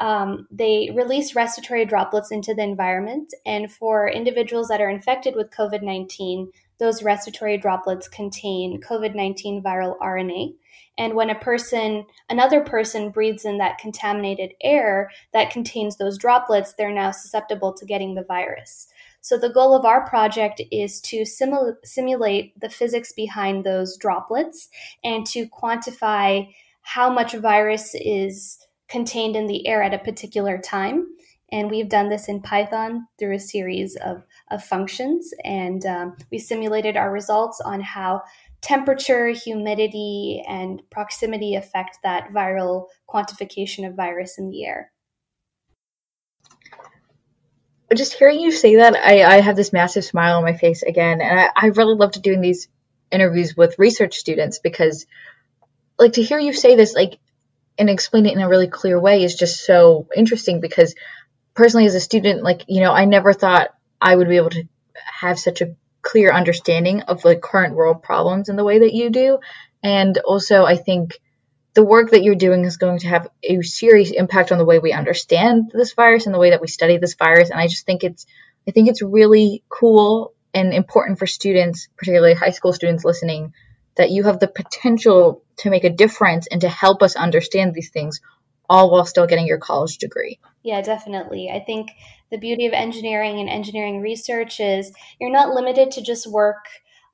um, 0.00 0.46
they 0.50 0.90
release 0.94 1.34
respiratory 1.34 1.84
droplets 1.84 2.32
into 2.32 2.54
the 2.54 2.62
environment. 2.62 3.34
And 3.44 3.70
for 3.70 4.08
individuals 4.08 4.68
that 4.68 4.80
are 4.80 4.88
infected 4.88 5.36
with 5.36 5.50
COVID 5.50 5.82
19, 5.82 6.50
those 6.78 7.02
respiratory 7.02 7.58
droplets 7.58 8.08
contain 8.08 8.80
COVID 8.80 9.14
19 9.14 9.62
viral 9.62 9.98
RNA. 9.98 10.54
And 10.98 11.14
when 11.14 11.30
a 11.30 11.38
person, 11.38 12.04
another 12.28 12.62
person 12.62 13.10
breathes 13.10 13.44
in 13.44 13.58
that 13.58 13.78
contaminated 13.78 14.52
air 14.62 15.10
that 15.32 15.50
contains 15.50 15.96
those 15.96 16.18
droplets, 16.18 16.74
they're 16.74 16.92
now 16.92 17.10
susceptible 17.10 17.72
to 17.74 17.86
getting 17.86 18.14
the 18.14 18.24
virus. 18.24 18.88
So 19.20 19.38
the 19.38 19.52
goal 19.52 19.74
of 19.74 19.84
our 19.84 20.06
project 20.08 20.60
is 20.70 21.00
to 21.02 21.22
simu- 21.22 21.76
simulate 21.84 22.58
the 22.60 22.70
physics 22.70 23.12
behind 23.12 23.64
those 23.64 23.96
droplets 23.96 24.68
and 25.04 25.26
to 25.26 25.46
quantify 25.48 26.48
how 26.82 27.10
much 27.10 27.34
virus 27.34 27.94
is 27.94 28.58
contained 28.88 29.36
in 29.36 29.46
the 29.46 29.66
air 29.68 29.82
at 29.82 29.94
a 29.94 29.98
particular 29.98 30.58
time. 30.58 31.06
And 31.52 31.70
we've 31.70 31.88
done 31.88 32.08
this 32.08 32.28
in 32.28 32.42
Python 32.42 33.06
through 33.18 33.34
a 33.34 33.40
series 33.40 33.96
of, 33.96 34.22
of 34.50 34.62
functions. 34.62 35.32
And 35.44 35.84
um, 35.84 36.16
we 36.30 36.38
simulated 36.38 36.96
our 36.96 37.12
results 37.12 37.60
on 37.60 37.80
how 37.80 38.22
temperature, 38.60 39.28
humidity, 39.28 40.44
and 40.48 40.82
proximity 40.90 41.54
affect 41.54 41.98
that 42.02 42.30
viral 42.32 42.86
quantification 43.08 43.86
of 43.86 43.94
virus 43.94 44.38
in 44.38 44.50
the 44.50 44.64
air. 44.64 44.92
Just 47.94 48.14
hearing 48.14 48.40
you 48.40 48.52
say 48.52 48.76
that, 48.76 48.94
I, 48.94 49.22
I 49.22 49.40
have 49.40 49.56
this 49.56 49.72
massive 49.72 50.04
smile 50.04 50.36
on 50.36 50.44
my 50.44 50.56
face 50.56 50.82
again. 50.82 51.20
And 51.20 51.40
I, 51.40 51.50
I 51.56 51.66
really 51.66 51.94
loved 51.96 52.22
doing 52.22 52.40
these 52.40 52.68
interviews 53.10 53.56
with 53.56 53.78
research 53.78 54.16
students 54.16 54.58
because, 54.58 55.06
like, 55.98 56.14
to 56.14 56.22
hear 56.22 56.38
you 56.38 56.52
say 56.52 56.76
this, 56.76 56.94
like, 56.94 57.18
and 57.78 57.90
explain 57.90 58.26
it 58.26 58.34
in 58.34 58.40
a 58.40 58.48
really 58.48 58.68
clear 58.68 58.98
way 59.00 59.24
is 59.24 59.34
just 59.34 59.64
so 59.64 60.06
interesting 60.14 60.60
because 60.60 60.94
personally 61.54 61.86
as 61.86 61.94
a 61.94 62.00
student 62.00 62.42
like 62.42 62.64
you 62.68 62.80
know 62.80 62.92
i 62.92 63.06
never 63.06 63.32
thought 63.32 63.70
i 64.00 64.14
would 64.14 64.28
be 64.28 64.36
able 64.36 64.50
to 64.50 64.64
have 65.20 65.38
such 65.38 65.62
a 65.62 65.74
clear 66.02 66.32
understanding 66.32 67.02
of 67.02 67.24
like 67.24 67.40
current 67.40 67.74
world 67.74 68.02
problems 68.02 68.48
in 68.48 68.56
the 68.56 68.64
way 68.64 68.80
that 68.80 68.94
you 68.94 69.10
do. 69.10 69.38
And 69.82 70.16
also, 70.18 70.64
I 70.64 70.76
think 70.76 71.20
the 71.74 71.84
work 71.84 72.10
that 72.10 72.22
you're 72.22 72.34
doing 72.34 72.64
is 72.64 72.76
going 72.76 72.98
to 73.00 73.08
have 73.08 73.28
a 73.42 73.62
serious 73.62 74.10
impact 74.10 74.52
on 74.52 74.58
the 74.58 74.64
way 74.64 74.78
we 74.78 74.92
understand 74.92 75.70
this 75.72 75.94
virus 75.94 76.26
and 76.26 76.34
the 76.34 76.38
way 76.38 76.50
that 76.50 76.60
we 76.60 76.66
study 76.66 76.96
this 76.96 77.14
virus. 77.14 77.50
And 77.50 77.60
I 77.60 77.68
just 77.68 77.86
think 77.86 78.02
it's, 78.02 78.26
I 78.66 78.72
think 78.72 78.88
it's 78.88 79.02
really 79.02 79.62
cool 79.68 80.34
and 80.52 80.74
important 80.74 81.18
for 81.18 81.26
students, 81.26 81.88
particularly 81.96 82.34
high 82.34 82.50
school 82.50 82.72
students 82.72 83.04
listening, 83.04 83.52
that 83.96 84.10
you 84.10 84.24
have 84.24 84.40
the 84.40 84.48
potential 84.48 85.42
to 85.58 85.70
make 85.70 85.84
a 85.84 85.90
difference 85.90 86.46
and 86.50 86.60
to 86.62 86.68
help 86.68 87.02
us 87.02 87.16
understand 87.16 87.74
these 87.74 87.90
things 87.90 88.20
all 88.68 88.90
while 88.90 89.04
still 89.04 89.26
getting 89.26 89.46
your 89.46 89.58
college 89.58 89.98
degree. 89.98 90.38
Yeah, 90.62 90.80
definitely. 90.80 91.50
I 91.50 91.60
think 91.60 91.90
the 92.30 92.38
beauty 92.38 92.66
of 92.66 92.72
engineering 92.72 93.40
and 93.40 93.48
engineering 93.48 94.00
research 94.00 94.60
is 94.60 94.92
you're 95.20 95.30
not 95.30 95.54
limited 95.54 95.92
to 95.92 96.02
just 96.02 96.26
work 96.26 96.66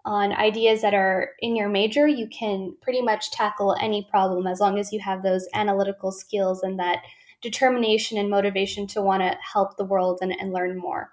on 0.07 0.33
ideas 0.33 0.83
that 0.83 0.95
are 0.95 1.31
in 1.41 1.57
your 1.57 1.69
major. 1.69 2.07
You 2.07 2.29
can 2.29 2.77
pretty 2.81 3.03
much 3.03 3.33
tackle 3.33 3.77
any 3.79 4.07
problem 4.09 4.47
as 4.47 4.61
long 4.61 4.79
as 4.79 4.93
you 4.93 5.01
have 5.01 5.23
those 5.23 5.49
analytical 5.53 6.13
skills 6.13 6.63
and 6.63 6.79
that 6.79 7.03
determination 7.43 8.17
and 8.17 8.31
motivation 8.31 8.87
to 8.87 9.03
want 9.03 9.23
to 9.23 9.37
help 9.43 9.77
the 9.77 9.85
world 9.85 10.21
and, 10.23 10.33
and 10.33 10.53
learn 10.53 10.79
more. 10.79 11.11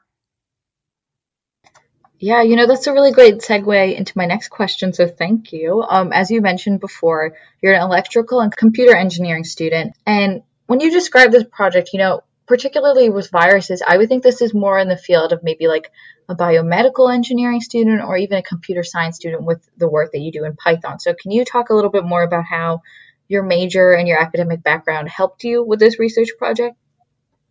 Yeah, 2.19 2.43
you 2.43 2.55
know, 2.55 2.67
that's 2.67 2.87
a 2.87 2.93
really 2.93 3.11
great 3.11 3.39
segue 3.39 3.97
into 3.97 4.17
my 4.17 4.25
next 4.25 4.47
question. 4.47 4.93
So 4.93 5.07
thank 5.07 5.51
you. 5.51 5.83
Um, 5.83 6.13
as 6.13 6.31
you 6.31 6.39
mentioned 6.39 6.79
before, 6.79 7.35
you're 7.61 7.73
an 7.73 7.81
electrical 7.81 8.39
and 8.39 8.55
computer 8.55 8.95
engineering 8.95 9.43
student. 9.43 9.93
And 10.05 10.43
when 10.67 10.79
you 10.79 10.89
describe 10.89 11.31
this 11.31 11.43
project, 11.43 11.89
you 11.91 11.99
know, 11.99 12.23
particularly 12.45 13.09
with 13.09 13.31
viruses, 13.31 13.81
I 13.85 13.97
would 13.97 14.09
think 14.09 14.23
this 14.23 14.41
is 14.41 14.53
more 14.53 14.77
in 14.79 14.87
the 14.87 14.97
field 14.97 15.33
of 15.33 15.43
maybe 15.43 15.67
like 15.67 15.91
a 16.29 16.35
biomedical 16.35 17.13
engineering 17.13 17.61
student 17.61 18.01
or 18.01 18.17
even 18.17 18.37
a 18.37 18.43
computer 18.43 18.83
science 18.83 19.17
student 19.17 19.43
with 19.43 19.67
the 19.77 19.89
work 19.89 20.11
that 20.11 20.19
you 20.19 20.31
do 20.31 20.45
in 20.45 20.55
Python. 20.55 20.99
So, 20.99 21.13
can 21.13 21.31
you 21.31 21.45
talk 21.45 21.69
a 21.69 21.75
little 21.75 21.91
bit 21.91 22.05
more 22.05 22.23
about 22.23 22.45
how 22.45 22.81
your 23.27 23.43
major 23.43 23.93
and 23.93 24.07
your 24.07 24.19
academic 24.19 24.63
background 24.63 25.09
helped 25.09 25.43
you 25.43 25.63
with 25.63 25.79
this 25.79 25.99
research 25.99 26.29
project? 26.37 26.75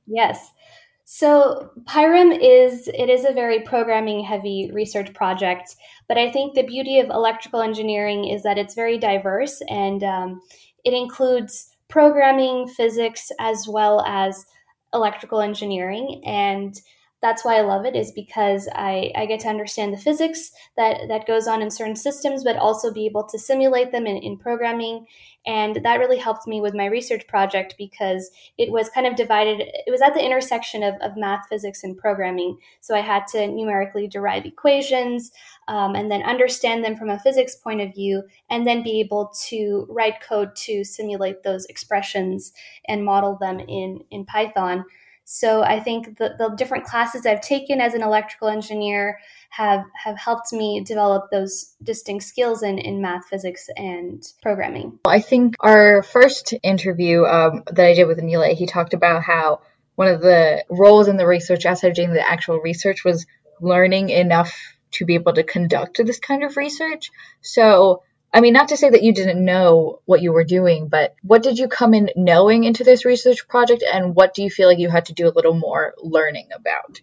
Yes. 0.07 0.53
So 1.05 1.71
PyREM 1.85 2.33
is 2.41 2.89
it 2.89 3.11
is 3.11 3.25
a 3.25 3.33
very 3.33 3.61
programming 3.61 4.25
heavy 4.25 4.71
research 4.73 5.13
project, 5.13 5.77
but 6.09 6.17
I 6.17 6.31
think 6.31 6.55
the 6.55 6.63
beauty 6.63 7.01
of 7.01 7.11
electrical 7.11 7.61
engineering 7.61 8.29
is 8.29 8.43
that 8.45 8.57
it's 8.57 8.75
very 8.75 8.99
diverse 8.99 9.61
and 9.69 10.03
um, 10.03 10.41
it 10.85 10.95
includes 10.95 11.69
programming, 11.89 12.67
physics, 12.69 13.31
as 13.39 13.67
well 13.69 14.01
as 14.07 14.47
electrical 14.95 15.41
engineering. 15.41 16.23
And 16.25 16.79
that's 17.23 17.45
why 17.45 17.57
I 17.57 17.63
love 17.63 17.87
it 17.87 17.95
is 17.95 18.11
because 18.11 18.69
I, 18.75 19.13
I 19.15 19.27
get 19.27 19.39
to 19.41 19.49
understand 19.49 19.95
the 19.95 19.99
physics 19.99 20.51
that, 20.77 21.03
that 21.07 21.27
goes 21.27 21.47
on 21.47 21.63
in 21.63 21.71
certain 21.71 21.95
systems, 21.95 22.43
but 22.43 22.57
also 22.57 22.93
be 22.93 23.07
able 23.07 23.23
to 23.29 23.39
simulate 23.39 23.93
them 23.93 24.09
in, 24.09 24.17
in 24.17 24.37
programming. 24.37 25.07
And 25.47 25.81
that 25.85 26.01
really 26.01 26.19
helped 26.19 26.49
me 26.49 26.61
with 26.61 26.75
my 26.75 26.87
research 26.87 27.27
project 27.29 27.77
because 27.79 28.31
it 28.59 28.73
was 28.73 28.89
kind 28.91 29.07
of 29.07 29.15
divided, 29.15 29.61
it 29.61 29.91
was 29.91 30.03
at 30.03 30.15
the 30.15 30.25
intersection 30.25 30.83
of, 30.83 30.95
of 30.97 31.17
math, 31.17 31.49
physics, 31.49 31.85
and 31.85 31.97
programming. 31.97 32.59
So 32.81 32.95
I 32.97 33.01
had 33.01 33.29
to 33.29 33.47
numerically 33.47 34.09
derive 34.09 34.45
equations 34.45 35.31
um, 35.69 35.95
and 35.95 36.11
then 36.11 36.23
understand 36.23 36.85
them 36.85 36.97
from 36.97 37.09
a 37.09 37.21
physics 37.21 37.55
point 37.55 37.81
of 37.81 37.95
view, 37.95 38.25
and 38.51 38.67
then 38.67 38.83
be 38.83 38.99
able 38.99 39.33
to 39.49 39.87
write 39.89 40.21
code 40.21 40.57
to 40.57 40.83
simulate 40.83 41.45
those 41.45 41.67
expressions 41.67 42.53
and 42.89 43.05
model 43.05 43.39
them 43.41 43.61
in, 43.61 44.01
in 44.11 44.25
Python. 44.25 44.85
So 45.35 45.63
I 45.63 45.81
think 45.81 46.19
the, 46.19 46.35
the 46.37 46.51
different 46.51 46.85
classes 46.85 47.25
I've 47.25 47.41
taken 47.41 47.81
as 47.81 47.95
an 47.95 48.03
electrical 48.03 48.49
engineer 48.49 49.19
have 49.49 49.83
have 49.95 50.19
helped 50.19 50.53
me 50.53 50.85
develop 50.85 51.31
those 51.31 51.75
distinct 51.83 52.25
skills 52.25 52.63
in, 52.63 52.79
in 52.79 53.01
math, 53.01 53.29
physics, 53.29 53.71
and 53.75 54.23
programming. 54.43 54.99
I 55.07 55.21
think 55.21 55.55
our 55.61 56.03
first 56.03 56.53
interview 56.63 57.25
um, 57.25 57.63
that 57.73 57.87
I 57.87 57.95
did 57.95 58.05
with 58.05 58.19
Anila, 58.19 58.53
he 58.53 58.67
talked 58.67 58.93
about 58.93 59.23
how 59.23 59.63
one 59.95 60.09
of 60.09 60.21
the 60.21 60.65
roles 60.69 61.09
in 61.09 61.17
the 61.17 61.27
research 61.27 61.65
outside 61.65 61.89
of 61.89 61.95
doing 61.95 62.13
the 62.13 62.29
actual 62.29 62.61
research 62.61 63.03
was 63.03 63.25
learning 63.59 64.11
enough 64.11 64.55
to 64.93 65.07
be 65.07 65.15
able 65.15 65.33
to 65.33 65.45
conduct 65.45 65.97
this 66.05 66.19
kind 66.19 66.45
of 66.45 66.59
research. 66.59 67.11
So 67.41 68.03
I 68.33 68.41
mean, 68.41 68.55
not 68.55 68.69
to 68.69 68.77
say 68.77 68.89
that 68.89 69.03
you 69.03 69.13
didn't 69.13 69.45
know 69.45 70.01
what 70.07 70.23
you 70.23 70.33
were 70.33 70.45
doing, 70.45 70.89
but 70.89 71.15
what 71.23 71.43
did 71.43 71.59
you 71.59 71.69
come 71.69 71.93
in 71.93 72.11
knowing 72.17 72.65
into 72.65 72.83
this 72.83 73.05
research 73.05 73.47
project, 73.47 73.85
and 73.93 74.15
what 74.15 74.33
do 74.35 74.43
you 74.43 74.51
feel 74.51 74.69
like 74.69 74.79
you 74.79 74.89
had 74.89 75.07
to 75.07 75.13
do 75.13 75.29
a 75.29 75.37
little 75.37 75.55
more 75.55 75.95
learning 75.99 76.49
about? 76.55 77.03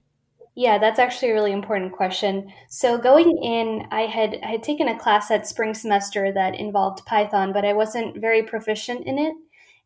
Yeah, 0.55 0.77
that's 0.79 0.99
actually 0.99 1.31
a 1.31 1.35
really 1.35 1.53
important 1.53 1.93
question. 1.93 2.51
So 2.67 2.97
going 2.97 3.37
in, 3.43 3.87
I 3.91 4.01
had 4.01 4.39
I 4.43 4.47
had 4.47 4.63
taken 4.63 4.87
a 4.87 4.99
class 4.99 5.31
at 5.31 5.47
spring 5.47 5.73
semester 5.73 6.33
that 6.33 6.59
involved 6.59 7.05
Python, 7.05 7.53
but 7.53 7.63
I 7.63 7.73
wasn't 7.73 8.19
very 8.19 8.43
proficient 8.43 9.05
in 9.05 9.19
it. 9.19 9.33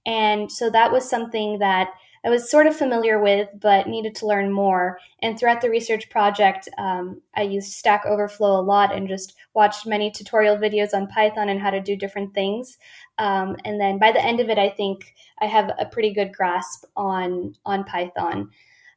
And 0.05 0.51
so 0.51 0.69
that 0.69 0.91
was 0.91 1.09
something 1.09 1.59
that 1.59 1.89
I 2.25 2.29
was 2.29 2.49
sort 2.49 2.67
of 2.67 2.75
familiar 2.75 3.21
with, 3.21 3.49
but 3.59 3.87
needed 3.87 4.15
to 4.15 4.27
learn 4.27 4.51
more. 4.51 4.97
And 5.21 5.37
throughout 5.37 5.61
the 5.61 5.69
research 5.69 6.09
project, 6.09 6.69
um, 6.77 7.21
I 7.35 7.41
used 7.41 7.73
Stack 7.73 8.05
Overflow 8.05 8.59
a 8.59 8.63
lot 8.63 8.95
and 8.95 9.07
just 9.07 9.35
watched 9.53 9.85
many 9.85 10.09
tutorial 10.09 10.57
videos 10.57 10.93
on 10.93 11.07
Python 11.07 11.49
and 11.49 11.59
how 11.59 11.69
to 11.69 11.81
do 11.81 11.97
different 11.97 12.33
things. 12.33 12.77
Um, 13.17 13.57
and 13.65 13.79
then 13.79 13.99
by 13.99 14.11
the 14.11 14.23
end 14.23 14.39
of 14.39 14.49
it, 14.49 14.57
I 14.57 14.69
think 14.69 15.13
I 15.41 15.47
have 15.47 15.71
a 15.77 15.85
pretty 15.85 16.13
good 16.13 16.33
grasp 16.33 16.85
on 16.95 17.55
on 17.65 17.83
Python. 17.83 18.49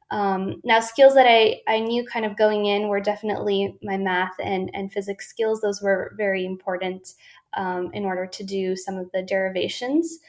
Um, 0.09 0.61
now, 0.63 0.79
skills 0.79 1.15
that 1.15 1.27
I, 1.27 1.61
I 1.67 1.79
knew 1.79 2.05
kind 2.05 2.25
of 2.25 2.37
going 2.37 2.65
in 2.65 2.87
were 2.87 3.01
definitely 3.01 3.77
my 3.83 3.97
math 3.97 4.35
and, 4.41 4.71
and 4.73 4.91
physics 4.91 5.27
skills. 5.27 5.59
Those 5.59 5.81
were 5.81 6.13
very 6.15 6.45
important 6.45 7.13
um, 7.55 7.91
in 7.93 8.05
order 8.05 8.25
to 8.25 8.43
do 8.43 8.75
some 8.75 8.97
of 8.97 9.11
the 9.11 9.21
derivations. 9.21 10.19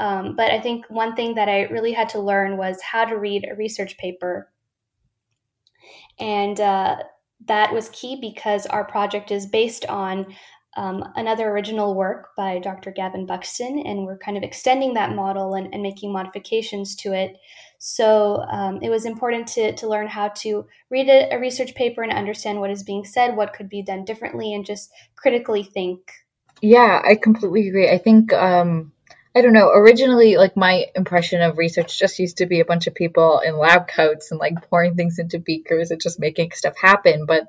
Um, 0.00 0.34
but 0.34 0.50
I 0.50 0.58
think 0.58 0.86
one 0.88 1.14
thing 1.14 1.34
that 1.34 1.48
I 1.48 1.64
really 1.64 1.92
had 1.92 2.08
to 2.10 2.20
learn 2.20 2.56
was 2.56 2.80
how 2.80 3.04
to 3.04 3.18
read 3.18 3.46
a 3.46 3.54
research 3.54 3.98
paper. 3.98 4.50
And 6.18 6.58
uh, 6.58 6.96
that 7.46 7.74
was 7.74 7.90
key 7.90 8.18
because 8.18 8.64
our 8.66 8.84
project 8.84 9.30
is 9.30 9.44
based 9.44 9.84
on 9.86 10.34
um, 10.76 11.04
another 11.16 11.50
original 11.50 11.94
work 11.94 12.28
by 12.34 12.60
Dr. 12.60 12.92
Gavin 12.92 13.26
Buxton, 13.26 13.80
and 13.80 14.06
we're 14.06 14.16
kind 14.16 14.38
of 14.38 14.42
extending 14.42 14.94
that 14.94 15.14
model 15.14 15.54
and, 15.54 15.68
and 15.74 15.82
making 15.82 16.12
modifications 16.12 16.96
to 16.96 17.12
it. 17.12 17.36
So 17.78 18.44
um, 18.50 18.78
it 18.80 18.88
was 18.88 19.04
important 19.04 19.48
to, 19.48 19.74
to 19.74 19.88
learn 19.88 20.06
how 20.06 20.28
to 20.28 20.66
read 20.88 21.08
a, 21.08 21.34
a, 21.34 21.40
research 21.40 21.74
paper 21.74 22.02
and 22.02 22.12
understand 22.12 22.60
what 22.60 22.70
is 22.70 22.82
being 22.82 23.04
said, 23.04 23.36
what 23.36 23.52
could 23.52 23.68
be 23.68 23.82
done 23.82 24.04
differently, 24.04 24.54
and 24.54 24.64
just 24.64 24.90
critically 25.16 25.64
think. 25.64 26.00
Yeah, 26.62 27.02
I 27.04 27.16
completely 27.16 27.68
agree. 27.68 27.90
I 27.90 27.98
think 27.98 28.32
um, 28.32 28.92
I 29.34 29.42
don't 29.42 29.52
know. 29.52 29.70
Originally, 29.70 30.36
like 30.36 30.56
my 30.56 30.86
impression 30.96 31.40
of 31.40 31.56
research 31.56 31.98
just 31.98 32.18
used 32.18 32.38
to 32.38 32.46
be 32.46 32.60
a 32.60 32.64
bunch 32.64 32.88
of 32.88 32.94
people 32.94 33.40
in 33.40 33.56
lab 33.56 33.86
coats 33.86 34.32
and 34.32 34.40
like 34.40 34.68
pouring 34.68 34.96
things 34.96 35.20
into 35.20 35.38
beakers 35.38 35.92
and 35.92 36.00
just 36.00 36.18
making 36.18 36.50
stuff 36.52 36.76
happen. 36.76 37.26
But 37.26 37.44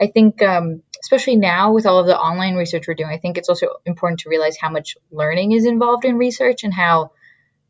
I 0.00 0.06
think, 0.06 0.40
um, 0.42 0.82
especially 1.02 1.36
now 1.36 1.72
with 1.72 1.84
all 1.84 1.98
of 1.98 2.06
the 2.06 2.18
online 2.18 2.54
research 2.54 2.88
we're 2.88 2.94
doing, 2.94 3.10
I 3.10 3.18
think 3.18 3.36
it's 3.36 3.50
also 3.50 3.74
important 3.84 4.20
to 4.20 4.30
realize 4.30 4.56
how 4.56 4.70
much 4.70 4.96
learning 5.10 5.52
is 5.52 5.66
involved 5.66 6.06
in 6.06 6.16
research 6.16 6.64
and 6.64 6.72
how, 6.72 7.12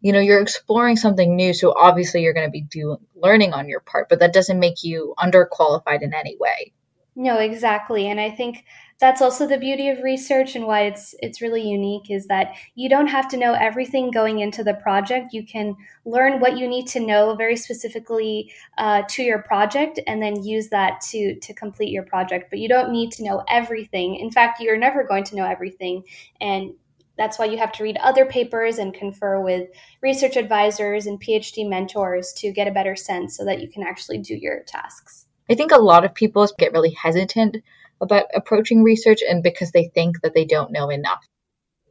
you 0.00 0.12
know, 0.12 0.20
you're 0.20 0.40
exploring 0.40 0.96
something 0.96 1.34
new. 1.34 1.52
So 1.52 1.74
obviously 1.76 2.22
you're 2.22 2.34
going 2.34 2.46
to 2.46 2.52
be 2.52 2.60
doing 2.60 2.98
learning 3.16 3.54
on 3.54 3.68
your 3.68 3.80
part, 3.80 4.08
but 4.08 4.20
that 4.20 4.32
doesn't 4.32 4.60
make 4.60 4.84
you 4.84 5.14
underqualified 5.18 6.02
in 6.02 6.14
any 6.14 6.36
way. 6.38 6.72
No, 7.16 7.38
exactly. 7.38 8.06
And 8.06 8.20
I 8.20 8.30
think 8.30 8.64
that's 9.00 9.22
also 9.22 9.46
the 9.46 9.58
beauty 9.58 9.88
of 9.90 10.02
research 10.02 10.56
and 10.56 10.66
why 10.66 10.82
it's 10.82 11.14
it's 11.20 11.40
really 11.40 11.62
unique 11.62 12.10
is 12.10 12.26
that 12.26 12.54
you 12.74 12.88
don't 12.88 13.06
have 13.06 13.28
to 13.28 13.36
know 13.36 13.52
everything 13.52 14.10
going 14.10 14.40
into 14.40 14.64
the 14.64 14.74
project. 14.74 15.32
You 15.32 15.46
can 15.46 15.76
learn 16.04 16.40
what 16.40 16.58
you 16.58 16.66
need 16.66 16.88
to 16.88 17.00
know 17.00 17.36
very 17.36 17.56
specifically 17.56 18.52
uh, 18.76 19.02
to 19.10 19.22
your 19.22 19.40
project, 19.42 20.00
and 20.06 20.20
then 20.20 20.42
use 20.42 20.68
that 20.68 21.00
to 21.12 21.38
to 21.38 21.54
complete 21.54 21.90
your 21.90 22.02
project. 22.02 22.50
But 22.50 22.58
you 22.58 22.68
don't 22.68 22.90
need 22.90 23.12
to 23.12 23.22
know 23.22 23.44
everything. 23.48 24.16
In 24.16 24.32
fact, 24.32 24.60
you're 24.60 24.76
never 24.76 25.04
going 25.04 25.24
to 25.24 25.36
know 25.36 25.44
everything, 25.44 26.02
and 26.40 26.72
that's 27.16 27.38
why 27.38 27.44
you 27.46 27.58
have 27.58 27.72
to 27.72 27.84
read 27.84 27.98
other 27.98 28.26
papers 28.26 28.78
and 28.78 28.94
confer 28.94 29.40
with 29.40 29.68
research 30.02 30.36
advisors 30.36 31.06
and 31.06 31.20
PhD 31.20 31.68
mentors 31.68 32.32
to 32.34 32.52
get 32.52 32.68
a 32.68 32.72
better 32.72 32.96
sense 32.96 33.36
so 33.36 33.44
that 33.44 33.60
you 33.60 33.68
can 33.68 33.82
actually 33.82 34.18
do 34.18 34.34
your 34.34 34.62
tasks. 34.64 35.26
I 35.50 35.54
think 35.54 35.72
a 35.72 35.78
lot 35.78 36.04
of 36.04 36.14
people 36.14 36.46
get 36.58 36.72
really 36.72 36.90
hesitant 36.90 37.58
about 38.00 38.26
approaching 38.34 38.82
research 38.82 39.20
and 39.28 39.42
because 39.42 39.70
they 39.72 39.90
think 39.94 40.20
that 40.22 40.34
they 40.34 40.44
don't 40.44 40.72
know 40.72 40.90
enough. 40.90 41.24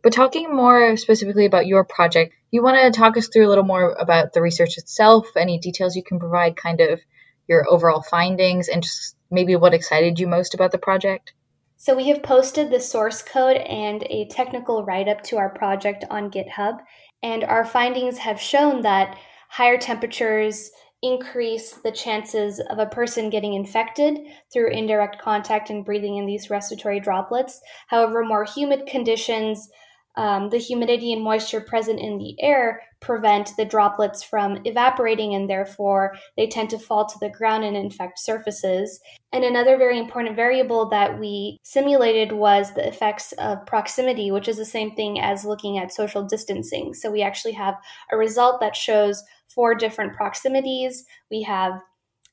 But 0.03 0.13
talking 0.13 0.55
more 0.55 0.95
specifically 0.95 1.45
about 1.45 1.67
your 1.67 1.83
project, 1.83 2.33
you 2.51 2.63
want 2.63 2.77
to 2.77 2.97
talk 2.97 3.17
us 3.17 3.27
through 3.27 3.47
a 3.47 3.49
little 3.49 3.63
more 3.63 3.91
about 3.91 4.33
the 4.33 4.41
research 4.41 4.77
itself, 4.77 5.35
any 5.35 5.59
details 5.59 5.95
you 5.95 6.03
can 6.03 6.19
provide, 6.19 6.55
kind 6.55 6.79
of 6.79 7.01
your 7.47 7.65
overall 7.69 8.01
findings, 8.01 8.67
and 8.67 8.83
just 8.83 9.15
maybe 9.31 9.55
what 9.55 9.73
excited 9.73 10.19
you 10.19 10.27
most 10.27 10.53
about 10.53 10.71
the 10.71 10.77
project? 10.77 11.33
So, 11.77 11.95
we 11.95 12.07
have 12.07 12.23
posted 12.23 12.69
the 12.69 12.79
source 12.79 13.21
code 13.21 13.57
and 13.57 14.03
a 14.09 14.27
technical 14.29 14.83
write 14.83 15.07
up 15.07 15.21
to 15.23 15.37
our 15.37 15.49
project 15.49 16.05
on 16.09 16.31
GitHub, 16.31 16.79
and 17.21 17.43
our 17.43 17.65
findings 17.65 18.19
have 18.19 18.41
shown 18.41 18.81
that 18.81 19.17
higher 19.49 19.77
temperatures 19.77 20.71
increase 21.03 21.73
the 21.73 21.91
chances 21.91 22.59
of 22.69 22.79
a 22.79 22.85
person 22.87 23.29
getting 23.29 23.53
infected 23.53 24.17
through 24.51 24.71
indirect 24.71 25.21
contact 25.21 25.69
and 25.69 25.85
breathing 25.85 26.17
in 26.17 26.25
these 26.25 26.49
respiratory 26.49 26.99
droplets. 26.99 27.61
However, 27.87 28.23
more 28.23 28.45
humid 28.45 28.87
conditions, 28.87 29.69
um, 30.17 30.49
the 30.49 30.57
humidity 30.57 31.13
and 31.13 31.21
moisture 31.21 31.61
present 31.61 31.99
in 31.99 32.17
the 32.17 32.35
air 32.41 32.81
prevent 32.99 33.51
the 33.55 33.65
droplets 33.65 34.23
from 34.23 34.59
evaporating, 34.65 35.35
and 35.35 35.47
therefore 35.47 36.15
they 36.35 36.47
tend 36.47 36.71
to 36.71 36.79
fall 36.79 37.05
to 37.05 37.19
the 37.19 37.29
ground 37.29 37.63
and 37.63 37.77
infect 37.77 38.17
surfaces. 38.17 38.99
And 39.31 39.43
another 39.43 39.77
very 39.77 39.99
important 39.99 40.35
variable 40.35 40.89
that 40.89 41.19
we 41.19 41.59
simulated 41.61 42.31
was 42.31 42.73
the 42.73 42.87
effects 42.87 43.31
of 43.33 43.65
proximity, 43.67 44.31
which 44.31 44.47
is 44.47 44.57
the 44.57 44.65
same 44.65 44.95
thing 44.95 45.19
as 45.19 45.45
looking 45.45 45.77
at 45.77 45.93
social 45.93 46.23
distancing. 46.23 46.95
So 46.95 47.11
we 47.11 47.21
actually 47.21 47.53
have 47.53 47.75
a 48.11 48.17
result 48.17 48.59
that 48.59 48.75
shows 48.75 49.23
four 49.53 49.75
different 49.75 50.15
proximities. 50.15 51.05
We 51.29 51.43
have 51.43 51.79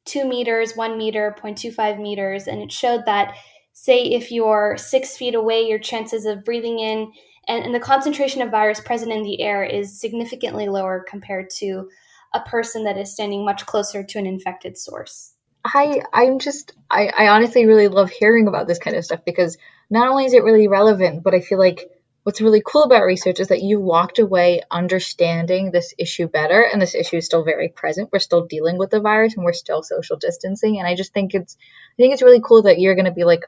two 0.07 0.27
meters, 0.27 0.75
one 0.75 0.97
meter, 0.97 1.37
0.25 1.39 2.01
meters, 2.01 2.47
and 2.47 2.63
it 2.63 2.73
showed 2.73 3.05
that, 3.05 3.35
say, 3.75 4.03
if 4.05 4.33
you're 4.33 4.77
six 4.79 5.19
feet 5.19 5.35
away, 5.35 5.69
your 5.69 5.79
chances 5.79 6.25
of 6.25 6.45
breathing 6.45 6.79
in 6.79 7.13
and, 7.49 7.65
and 7.65 7.75
the 7.75 7.81
concentration 7.81 8.43
of 8.43 8.51
virus 8.51 8.81
present 8.81 9.13
in 9.13 9.23
the 9.23 9.41
air 9.41 9.65
is 9.65 10.01
significantly 10.01 10.69
lower 10.69 11.05
compared 11.09 11.51
to 11.59 11.89
a 12.33 12.41
person 12.41 12.85
that 12.85 12.99
is 12.99 13.13
standing 13.13 13.45
much 13.45 13.65
closer 13.67 14.03
to 14.03 14.19
an 14.19 14.27
infected 14.27 14.77
source. 14.77 15.33
I 15.65 16.03
I'm 16.13 16.41
just 16.41 16.73
I, 16.91 17.07
I 17.07 17.29
honestly 17.29 17.67
really 17.67 17.89
love 17.89 18.11
hearing 18.11 18.49
about 18.49 18.67
this 18.67 18.79
kind 18.79 18.97
of 18.97 19.05
stuff 19.05 19.25
because 19.25 19.57
not 19.89 20.09
only 20.09 20.27
is 20.27 20.35
it 20.35 20.45
really 20.45 20.69
relevant, 20.69 21.23
but 21.23 21.35
I 21.35 21.41
feel 21.41 21.59
like 21.59 21.91
what's 22.25 22.41
really 22.41 22.63
cool 22.65 22.83
about 22.83 23.05
research 23.05 23.39
is 23.39 23.49
that 23.49 23.63
you 23.63 23.81
walked 23.81 24.19
away 24.19 24.63
understanding 24.71 25.71
this 25.71 25.95
issue 25.99 26.27
better 26.27 26.63
and 26.63 26.83
this 26.83 26.95
issue 26.95 27.17
is 27.17 27.27
still 27.27 27.45
very 27.45 27.69
present 27.69 28.09
we're 28.13 28.19
still 28.19 28.47
dealing 28.47 28.79
with 28.79 28.91
the 28.91 29.01
virus 29.01 29.37
and 29.37 29.45
we're 29.45 29.53
still 29.53 29.83
social 29.83 30.17
distancing 30.17 30.79
and 30.79 30.89
i 30.89 30.95
just 30.95 31.13
think 31.13 31.35
it's 31.35 31.57
i 31.61 31.97
think 31.97 32.13
it's 32.13 32.23
really 32.23 32.41
cool 32.43 32.63
that 32.63 32.81
you're 32.81 32.95
going 32.95 33.05
to 33.05 33.13
be 33.13 33.25
like 33.25 33.45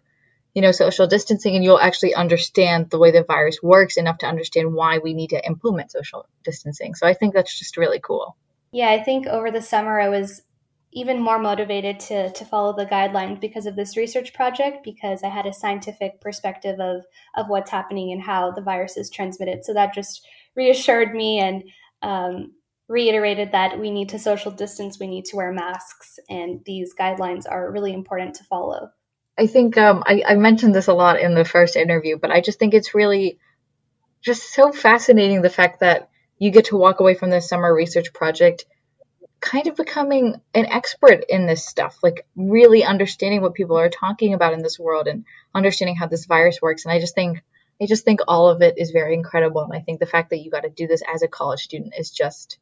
you 0.56 0.62
know 0.62 0.72
social 0.72 1.06
distancing 1.06 1.54
and 1.54 1.62
you'll 1.62 1.78
actually 1.78 2.14
understand 2.14 2.88
the 2.88 2.98
way 2.98 3.10
the 3.10 3.22
virus 3.22 3.62
works 3.62 3.98
enough 3.98 4.18
to 4.18 4.26
understand 4.26 4.72
why 4.72 4.98
we 4.98 5.12
need 5.12 5.30
to 5.30 5.46
implement 5.46 5.92
social 5.92 6.26
distancing 6.42 6.94
so 6.94 7.06
i 7.06 7.12
think 7.12 7.34
that's 7.34 7.56
just 7.56 7.76
really 7.76 8.00
cool 8.00 8.36
yeah 8.72 8.88
i 8.88 9.00
think 9.00 9.26
over 9.26 9.50
the 9.50 9.62
summer 9.62 10.00
i 10.00 10.08
was 10.08 10.42
even 10.92 11.20
more 11.20 11.38
motivated 11.38 12.00
to, 12.00 12.32
to 12.32 12.44
follow 12.46 12.74
the 12.74 12.86
guidelines 12.86 13.38
because 13.38 13.66
of 13.66 13.76
this 13.76 13.98
research 13.98 14.32
project 14.32 14.78
because 14.82 15.22
I 15.22 15.28
had 15.28 15.44
a 15.44 15.52
scientific 15.52 16.22
perspective 16.22 16.80
of, 16.80 17.02
of 17.34 17.48
what's 17.48 17.70
happening 17.70 18.12
and 18.12 18.22
how 18.22 18.50
the 18.52 18.62
virus 18.62 18.96
is 18.96 19.10
transmitted. 19.10 19.62
So 19.62 19.74
that 19.74 19.92
just 19.92 20.26
reassured 20.54 21.14
me 21.14 21.38
and 21.38 21.64
um, 22.00 22.52
reiterated 22.88 23.52
that 23.52 23.78
we 23.78 23.90
need 23.90 24.08
to 24.08 24.18
social 24.18 24.50
distance, 24.50 24.98
we 24.98 25.06
need 25.06 25.26
to 25.26 25.36
wear 25.36 25.52
masks, 25.52 26.18
and 26.30 26.60
these 26.64 26.94
guidelines 26.98 27.44
are 27.48 27.70
really 27.70 27.92
important 27.92 28.34
to 28.36 28.44
follow. 28.44 28.90
I 29.38 29.46
think 29.46 29.76
um, 29.76 30.02
I, 30.06 30.22
I 30.26 30.34
mentioned 30.36 30.74
this 30.74 30.86
a 30.86 30.94
lot 30.94 31.20
in 31.20 31.34
the 31.34 31.44
first 31.44 31.76
interview, 31.76 32.16
but 32.18 32.30
I 32.30 32.40
just 32.40 32.58
think 32.58 32.74
it's 32.74 32.94
really 32.94 33.38
just 34.22 34.52
so 34.54 34.72
fascinating 34.72 35.42
the 35.42 35.50
fact 35.50 35.80
that 35.80 36.08
you 36.38 36.50
get 36.50 36.66
to 36.66 36.76
walk 36.76 37.00
away 37.00 37.14
from 37.14 37.30
this 37.30 37.48
summer 37.48 37.72
research 37.72 38.12
project 38.12 38.64
kind 39.40 39.66
of 39.66 39.76
becoming 39.76 40.34
an 40.54 40.66
expert 40.66 41.24
in 41.28 41.46
this 41.46 41.64
stuff, 41.64 41.98
like 42.02 42.26
really 42.34 42.84
understanding 42.84 43.42
what 43.42 43.54
people 43.54 43.78
are 43.78 43.90
talking 43.90 44.34
about 44.34 44.54
in 44.54 44.62
this 44.62 44.78
world 44.78 45.06
and 45.06 45.24
understanding 45.54 45.96
how 45.96 46.06
this 46.06 46.26
virus 46.26 46.60
works. 46.60 46.84
And 46.84 46.92
I 46.92 46.98
just 46.98 47.14
think, 47.14 47.42
I 47.80 47.86
just 47.86 48.04
think 48.04 48.20
all 48.26 48.48
of 48.48 48.62
it 48.62 48.78
is 48.78 48.90
very 48.90 49.14
incredible. 49.14 49.62
And 49.62 49.72
I 49.72 49.80
think 49.80 50.00
the 50.00 50.06
fact 50.06 50.30
that 50.30 50.38
you 50.38 50.50
got 50.50 50.62
to 50.62 50.70
do 50.70 50.86
this 50.86 51.02
as 51.12 51.22
a 51.22 51.28
college 51.28 51.60
student 51.60 51.92
is 51.96 52.10
just 52.10 52.58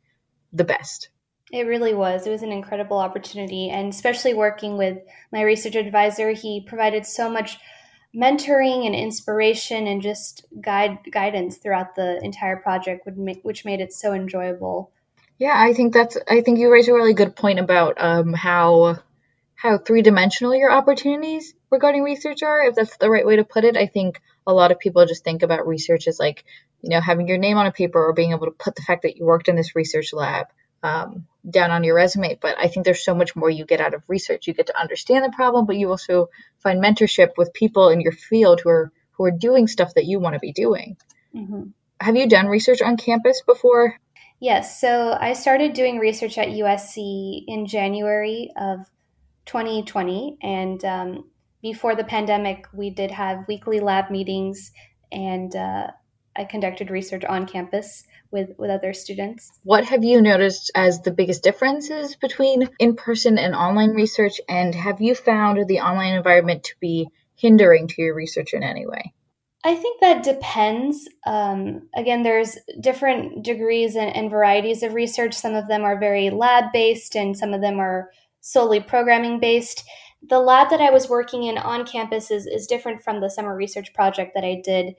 the 0.53 0.65
best. 0.65 1.09
It 1.53 1.67
really 1.67 1.95
was. 1.95 2.27
It 2.27 2.31
was 2.31 2.43
an 2.43 2.53
incredible 2.53 2.99
opportunity. 2.99 3.71
And 3.71 3.93
especially 3.93 4.35
working 4.35 4.77
with 4.77 4.99
my 5.33 5.43
research 5.43 5.77
advisor, 5.77 6.31
he 6.31 6.65
provided 6.67 7.07
so 7.07 7.31
much 7.31 7.59
mentoring 8.15 8.87
and 8.87 8.95
inspiration 8.95 9.87
and 9.87 10.01
just 10.01 10.47
guide 10.61 10.99
guidance 11.11 11.59
throughout 11.59 11.97
the 11.97 12.23
entire 12.25 12.57
project, 12.57 13.07
which 13.43 13.65
made 13.65 13.81
it 13.81 13.93
so 13.93 14.13
enjoyable. 14.13 14.91
Yeah, 15.39 15.55
I 15.57 15.73
think 15.73 15.93
that's. 15.93 16.17
I 16.29 16.43
think 16.43 16.59
you 16.59 16.73
raise 16.73 16.89
a 16.89 16.95
really 16.95 17.15
good 17.15 17.35
point 17.35 17.59
about 17.59 17.97
um, 17.99 18.33
how 18.33 18.99
how 19.57 19.79
three 19.79 20.03
dimensional 20.03 20.55
your 20.55 20.71
opportunities 20.71 21.55
regarding 21.71 22.03
research 22.03 22.43
are. 22.43 22.65
If 22.67 22.77
that's 22.77 22.97
the 22.99 23.11
right 23.11 23.27
way 23.27 23.37
to 23.37 23.45
put 23.45 23.65
it, 23.65 23.77
I 23.77 23.87
think 23.87 24.21
a 24.47 24.55
lot 24.55 24.71
of 24.71 24.79
people 24.79 25.05
just 25.07 25.25
think 25.25 25.43
about 25.43 25.67
research 25.67 26.07
as 26.07 26.21
like 26.21 26.45
you 26.83 26.91
know 26.91 27.01
having 27.01 27.27
your 27.27 27.39
name 27.39 27.57
on 27.57 27.67
a 27.67 27.73
paper 27.73 28.05
or 28.05 28.13
being 28.13 28.31
able 28.31 28.47
to 28.47 28.53
put 28.53 28.77
the 28.77 28.83
fact 28.83 29.03
that 29.03 29.17
you 29.17 29.25
worked 29.25 29.49
in 29.49 29.57
this 29.57 29.75
research 29.75 30.13
lab 30.13 30.47
um, 30.85 31.27
down 31.49 31.71
on 31.71 31.83
your 31.83 31.97
resume. 31.97 32.39
But 32.41 32.57
I 32.59 32.69
think 32.69 32.85
there's 32.85 33.05
so 33.05 33.15
much 33.15 33.35
more 33.35 33.51
you 33.51 33.65
get 33.65 33.81
out 33.81 33.95
of 33.95 34.03
research. 34.07 34.47
You 34.47 34.55
get 34.55 34.67
to 34.67 34.81
understand 34.81 35.25
the 35.25 35.35
problem, 35.35 35.67
but 35.67 35.77
you 35.77 35.89
also 35.89 36.29
find 36.59 36.83
mentorship 36.83 37.31
with 37.37 37.55
people 37.55 37.89
in 37.89 38.01
your 38.01 38.13
field 38.13 38.61
who 38.61 38.69
are 38.69 38.93
who 39.13 39.25
are 39.25 39.31
doing 39.31 39.67
stuff 39.67 39.95
that 39.95 40.05
you 40.05 40.21
want 40.21 40.35
to 40.35 40.41
be 40.41 40.53
doing. 40.53 40.97
Mm-hmm. 41.35 41.63
Have 42.01 42.17
you 42.17 42.29
done 42.29 42.47
research 42.47 42.83
on 42.83 42.97
campus 42.97 43.43
before? 43.47 43.97
Yes. 44.41 44.81
So 44.81 45.17
I 45.19 45.33
started 45.33 45.73
doing 45.73 45.99
research 45.99 46.37
at 46.37 46.49
USC 46.49 47.45
in 47.47 47.67
January 47.67 48.51
of 48.57 48.81
2020. 49.47 50.37
And 50.43 50.85
um, 50.85 51.25
before 51.63 51.95
the 51.95 52.05
pandemic, 52.05 52.67
we 52.75 52.91
did 52.91 53.11
have 53.13 53.47
weekly 53.49 53.81
lab 53.81 54.11
meetings, 54.11 54.73
and 55.13 55.55
uh, 55.55 55.87
I 56.37 56.45
conducted 56.45 56.91
research 56.91 57.25
on 57.25 57.47
campus 57.47 58.05
with, 58.35 58.51
with 58.59 58.69
other 58.69 58.93
students. 58.93 59.51
What 59.63 59.85
have 59.85 60.05
you 60.05 60.21
noticed 60.21 60.73
as 60.75 61.01
the 61.01 61.13
biggest 61.13 61.43
differences 61.43 62.17
between 62.17 62.69
in 62.79 62.97
person 62.97 63.39
and 63.39 63.55
online 63.55 63.91
research? 63.91 64.41
And 64.49 64.75
have 64.75 65.01
you 65.01 65.15
found 65.15 65.67
the 65.67 65.81
online 65.81 66.15
environment 66.15 66.65
to 66.65 66.75
be 66.81 67.09
hindering 67.37 67.89
to 67.89 68.03
your 68.03 68.15
research 68.15 68.53
in 68.53 68.63
any 68.63 68.87
way? 68.87 69.15
I 69.65 69.77
think 69.77 70.01
that 70.01 70.25
depends. 70.25 71.09
Um, 71.25 71.89
again, 71.97 72.23
there's 72.23 72.59
different 72.81 73.45
degrees 73.45 73.95
and, 73.97 74.15
and, 74.15 74.31
varieties 74.31 74.83
of 74.83 74.93
research. 74.93 75.33
Some 75.33 75.55
of 75.55 75.69
them 75.69 75.85
are 75.85 75.99
very 75.99 76.29
lab 76.29 76.65
based, 76.71 77.17
and 77.17 77.35
some 77.35 77.55
of 77.55 77.63
them 77.63 77.81
are 77.81 78.11
solely 78.41 78.81
programming 78.81 79.41
based. 79.41 79.83
The 80.29 80.39
lab 80.39 80.69
that 80.69 80.83
I 80.83 80.91
was 80.91 81.09
working 81.09 81.45
in 81.45 81.57
on 81.57 81.87
campus 81.87 82.31
is, 82.31 82.47
is 82.47 82.67
different 82.67 83.03
from 83.03 83.21
the 83.21 83.31
summer 83.31 83.57
research 83.57 83.95
project 83.95 84.33
that 84.35 84.45
I 84.45 84.61
did. 84.63 84.97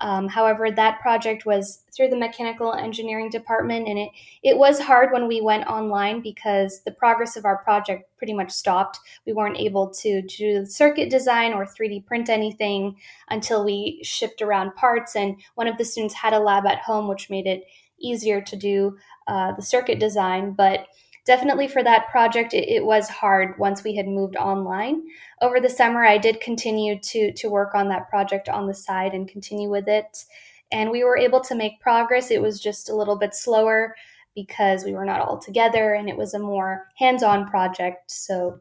Um, 0.00 0.28
however, 0.28 0.70
that 0.70 1.00
project 1.00 1.44
was 1.44 1.82
through 1.94 2.08
the 2.08 2.16
mechanical 2.16 2.72
engineering 2.72 3.30
department, 3.30 3.88
and 3.88 3.98
it, 3.98 4.10
it 4.42 4.56
was 4.56 4.78
hard 4.78 5.12
when 5.12 5.26
we 5.26 5.40
went 5.40 5.66
online 5.66 6.20
because 6.20 6.82
the 6.84 6.92
progress 6.92 7.36
of 7.36 7.44
our 7.44 7.58
project 7.58 8.08
pretty 8.16 8.32
much 8.32 8.50
stopped. 8.50 9.00
We 9.26 9.32
weren't 9.32 9.58
able 9.58 9.90
to 9.90 10.22
do 10.22 10.64
circuit 10.64 11.10
design 11.10 11.52
or 11.52 11.64
3D 11.64 12.06
print 12.06 12.28
anything 12.28 12.96
until 13.28 13.64
we 13.64 14.00
shipped 14.02 14.40
around 14.40 14.76
parts. 14.76 15.16
And 15.16 15.36
one 15.56 15.66
of 15.66 15.78
the 15.78 15.84
students 15.84 16.14
had 16.14 16.32
a 16.32 16.38
lab 16.38 16.66
at 16.66 16.78
home, 16.78 17.08
which 17.08 17.30
made 17.30 17.46
it 17.46 17.64
easier 18.00 18.40
to 18.40 18.56
do 18.56 18.96
uh, 19.26 19.52
the 19.52 19.62
circuit 19.62 19.98
design. 19.98 20.52
But 20.52 20.86
definitely 21.28 21.68
for 21.68 21.84
that 21.84 22.08
project, 22.08 22.54
it, 22.54 22.66
it, 22.70 22.84
was 22.86 23.06
hard 23.06 23.58
once 23.58 23.84
we 23.84 23.94
had 23.94 24.08
moved 24.08 24.34
online. 24.34 25.02
Over 25.42 25.60
the 25.60 25.68
summer, 25.68 26.02
I 26.02 26.16
did 26.16 26.40
continue 26.40 26.98
to 26.98 27.32
to 27.34 27.50
work 27.50 27.74
on 27.74 27.90
that 27.90 28.08
project 28.08 28.48
on 28.48 28.66
the 28.66 28.74
side 28.74 29.12
and 29.12 29.28
continue 29.28 29.68
with 29.68 29.88
it, 29.88 30.24
and 30.72 30.90
we 30.90 31.04
were 31.04 31.18
able 31.18 31.40
to 31.42 31.54
make 31.54 31.82
progress. 31.82 32.30
It 32.30 32.40
was 32.40 32.60
just 32.60 32.88
a 32.88 32.96
little 32.96 33.18
bit 33.18 33.34
slower 33.34 33.94
because 34.34 34.84
we 34.84 34.94
were 34.94 35.04
not 35.04 35.20
all 35.20 35.38
together, 35.38 35.92
and 35.92 36.08
it 36.08 36.16
was 36.16 36.32
a 36.32 36.38
more 36.38 36.88
hands-on 36.96 37.50
project. 37.50 38.10
So 38.10 38.60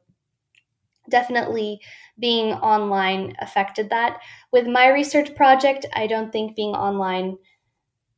definitely 1.09 1.79
being 2.19 2.51
online 2.55 3.33
affected 3.39 3.89
that. 3.91 4.19
With 4.51 4.67
my 4.67 4.89
research 4.89 5.33
project, 5.35 5.85
I 5.95 6.05
don't 6.05 6.33
think 6.33 6.57
being 6.57 6.75
online 6.75 7.37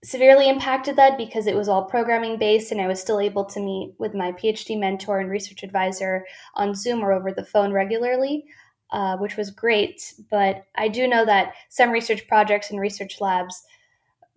severely 0.04 0.48
impacted 0.48 0.96
that 0.96 1.18
because 1.18 1.46
it 1.46 1.56
was 1.56 1.68
all 1.68 1.84
programming 1.84 2.38
based 2.38 2.72
and 2.72 2.80
I 2.80 2.88
was 2.88 3.02
still 3.02 3.20
able 3.20 3.46
to 3.46 3.60
meet 3.60 3.94
with 3.98 4.14
my 4.14 4.32
PhD 4.32 4.80
mentor 4.80 5.20
and 5.20 5.30
research 5.30 5.64
advisor 5.64 6.26
on 6.56 6.76
Zoom 6.76 7.04
or 7.04 7.12
over 7.12 7.32
the 7.32 7.46
phone 7.46 7.74
regularly, 7.74 8.46
uh, 8.92 9.18
which 9.18 9.36
was 9.36 9.52
great. 9.52 10.14
But 10.32 10.66
I 10.76 10.88
do 10.88 11.08
know 11.08 11.26
that 11.26 11.54
some 11.68 11.92
research 11.92 12.28
projects 12.28 12.72
and 12.72 12.80
research 12.80 13.20
labs 13.20 13.64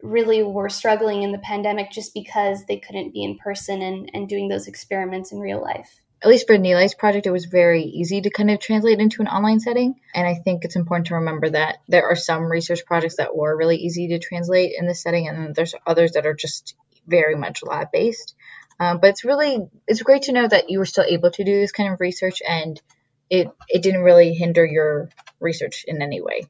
really 0.03 0.43
were 0.43 0.69
struggling 0.69 1.23
in 1.23 1.31
the 1.31 1.39
pandemic 1.39 1.93
just 1.93 2.13
because 2.13 2.65
they 2.65 2.79
couldn't 2.79 3.15
be 3.15 3.23
in 3.23 3.39
person 3.39 3.83
and, 3.83 4.11
and 4.15 4.29
doing 4.29 4.49
those 4.49 4.67
experiments 4.67 5.31
in 5.31 5.39
real 5.39 5.63
life 5.63 6.02
at 6.23 6.29
least 6.29 6.47
for 6.47 6.57
Nilay's 6.57 6.95
project, 6.95 7.27
it 7.27 7.33
was 7.33 7.47
very 7.47 7.83
easy 7.83 8.21
to 8.21 8.31
kind 8.31 8.51
of 8.51 8.61
translate 8.61 9.01
into 9.01 9.23
an 9.23 9.29
online 9.29 9.59
setting. 9.59 9.97
And 10.15 10.27
I 10.27 10.35
think 10.35 10.65
it's 10.65 10.77
important 10.77 11.09
to 11.09 11.17
remember 11.17 11.51
that 11.51 11.79
there 11.89 12.07
are 12.07 12.17
some 12.17 12.45
research 12.45 12.85
projects 12.87 13.17
that 13.17 13.35
were 13.35 13.57
really 13.57 13.77
easy 13.77 14.09
to 14.09 14.21
translate 14.21 14.75
in 14.79 14.87
this 14.87 15.03
setting, 15.03 15.27
and 15.29 15.55
there's 15.55 15.75
others 15.85 16.13
that 16.13 16.27
are 16.27 16.35
just 16.35 16.77
very 17.09 17.35
much 17.35 17.65
lab 17.65 17.89
based. 17.93 18.37
Um, 18.79 18.99
but 19.01 19.11
it's 19.11 19.25
really 19.25 19.69
it's 19.89 20.03
great 20.03 20.23
to 20.23 20.33
know 20.33 20.47
that 20.47 20.71
you 20.71 20.79
were 20.79 20.87
still 20.87 21.05
able 21.07 21.31
to 21.33 21.45
do 21.45 21.61
this 21.61 21.73
kind 21.73 21.93
of 21.93 22.01
research, 22.01 22.41
and 22.49 22.81
it 23.29 23.49
it 23.69 23.83
didn't 23.83 24.03
really 24.03 24.33
hinder 24.33 24.65
your 24.65 25.09
research 25.41 25.85
in 25.89 26.03
any 26.03 26.21
way. 26.21 26.47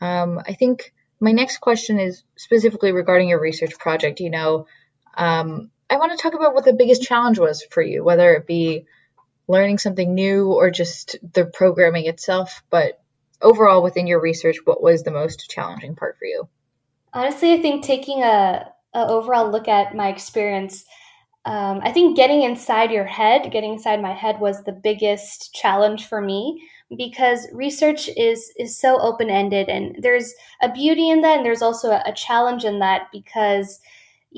Um, 0.00 0.40
I 0.46 0.54
think 0.54 0.94
my 1.20 1.32
next 1.32 1.58
question 1.58 1.98
is 1.98 2.22
specifically 2.36 2.92
regarding 2.92 3.28
your 3.28 3.40
research 3.40 3.78
project. 3.78 4.20
You 4.20 4.30
know, 4.30 4.66
um, 5.14 5.70
I 5.90 5.96
want 5.96 6.12
to 6.12 6.18
talk 6.18 6.34
about 6.34 6.54
what 6.54 6.64
the 6.64 6.72
biggest 6.72 7.02
challenge 7.02 7.38
was 7.38 7.62
for 7.70 7.82
you, 7.82 8.04
whether 8.04 8.34
it 8.34 8.46
be 8.46 8.86
learning 9.46 9.78
something 9.78 10.14
new 10.14 10.52
or 10.52 10.70
just 10.70 11.16
the 11.32 11.46
programming 11.46 12.06
itself. 12.06 12.62
But 12.70 13.00
overall, 13.40 13.82
within 13.82 14.06
your 14.06 14.20
research, 14.20 14.58
what 14.64 14.82
was 14.82 15.02
the 15.02 15.10
most 15.10 15.48
challenging 15.48 15.96
part 15.96 16.18
for 16.18 16.26
you? 16.26 16.48
Honestly, 17.12 17.54
I 17.54 17.62
think 17.62 17.84
taking 17.84 18.22
a, 18.22 18.70
a 18.94 19.06
overall 19.06 19.50
look 19.50 19.66
at 19.68 19.96
my 19.96 20.08
experience, 20.08 20.84
um, 21.46 21.80
I 21.82 21.92
think 21.92 22.16
getting 22.16 22.42
inside 22.42 22.90
your 22.90 23.06
head, 23.06 23.50
getting 23.50 23.72
inside 23.72 24.02
my 24.02 24.12
head, 24.12 24.38
was 24.40 24.64
the 24.64 24.72
biggest 24.72 25.54
challenge 25.54 26.06
for 26.06 26.20
me 26.20 26.68
because 26.94 27.46
research 27.52 28.08
is 28.16 28.52
is 28.58 28.76
so 28.76 29.00
open 29.00 29.30
ended, 29.30 29.68
and 29.68 29.96
there's 30.00 30.34
a 30.60 30.70
beauty 30.70 31.08
in 31.08 31.22
that, 31.22 31.38
and 31.38 31.46
there's 31.46 31.62
also 31.62 31.90
a, 31.90 32.02
a 32.04 32.12
challenge 32.12 32.64
in 32.64 32.80
that 32.80 33.08
because 33.12 33.80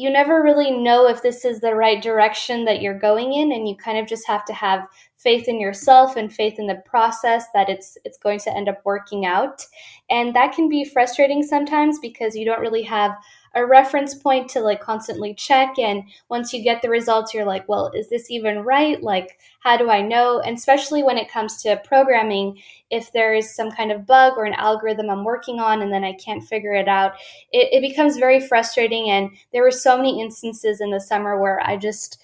you 0.00 0.08
never 0.08 0.42
really 0.42 0.70
know 0.70 1.06
if 1.06 1.20
this 1.22 1.44
is 1.44 1.60
the 1.60 1.74
right 1.74 2.02
direction 2.02 2.64
that 2.64 2.80
you're 2.80 2.98
going 2.98 3.34
in 3.34 3.52
and 3.52 3.68
you 3.68 3.76
kind 3.76 3.98
of 3.98 4.06
just 4.06 4.26
have 4.26 4.46
to 4.46 4.54
have 4.54 4.86
faith 5.18 5.46
in 5.46 5.60
yourself 5.60 6.16
and 6.16 6.32
faith 6.32 6.58
in 6.58 6.66
the 6.66 6.82
process 6.86 7.44
that 7.52 7.68
it's 7.68 7.98
it's 8.06 8.16
going 8.16 8.38
to 8.38 8.50
end 8.56 8.66
up 8.66 8.80
working 8.86 9.26
out. 9.26 9.66
And 10.08 10.34
that 10.34 10.54
can 10.54 10.70
be 10.70 10.86
frustrating 10.86 11.42
sometimes 11.42 11.98
because 11.98 12.34
you 12.34 12.46
don't 12.46 12.60
really 12.60 12.82
have 12.84 13.12
a 13.54 13.66
reference 13.66 14.14
point 14.14 14.48
to 14.50 14.60
like 14.60 14.80
constantly 14.80 15.34
check 15.34 15.78
and 15.78 16.04
once 16.28 16.52
you 16.52 16.62
get 16.62 16.82
the 16.82 16.88
results 16.88 17.34
you're 17.34 17.44
like 17.44 17.68
well 17.68 17.90
is 17.94 18.08
this 18.08 18.30
even 18.30 18.60
right? 18.60 19.02
Like 19.02 19.38
how 19.60 19.76
do 19.76 19.90
i 19.90 20.00
know? 20.00 20.40
And 20.40 20.56
especially 20.56 21.02
when 21.02 21.18
it 21.18 21.30
comes 21.30 21.62
to 21.62 21.80
programming 21.84 22.60
if 22.90 23.12
there 23.12 23.34
is 23.34 23.54
some 23.54 23.70
kind 23.70 23.92
of 23.92 24.06
bug 24.06 24.34
or 24.36 24.44
an 24.44 24.54
algorithm 24.54 25.08
i'm 25.10 25.24
working 25.24 25.60
on 25.60 25.82
and 25.82 25.92
then 25.92 26.04
i 26.04 26.12
can't 26.12 26.46
figure 26.46 26.74
it 26.74 26.88
out 26.88 27.14
it, 27.52 27.68
it 27.72 27.80
becomes 27.80 28.16
very 28.16 28.40
frustrating 28.40 29.10
and 29.10 29.30
there 29.52 29.62
were 29.62 29.70
so 29.70 29.96
many 29.96 30.20
instances 30.20 30.80
in 30.80 30.90
the 30.90 31.00
summer 31.00 31.40
where 31.40 31.60
i 31.62 31.76
just 31.76 32.20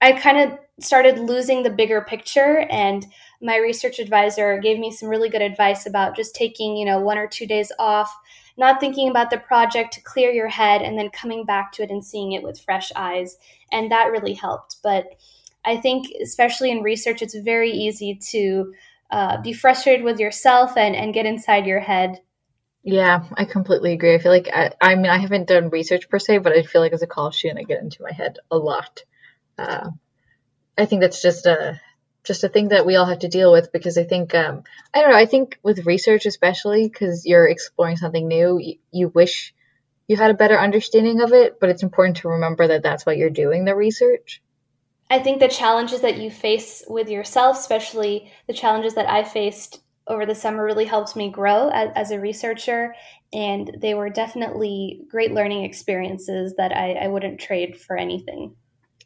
i 0.00 0.12
kind 0.12 0.38
of 0.38 0.58
started 0.78 1.18
losing 1.18 1.62
the 1.62 1.70
bigger 1.70 2.00
picture 2.02 2.66
and 2.70 3.06
my 3.42 3.56
research 3.56 3.98
advisor 3.98 4.58
gave 4.58 4.78
me 4.78 4.90
some 4.90 5.08
really 5.08 5.28
good 5.28 5.42
advice 5.42 5.86
about 5.86 6.16
just 6.16 6.34
taking 6.34 6.76
you 6.76 6.84
know 6.84 7.00
one 7.00 7.18
or 7.18 7.26
two 7.26 7.46
days 7.46 7.72
off 7.78 8.14
not 8.60 8.78
thinking 8.78 9.08
about 9.08 9.30
the 9.30 9.38
project 9.38 9.94
to 9.94 10.02
clear 10.02 10.30
your 10.30 10.48
head 10.48 10.82
and 10.82 10.96
then 10.96 11.10
coming 11.10 11.44
back 11.44 11.72
to 11.72 11.82
it 11.82 11.90
and 11.90 12.04
seeing 12.04 12.32
it 12.32 12.42
with 12.42 12.60
fresh 12.60 12.92
eyes. 12.94 13.36
And 13.72 13.90
that 13.90 14.12
really 14.12 14.34
helped. 14.34 14.76
But 14.84 15.06
I 15.64 15.78
think, 15.78 16.06
especially 16.22 16.70
in 16.70 16.82
research, 16.82 17.22
it's 17.22 17.34
very 17.34 17.72
easy 17.72 18.20
to 18.30 18.72
uh, 19.10 19.40
be 19.40 19.52
frustrated 19.52 20.04
with 20.04 20.20
yourself 20.20 20.76
and, 20.76 20.94
and 20.94 21.14
get 21.14 21.26
inside 21.26 21.66
your 21.66 21.80
head. 21.80 22.20
Yeah, 22.82 23.24
I 23.34 23.44
completely 23.44 23.92
agree. 23.92 24.14
I 24.14 24.18
feel 24.18 24.32
like 24.32 24.48
I, 24.52 24.72
I 24.80 24.94
mean 24.94 25.10
I 25.10 25.18
haven't 25.18 25.48
done 25.48 25.70
research 25.70 26.08
per 26.08 26.18
se, 26.18 26.38
but 26.38 26.52
I 26.52 26.62
feel 26.62 26.80
like 26.80 26.92
as 26.92 27.02
a 27.02 27.06
college 27.06 27.36
student 27.36 27.60
I 27.60 27.64
get 27.64 27.82
into 27.82 28.02
my 28.02 28.12
head 28.12 28.38
a 28.50 28.56
lot. 28.56 29.02
Uh, 29.58 29.90
I 30.78 30.86
think 30.86 31.02
that's 31.02 31.20
just 31.20 31.44
a 31.46 31.80
just 32.24 32.44
a 32.44 32.48
thing 32.48 32.68
that 32.68 32.86
we 32.86 32.96
all 32.96 33.06
have 33.06 33.20
to 33.20 33.28
deal 33.28 33.52
with 33.52 33.72
because 33.72 33.96
I 33.96 34.04
think 34.04 34.34
um, 34.34 34.64
I 34.92 35.00
don't 35.00 35.10
know. 35.10 35.16
I 35.16 35.26
think 35.26 35.58
with 35.62 35.86
research 35.86 36.26
especially 36.26 36.88
because 36.88 37.24
you're 37.26 37.48
exploring 37.48 37.96
something 37.96 38.28
new, 38.28 38.58
you, 38.58 38.74
you 38.92 39.08
wish 39.08 39.54
you 40.06 40.16
had 40.16 40.30
a 40.30 40.34
better 40.34 40.58
understanding 40.58 41.20
of 41.20 41.32
it, 41.32 41.60
but 41.60 41.70
it's 41.70 41.84
important 41.84 42.18
to 42.18 42.30
remember 42.30 42.66
that 42.66 42.82
that's 42.82 43.06
why 43.06 43.12
you're 43.12 43.30
doing 43.30 43.64
the 43.64 43.76
research. 43.76 44.42
I 45.08 45.18
think 45.18 45.40
the 45.40 45.48
challenges 45.48 46.00
that 46.02 46.18
you 46.18 46.30
face 46.30 46.84
with 46.88 47.08
yourself, 47.08 47.58
especially 47.58 48.30
the 48.46 48.52
challenges 48.52 48.94
that 48.94 49.08
I 49.08 49.24
faced 49.24 49.80
over 50.06 50.26
the 50.26 50.34
summer, 50.34 50.64
really 50.64 50.84
helped 50.84 51.16
me 51.16 51.30
grow 51.30 51.68
as, 51.68 51.90
as 51.94 52.10
a 52.10 52.20
researcher. 52.20 52.94
And 53.32 53.76
they 53.80 53.94
were 53.94 54.10
definitely 54.10 55.02
great 55.08 55.32
learning 55.32 55.64
experiences 55.64 56.54
that 56.56 56.72
I, 56.72 56.94
I 56.94 57.06
wouldn't 57.08 57.40
trade 57.40 57.80
for 57.80 57.96
anything. 57.96 58.56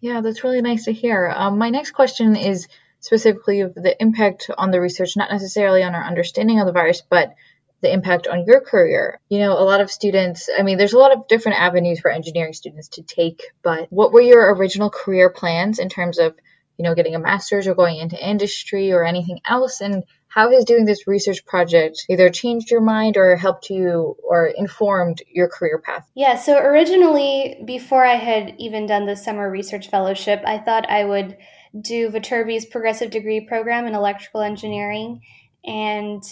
Yeah, 0.01 0.21
that's 0.21 0.45
really 0.45 0.61
nice 0.61 0.85
to 0.85 0.93
hear. 0.93 1.33
Um, 1.35 1.59
my 1.59 1.71
next 1.71 1.93
question 1.93 2.37
is 2.37 2.69
specifically 3.05 3.61
of 3.61 3.75
the 3.75 3.95
impact 4.01 4.51
on 4.57 4.71
the 4.71 4.81
research, 4.81 5.15
not 5.15 5.31
necessarily 5.31 5.83
on 5.83 5.95
our 5.95 6.03
understanding 6.03 6.59
of 6.59 6.67
the 6.67 6.73
virus, 6.73 7.03
but 7.03 7.35
the 7.83 7.93
impact 7.93 8.27
on 8.27 8.47
your 8.47 8.63
career. 8.63 9.21
You 9.29 9.41
know, 9.41 9.53
a 9.53 9.61
lot 9.63 9.83
of 9.83 9.91
students, 9.91 10.49
I 10.59 10.63
mean, 10.63 10.79
there's 10.79 10.95
a 10.95 10.99
lot 10.99 11.13
of 11.15 11.29
different 11.29 11.61
avenues 11.61 12.01
for 12.01 12.11
engineering 12.11 12.55
students 12.55 12.89
to 12.97 13.03
take, 13.03 13.43
but 13.63 13.89
what 13.93 14.11
were 14.11 14.23
your 14.23 14.55
original 14.55 14.89
career 14.89 15.29
plans 15.29 15.79
in 15.79 15.91
terms 15.91 16.19
of, 16.19 16.35
you 16.79 16.83
know, 16.83 16.95
getting 16.95 17.15
a 17.15 17.19
master's 17.19 17.67
or 17.67 17.75
going 17.75 17.99
into 17.99 18.17
industry 18.17 18.91
or 18.91 19.05
anything 19.05 19.41
else? 19.47 19.83
And 19.83 20.05
how 20.29 20.51
has 20.51 20.65
doing 20.65 20.87
this 20.87 21.07
research 21.07 21.45
project 21.45 22.07
either 22.09 22.31
changed 22.31 22.71
your 22.71 22.81
mind 22.81 23.19
or 23.19 23.37
helped 23.37 23.69
you 23.69 24.17
or 24.27 24.47
informed 24.47 25.21
your 25.31 25.49
career 25.49 25.77
path? 25.79 26.09
Yeah, 26.15 26.37
so 26.37 26.57
originally, 26.57 27.63
before 27.67 28.07
I 28.07 28.15
had 28.15 28.55
even 28.57 28.87
done 28.87 29.05
the 29.05 29.15
summer 29.15 29.51
research 29.51 29.91
fellowship, 29.91 30.43
I 30.47 30.57
thought 30.57 30.89
I 30.89 31.05
would 31.05 31.37
do 31.81 32.11
Viterbi's 32.11 32.67
progressive 32.67 33.11
degree 33.11 33.41
program 33.41 33.87
in 33.87 33.95
electrical 33.95 34.41
engineering. 34.41 35.21
And 35.65 36.23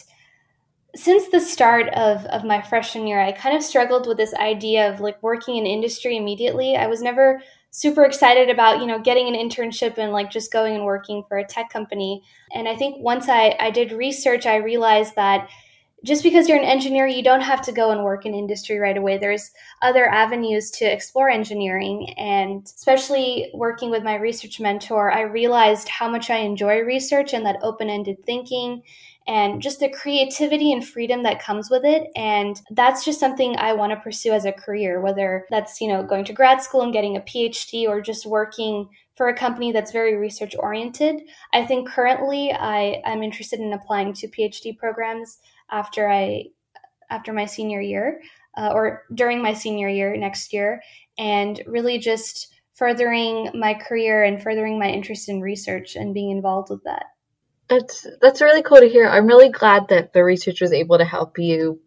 since 0.95 1.29
the 1.29 1.41
start 1.41 1.89
of, 1.95 2.25
of 2.27 2.45
my 2.45 2.61
freshman 2.63 3.07
year, 3.07 3.21
I 3.21 3.33
kind 3.33 3.57
of 3.57 3.63
struggled 3.63 4.07
with 4.07 4.19
this 4.19 4.35
idea 4.35 4.93
of 4.93 5.01
like 5.01 5.23
working 5.23 5.57
in 5.57 5.67
industry 5.67 6.17
immediately. 6.17 6.77
I 6.77 6.87
was 6.87 7.03
never 7.03 7.43
super 7.71 8.05
excited 8.05 8.51
about, 8.51 8.81
you 8.81 8.87
know, 8.87 9.01
getting 9.01 9.29
an 9.29 9.35
internship 9.35 9.97
and 9.97 10.13
like 10.13 10.31
just 10.31 10.53
going 10.53 10.75
and 10.75 10.85
working 10.85 11.25
for 11.27 11.39
a 11.39 11.47
tech 11.47 11.71
company. 11.71 12.23
And 12.55 12.69
I 12.69 12.77
think 12.77 13.03
once 13.03 13.29
I, 13.29 13.57
I 13.59 13.71
did 13.71 13.93
research, 13.93 14.45
I 14.45 14.57
realized 14.57 15.17
that 15.17 15.49
just 16.05 16.23
because 16.23 16.49
you're 16.49 16.59
an 16.59 16.65
engineer, 16.65 17.07
you 17.07 17.23
don't 17.23 17.43
have 17.43 17.63
to 17.63 17.73
go 17.73 17.91
and 17.91 18.03
work 18.03 18.27
in 18.27 18.35
industry 18.35 18.79
right 18.79 18.97
away. 18.97 19.19
There's 19.19 19.51
other 19.83 20.09
avenues 20.09 20.71
to 20.73 20.85
explore 20.85 21.31
engineering. 21.31 22.13
And 22.17 22.65
especially 22.65 23.51
working 23.55 23.91
with 23.91 24.03
my 24.03 24.17
research 24.17 24.59
mentor, 24.59 25.13
I 25.13 25.23
realized 25.23 25.89
how 25.89 26.09
much 26.09 26.31
I 26.31 26.39
enjoy 26.39 26.81
research 26.81 27.33
and 27.33 27.47
that 27.47 27.59
open 27.63 27.89
ended 27.89 28.25
thinking 28.25 28.83
and 29.29 29.63
just 29.63 29.79
the 29.79 29.89
creativity 29.89 30.73
and 30.73 30.85
freedom 30.85 31.23
that 31.23 31.41
comes 31.41 31.71
with 31.71 31.85
it. 31.85 32.11
And 32.17 32.61
that's 32.73 33.05
just 33.05 33.21
something 33.21 33.57
I 33.57 33.73
want 33.73 33.93
to 33.93 34.01
pursue 34.01 34.33
as 34.33 34.45
a 34.45 34.53
career, 34.53 35.01
whether 35.01 35.47
that's, 35.51 35.81
you 35.81 35.87
know, 35.89 36.03
going 36.03 36.25
to 36.25 36.33
grad 36.33 36.61
school 36.61 36.83
and 36.83 36.93
getting 36.93 37.17
a 37.17 37.21
PhD 37.21 37.87
or 37.87 38.01
just 38.01 38.27
working 38.27 38.89
for 39.15 39.29
a 39.29 39.37
company 39.37 39.71
that's 39.71 39.93
very 39.93 40.17
research 40.17 40.57
oriented. 40.59 41.23
I 41.53 41.65
think 41.65 41.89
currently 41.89 42.51
I, 42.53 43.01
I'm 43.05 43.23
interested 43.23 43.61
in 43.61 43.73
applying 43.73 44.15
to 44.15 44.29
PhD 44.29 44.77
programs 44.77 45.39
after 45.73 46.09
I 46.09 46.45
after 47.11 47.33
my 47.33 47.47
senior 47.47 47.81
year 47.81 48.21
uh, 48.57 48.71
or 48.73 49.03
during 49.15 49.43
my 49.43 49.55
senior 49.55 49.89
year 49.89 50.17
next 50.17 50.53
year 50.53 50.83
and 51.19 51.61
really 51.67 51.99
just 51.99 52.49
furthering 52.75 53.51
my 53.55 53.75
career 53.75 54.23
and 54.23 54.43
furthering 54.43 54.79
my 54.79 54.89
interest 54.89 55.29
in 55.29 55.41
research 55.41 55.97
and 55.97 56.15
being 56.15 56.31
involved 56.31 56.71
with 56.71 56.83
that. 56.85 57.07
That's 57.69 58.07
that's 58.21 58.43
really 58.43 58.63
cool 58.63 58.81
to 58.81 58.89
hear. 58.89 59.09
I'm 59.09 59.27
really 59.27 59.51
glad 59.51 59.89
that 59.89 60.13
the 60.13 60.25
research 60.25 60.61
was 60.61 60.73
able 60.73 60.99
to 60.99 61.05
help 61.05 61.39
you 61.39 61.81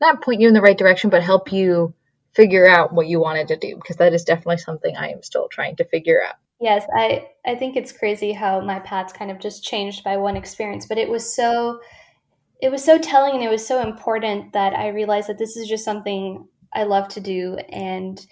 not 0.00 0.22
point 0.22 0.40
you 0.40 0.48
in 0.48 0.54
the 0.54 0.60
right 0.60 0.78
direction, 0.78 1.10
but 1.10 1.22
help 1.22 1.52
you 1.52 1.94
figure 2.34 2.68
out 2.68 2.92
what 2.92 3.06
you 3.06 3.20
wanted 3.20 3.48
to 3.48 3.56
do 3.56 3.76
because 3.76 3.96
that 3.96 4.12
is 4.14 4.24
definitely 4.24 4.58
something 4.58 4.96
I 4.96 5.08
am 5.08 5.22
still 5.22 5.48
trying 5.48 5.76
to 5.76 5.84
figure 5.84 6.22
out. 6.22 6.36
Yes, 6.60 6.84
I 6.94 7.28
I 7.46 7.54
think 7.54 7.76
it's 7.76 7.92
crazy 7.92 8.32
how 8.32 8.60
my 8.60 8.80
paths 8.80 9.12
kind 9.12 9.30
of 9.30 9.38
just 9.38 9.64
changed 9.64 10.04
by 10.04 10.16
one 10.16 10.36
experience, 10.36 10.86
but 10.86 10.98
it 10.98 11.08
was 11.08 11.34
so 11.34 11.80
it 12.62 12.70
was 12.70 12.84
so 12.84 12.98
telling 12.98 13.34
and 13.34 13.42
it 13.42 13.50
was 13.50 13.66
so 13.66 13.80
important 13.82 14.52
that 14.52 14.74
I 14.74 14.88
realized 14.88 15.28
that 15.28 15.38
this 15.38 15.56
is 15.56 15.68
just 15.68 15.84
something 15.84 16.46
I 16.72 16.84
love 16.84 17.08
to 17.08 17.20
do 17.20 17.56
and 17.70 18.24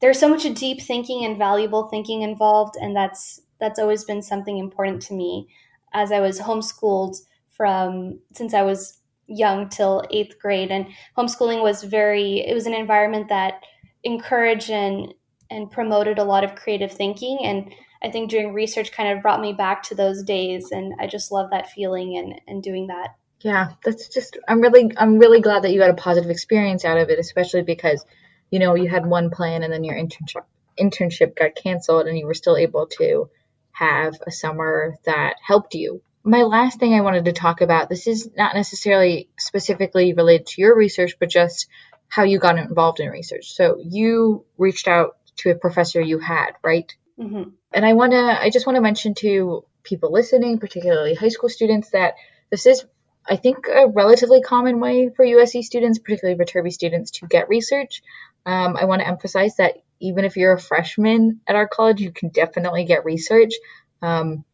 there's 0.00 0.18
so 0.18 0.28
much 0.28 0.42
deep 0.54 0.80
thinking 0.80 1.24
and 1.24 1.36
valuable 1.36 1.88
thinking 1.88 2.22
involved 2.22 2.76
and 2.80 2.94
that's 2.94 3.40
that's 3.60 3.78
always 3.78 4.04
been 4.04 4.22
something 4.22 4.58
important 4.58 5.02
to 5.02 5.14
me 5.14 5.48
as 5.92 6.12
I 6.12 6.20
was 6.20 6.40
homeschooled 6.40 7.16
from 7.50 8.20
since 8.32 8.54
I 8.54 8.62
was 8.62 8.98
young 9.28 9.68
till 9.68 10.02
eighth 10.10 10.38
grade. 10.38 10.70
And 10.70 10.86
homeschooling 11.16 11.62
was 11.62 11.84
very, 11.84 12.40
it 12.46 12.54
was 12.54 12.66
an 12.66 12.74
environment 12.74 13.28
that 13.28 13.62
encouraged 14.02 14.70
and, 14.70 15.14
and 15.50 15.70
promoted 15.70 16.18
a 16.18 16.24
lot 16.24 16.44
of 16.44 16.54
creative 16.54 16.92
thinking. 16.92 17.38
And 17.42 17.72
I 18.02 18.10
think 18.10 18.30
doing 18.30 18.52
research 18.52 18.92
kind 18.92 19.10
of 19.10 19.22
brought 19.22 19.40
me 19.40 19.52
back 19.52 19.82
to 19.84 19.94
those 19.94 20.22
days. 20.22 20.70
And 20.70 20.94
I 20.98 21.06
just 21.06 21.30
love 21.30 21.50
that 21.50 21.70
feeling 21.70 22.16
and, 22.16 22.40
and 22.46 22.62
doing 22.62 22.86
that. 22.88 23.16
Yeah, 23.40 23.72
that's 23.84 24.08
just, 24.08 24.36
I'm 24.48 24.60
really, 24.60 24.90
I'm 24.96 25.18
really 25.18 25.40
glad 25.40 25.62
that 25.62 25.72
you 25.72 25.80
had 25.80 25.90
a 25.90 25.94
positive 25.94 26.30
experience 26.30 26.84
out 26.84 26.98
of 26.98 27.08
it, 27.08 27.18
especially 27.18 27.62
because, 27.62 28.04
you 28.50 28.58
know, 28.58 28.74
you 28.74 28.88
had 28.88 29.06
one 29.06 29.30
plan 29.30 29.62
and 29.62 29.72
then 29.72 29.84
your 29.84 29.96
internship 29.96 30.44
internship 30.78 31.36
got 31.36 31.56
canceled 31.56 32.06
and 32.06 32.16
you 32.16 32.26
were 32.26 32.34
still 32.34 32.56
able 32.56 32.86
to 32.86 33.28
have 33.72 34.14
a 34.26 34.30
summer 34.30 34.96
that 35.04 35.34
helped 35.44 35.74
you. 35.74 36.02
My 36.24 36.42
last 36.42 36.78
thing 36.78 36.94
I 36.94 37.00
wanted 37.00 37.24
to 37.26 37.32
talk 37.32 37.60
about 37.60 37.88
this 37.88 38.06
is 38.06 38.30
not 38.36 38.54
necessarily 38.54 39.28
specifically 39.38 40.14
related 40.14 40.46
to 40.48 40.60
your 40.60 40.76
research, 40.76 41.16
but 41.18 41.30
just 41.30 41.68
how 42.08 42.24
you 42.24 42.38
got 42.38 42.58
involved 42.58 43.00
in 43.00 43.08
research. 43.08 43.52
So 43.52 43.80
you 43.82 44.44
reached 44.56 44.88
out 44.88 45.16
to 45.38 45.50
a 45.50 45.54
professor 45.54 46.00
you 46.00 46.18
had, 46.18 46.52
right? 46.62 46.92
Mm-hmm. 47.18 47.50
And 47.72 47.86
I 47.86 47.92
want 47.94 48.12
to, 48.12 48.18
I 48.18 48.50
just 48.50 48.66
want 48.66 48.76
to 48.76 48.82
mention 48.82 49.14
to 49.14 49.64
people 49.82 50.12
listening, 50.12 50.58
particularly 50.58 51.14
high 51.14 51.28
school 51.28 51.48
students, 51.48 51.90
that 51.90 52.14
this 52.50 52.66
is, 52.66 52.84
I 53.28 53.36
think, 53.36 53.66
a 53.68 53.88
relatively 53.88 54.40
common 54.40 54.80
way 54.80 55.10
for 55.14 55.24
USC 55.24 55.62
students, 55.62 55.98
particularly 55.98 56.38
Viterbi 56.38 56.72
students, 56.72 57.10
to 57.12 57.26
get 57.26 57.48
research. 57.48 58.02
Um, 58.46 58.76
I 58.76 58.86
want 58.86 59.02
to 59.02 59.08
emphasize 59.08 59.56
that 59.56 59.74
even 60.00 60.24
if 60.24 60.36
you're 60.36 60.54
a 60.54 60.60
freshman 60.60 61.40
at 61.46 61.56
our 61.56 61.68
college, 61.68 62.00
you 62.00 62.12
can 62.12 62.30
definitely 62.30 62.84
get 62.84 63.04
research. 63.04 63.52
Um, 64.00 64.44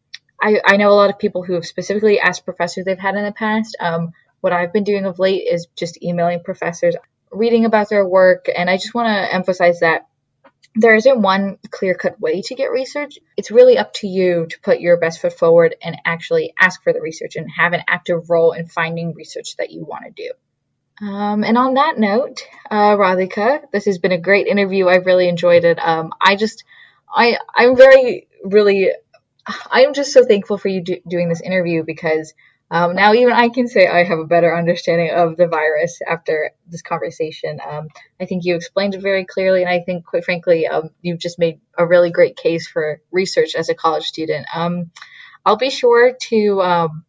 I, 0.41 0.59
I, 0.65 0.77
know 0.77 0.89
a 0.89 0.95
lot 0.95 1.09
of 1.09 1.19
people 1.19 1.43
who 1.43 1.53
have 1.53 1.65
specifically 1.65 2.19
asked 2.19 2.45
professors 2.45 2.85
they've 2.85 2.99
had 2.99 3.15
in 3.15 3.23
the 3.23 3.31
past. 3.31 3.77
Um, 3.79 4.11
what 4.41 4.53
I've 4.53 4.73
been 4.73 4.83
doing 4.83 5.05
of 5.05 5.19
late 5.19 5.47
is 5.49 5.67
just 5.75 6.01
emailing 6.03 6.43
professors, 6.43 6.95
reading 7.31 7.65
about 7.65 7.89
their 7.89 8.05
work, 8.05 8.47
and 8.53 8.69
I 8.69 8.77
just 8.77 8.93
want 8.93 9.07
to 9.07 9.33
emphasize 9.33 9.79
that 9.79 10.07
there 10.75 10.95
isn't 10.95 11.21
one 11.21 11.57
clear 11.71 11.95
cut 11.95 12.19
way 12.19 12.41
to 12.41 12.55
get 12.55 12.71
research. 12.71 13.17
It's 13.37 13.51
really 13.51 13.77
up 13.77 13.93
to 13.95 14.07
you 14.07 14.47
to 14.49 14.59
put 14.61 14.81
your 14.81 14.97
best 14.97 15.21
foot 15.21 15.33
forward 15.33 15.75
and 15.81 15.95
actually 16.05 16.53
ask 16.59 16.83
for 16.83 16.91
the 16.91 17.01
research 17.01 17.37
and 17.37 17.49
have 17.49 17.73
an 17.73 17.83
active 17.87 18.29
role 18.29 18.51
in 18.51 18.67
finding 18.67 19.13
research 19.13 19.55
that 19.57 19.71
you 19.71 19.85
want 19.85 20.03
to 20.05 20.11
do. 20.11 20.31
Um, 21.05 21.43
and 21.43 21.57
on 21.57 21.75
that 21.75 21.97
note, 21.97 22.43
uh, 22.69 22.95
Radhika, 22.95 23.63
this 23.71 23.85
has 23.85 23.97
been 23.97 24.11
a 24.11 24.17
great 24.17 24.47
interview. 24.47 24.87
I've 24.87 25.05
really 25.05 25.29
enjoyed 25.29 25.63
it. 25.63 25.79
Um, 25.79 26.13
I 26.21 26.35
just, 26.35 26.63
I, 27.13 27.37
I'm 27.53 27.75
very, 27.75 28.27
really, 28.43 28.91
I'm 29.69 29.93
just 29.93 30.13
so 30.13 30.25
thankful 30.25 30.57
for 30.57 30.69
you 30.69 30.81
do, 30.81 30.97
doing 31.07 31.29
this 31.29 31.41
interview 31.41 31.83
because 31.85 32.33
um, 32.71 32.95
now 32.95 33.13
even 33.13 33.33
I 33.33 33.49
can 33.49 33.67
say 33.67 33.87
I 33.87 34.03
have 34.03 34.19
a 34.19 34.25
better 34.25 34.55
understanding 34.55 35.11
of 35.11 35.37
the 35.37 35.47
virus 35.47 35.99
after 36.07 36.51
this 36.67 36.81
conversation. 36.81 37.59
Um, 37.65 37.89
I 38.19 38.25
think 38.25 38.43
you 38.43 38.55
explained 38.55 38.95
it 38.95 39.01
very 39.01 39.25
clearly, 39.25 39.61
and 39.61 39.69
I 39.69 39.81
think, 39.81 40.05
quite 40.05 40.25
frankly, 40.25 40.67
um, 40.67 40.89
you've 41.01 41.19
just 41.19 41.37
made 41.37 41.59
a 41.77 41.85
really 41.85 42.11
great 42.11 42.37
case 42.37 42.67
for 42.67 43.01
research 43.11 43.55
as 43.55 43.69
a 43.69 43.75
college 43.75 44.05
student. 44.05 44.47
Um, 44.53 44.91
I'll 45.45 45.57
be 45.57 45.69
sure 45.69 46.15
to 46.29 46.61
um, 46.61 47.05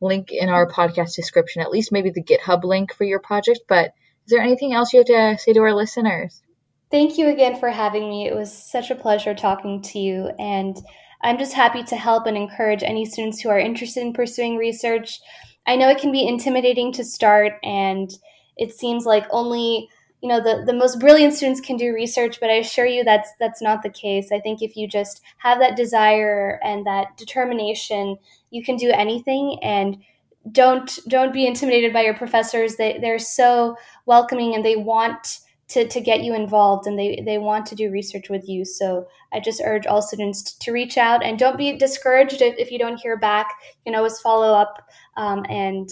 link 0.00 0.32
in 0.32 0.48
our 0.48 0.68
podcast 0.68 1.14
description, 1.14 1.62
at 1.62 1.70
least 1.70 1.92
maybe 1.92 2.10
the 2.10 2.22
GitHub 2.22 2.64
link 2.64 2.92
for 2.92 3.04
your 3.04 3.20
project. 3.20 3.60
But 3.68 3.92
is 4.26 4.30
there 4.30 4.42
anything 4.42 4.74
else 4.74 4.92
you 4.92 4.98
have 5.00 5.06
to 5.06 5.38
say 5.38 5.52
to 5.52 5.60
our 5.60 5.74
listeners? 5.74 6.42
Thank 6.90 7.16
you 7.16 7.28
again 7.28 7.58
for 7.60 7.68
having 7.68 8.08
me. 8.08 8.26
It 8.26 8.34
was 8.34 8.52
such 8.52 8.90
a 8.90 8.96
pleasure 8.96 9.34
talking 9.34 9.82
to 9.82 9.98
you. 9.98 10.30
And 10.38 10.76
I'm 11.22 11.38
just 11.38 11.54
happy 11.54 11.82
to 11.84 11.96
help 11.96 12.26
and 12.26 12.36
encourage 12.36 12.82
any 12.82 13.04
students 13.04 13.40
who 13.40 13.48
are 13.48 13.58
interested 13.58 14.02
in 14.02 14.12
pursuing 14.12 14.56
research. 14.56 15.20
I 15.66 15.76
know 15.76 15.88
it 15.88 15.98
can 15.98 16.12
be 16.12 16.26
intimidating 16.26 16.92
to 16.92 17.04
start, 17.04 17.54
and 17.64 18.10
it 18.56 18.72
seems 18.72 19.04
like 19.04 19.26
only 19.30 19.88
you 20.22 20.28
know 20.28 20.40
the, 20.40 20.64
the 20.64 20.72
most 20.72 20.98
brilliant 20.98 21.34
students 21.34 21.60
can 21.60 21.76
do 21.76 21.92
research 21.92 22.40
but 22.40 22.50
i 22.50 22.54
assure 22.54 22.86
you 22.86 23.04
that's 23.04 23.30
that's 23.38 23.60
not 23.60 23.82
the 23.82 23.90
case 23.90 24.32
i 24.32 24.40
think 24.40 24.62
if 24.62 24.76
you 24.76 24.88
just 24.88 25.20
have 25.38 25.58
that 25.58 25.76
desire 25.76 26.58
and 26.64 26.86
that 26.86 27.16
determination 27.16 28.16
you 28.50 28.64
can 28.64 28.76
do 28.76 28.90
anything 28.90 29.58
and 29.62 29.98
don't 30.52 30.98
don't 31.08 31.32
be 31.32 31.46
intimidated 31.46 31.92
by 31.92 32.02
your 32.02 32.14
professors 32.14 32.76
they 32.76 32.98
they're 33.00 33.18
so 33.18 33.76
welcoming 34.06 34.54
and 34.54 34.64
they 34.64 34.76
want 34.76 35.40
to, 35.68 35.86
to 35.88 36.00
get 36.00 36.22
you 36.22 36.34
involved 36.34 36.86
and 36.86 36.98
they, 36.98 37.22
they 37.24 37.38
want 37.38 37.66
to 37.66 37.74
do 37.74 37.90
research 37.90 38.28
with 38.30 38.48
you. 38.48 38.64
So 38.64 39.08
I 39.32 39.40
just 39.40 39.60
urge 39.64 39.86
all 39.86 40.00
students 40.00 40.54
to 40.54 40.72
reach 40.72 40.96
out 40.96 41.24
and 41.24 41.38
don't 41.38 41.58
be 41.58 41.76
discouraged 41.76 42.40
if, 42.40 42.56
if 42.58 42.70
you 42.70 42.78
don't 42.78 43.00
hear 43.00 43.16
back. 43.16 43.50
You 43.84 43.92
can 43.92 43.98
always 43.98 44.20
follow 44.20 44.54
up. 44.54 44.88
Um, 45.16 45.44
and 45.48 45.90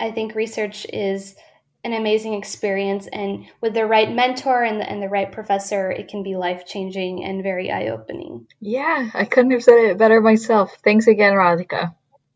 I 0.00 0.10
think 0.10 0.34
research 0.34 0.86
is 0.92 1.36
an 1.84 1.92
amazing 1.92 2.34
experience. 2.34 3.06
And 3.08 3.44
with 3.60 3.74
the 3.74 3.86
right 3.86 4.10
mentor 4.10 4.62
and 4.62 4.80
the, 4.80 4.88
and 4.88 5.02
the 5.02 5.08
right 5.08 5.30
professor, 5.30 5.90
it 5.90 6.08
can 6.08 6.22
be 6.22 6.36
life 6.36 6.64
changing 6.66 7.24
and 7.24 7.42
very 7.42 7.70
eye 7.70 7.88
opening. 7.88 8.46
Yeah, 8.60 9.10
I 9.12 9.24
couldn't 9.24 9.50
have 9.50 9.64
said 9.64 9.78
it 9.78 9.98
better 9.98 10.20
myself. 10.20 10.76
Thanks 10.84 11.06
again, 11.06 11.34
Radhika. 11.34 11.94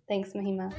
Thanks, 0.08 0.32
Mahima. 0.32 0.72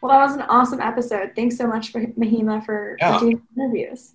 Well, 0.00 0.12
that 0.12 0.24
was 0.24 0.34
an 0.34 0.42
awesome 0.42 0.80
episode. 0.80 1.32
Thanks 1.34 1.56
so 1.56 1.66
much 1.66 1.90
for 1.90 2.00
Mahima 2.00 2.64
for, 2.64 2.96
yeah. 3.00 3.18
for 3.18 3.24
doing 3.24 3.42
interviews. 3.56 4.12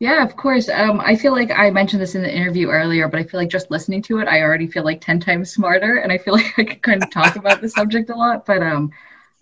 Yeah, 0.00 0.24
of 0.24 0.34
course. 0.34 0.70
Um, 0.70 0.98
I 0.98 1.14
feel 1.14 1.32
like 1.32 1.50
I 1.50 1.70
mentioned 1.70 2.00
this 2.00 2.14
in 2.14 2.22
the 2.22 2.34
interview 2.34 2.68
earlier, 2.68 3.06
but 3.06 3.20
I 3.20 3.24
feel 3.24 3.38
like 3.38 3.50
just 3.50 3.70
listening 3.70 4.00
to 4.02 4.18
it, 4.20 4.28
I 4.28 4.40
already 4.40 4.66
feel 4.66 4.82
like 4.82 5.02
10 5.02 5.20
times 5.20 5.52
smarter. 5.52 5.96
And 5.96 6.10
I 6.10 6.16
feel 6.16 6.34
like 6.38 6.58
I 6.58 6.64
could 6.64 6.82
kind 6.82 7.02
of 7.02 7.10
talk 7.10 7.36
about 7.36 7.60
the 7.60 7.68
subject 7.68 8.08
a 8.08 8.14
lot. 8.14 8.46
But 8.46 8.62
um, 8.62 8.90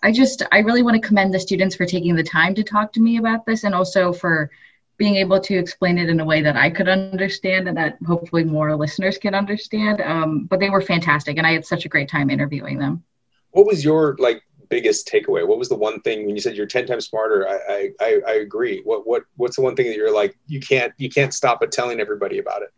I 0.03 0.11
just, 0.11 0.43
I 0.51 0.59
really 0.59 0.83
want 0.83 1.01
to 1.01 1.07
commend 1.07 1.33
the 1.33 1.39
students 1.39 1.75
for 1.75 1.85
taking 1.85 2.15
the 2.15 2.23
time 2.23 2.53
to 2.55 2.63
talk 2.63 2.91
to 2.93 3.01
me 3.01 3.17
about 3.17 3.45
this 3.45 3.63
and 3.63 3.73
also 3.73 4.11
for 4.11 4.51
being 4.97 5.15
able 5.15 5.39
to 5.39 5.55
explain 5.55 5.97
it 5.97 6.09
in 6.09 6.19
a 6.19 6.25
way 6.25 6.41
that 6.41 6.57
I 6.57 6.69
could 6.69 6.89
understand 6.89 7.69
and 7.69 7.77
that 7.77 7.97
hopefully 8.05 8.43
more 8.43 8.75
listeners 8.75 9.17
can 9.17 9.33
understand. 9.33 10.01
Um, 10.01 10.43
but 10.43 10.59
they 10.59 10.69
were 10.69 10.81
fantastic. 10.81 11.37
And 11.37 11.47
I 11.47 11.53
had 11.53 11.65
such 11.65 11.85
a 11.85 11.89
great 11.89 12.09
time 12.09 12.29
interviewing 12.29 12.79
them. 12.79 13.03
What 13.51 13.65
was 13.65 13.83
your 13.83 14.17
like 14.19 14.43
biggest 14.69 15.07
takeaway? 15.07 15.45
What 15.47 15.57
was 15.57 15.69
the 15.69 15.75
one 15.75 16.01
thing 16.01 16.25
when 16.25 16.35
you 16.35 16.41
said 16.41 16.55
you're 16.55 16.65
ten 16.65 16.85
times 16.85 17.07
smarter? 17.07 17.47
I, 17.47 17.91
I 17.99 18.21
I 18.27 18.31
agree. 18.35 18.81
What 18.83 19.05
what 19.05 19.23
what's 19.37 19.55
the 19.55 19.61
one 19.61 19.75
thing 19.75 19.87
that 19.87 19.95
you're 19.95 20.13
like 20.13 20.37
you 20.47 20.59
can't 20.59 20.93
you 20.97 21.09
can't 21.09 21.33
stop 21.33 21.61
at 21.61 21.71
telling 21.71 21.99
everybody 21.99 22.39
about 22.39 22.61
it? 22.61 22.69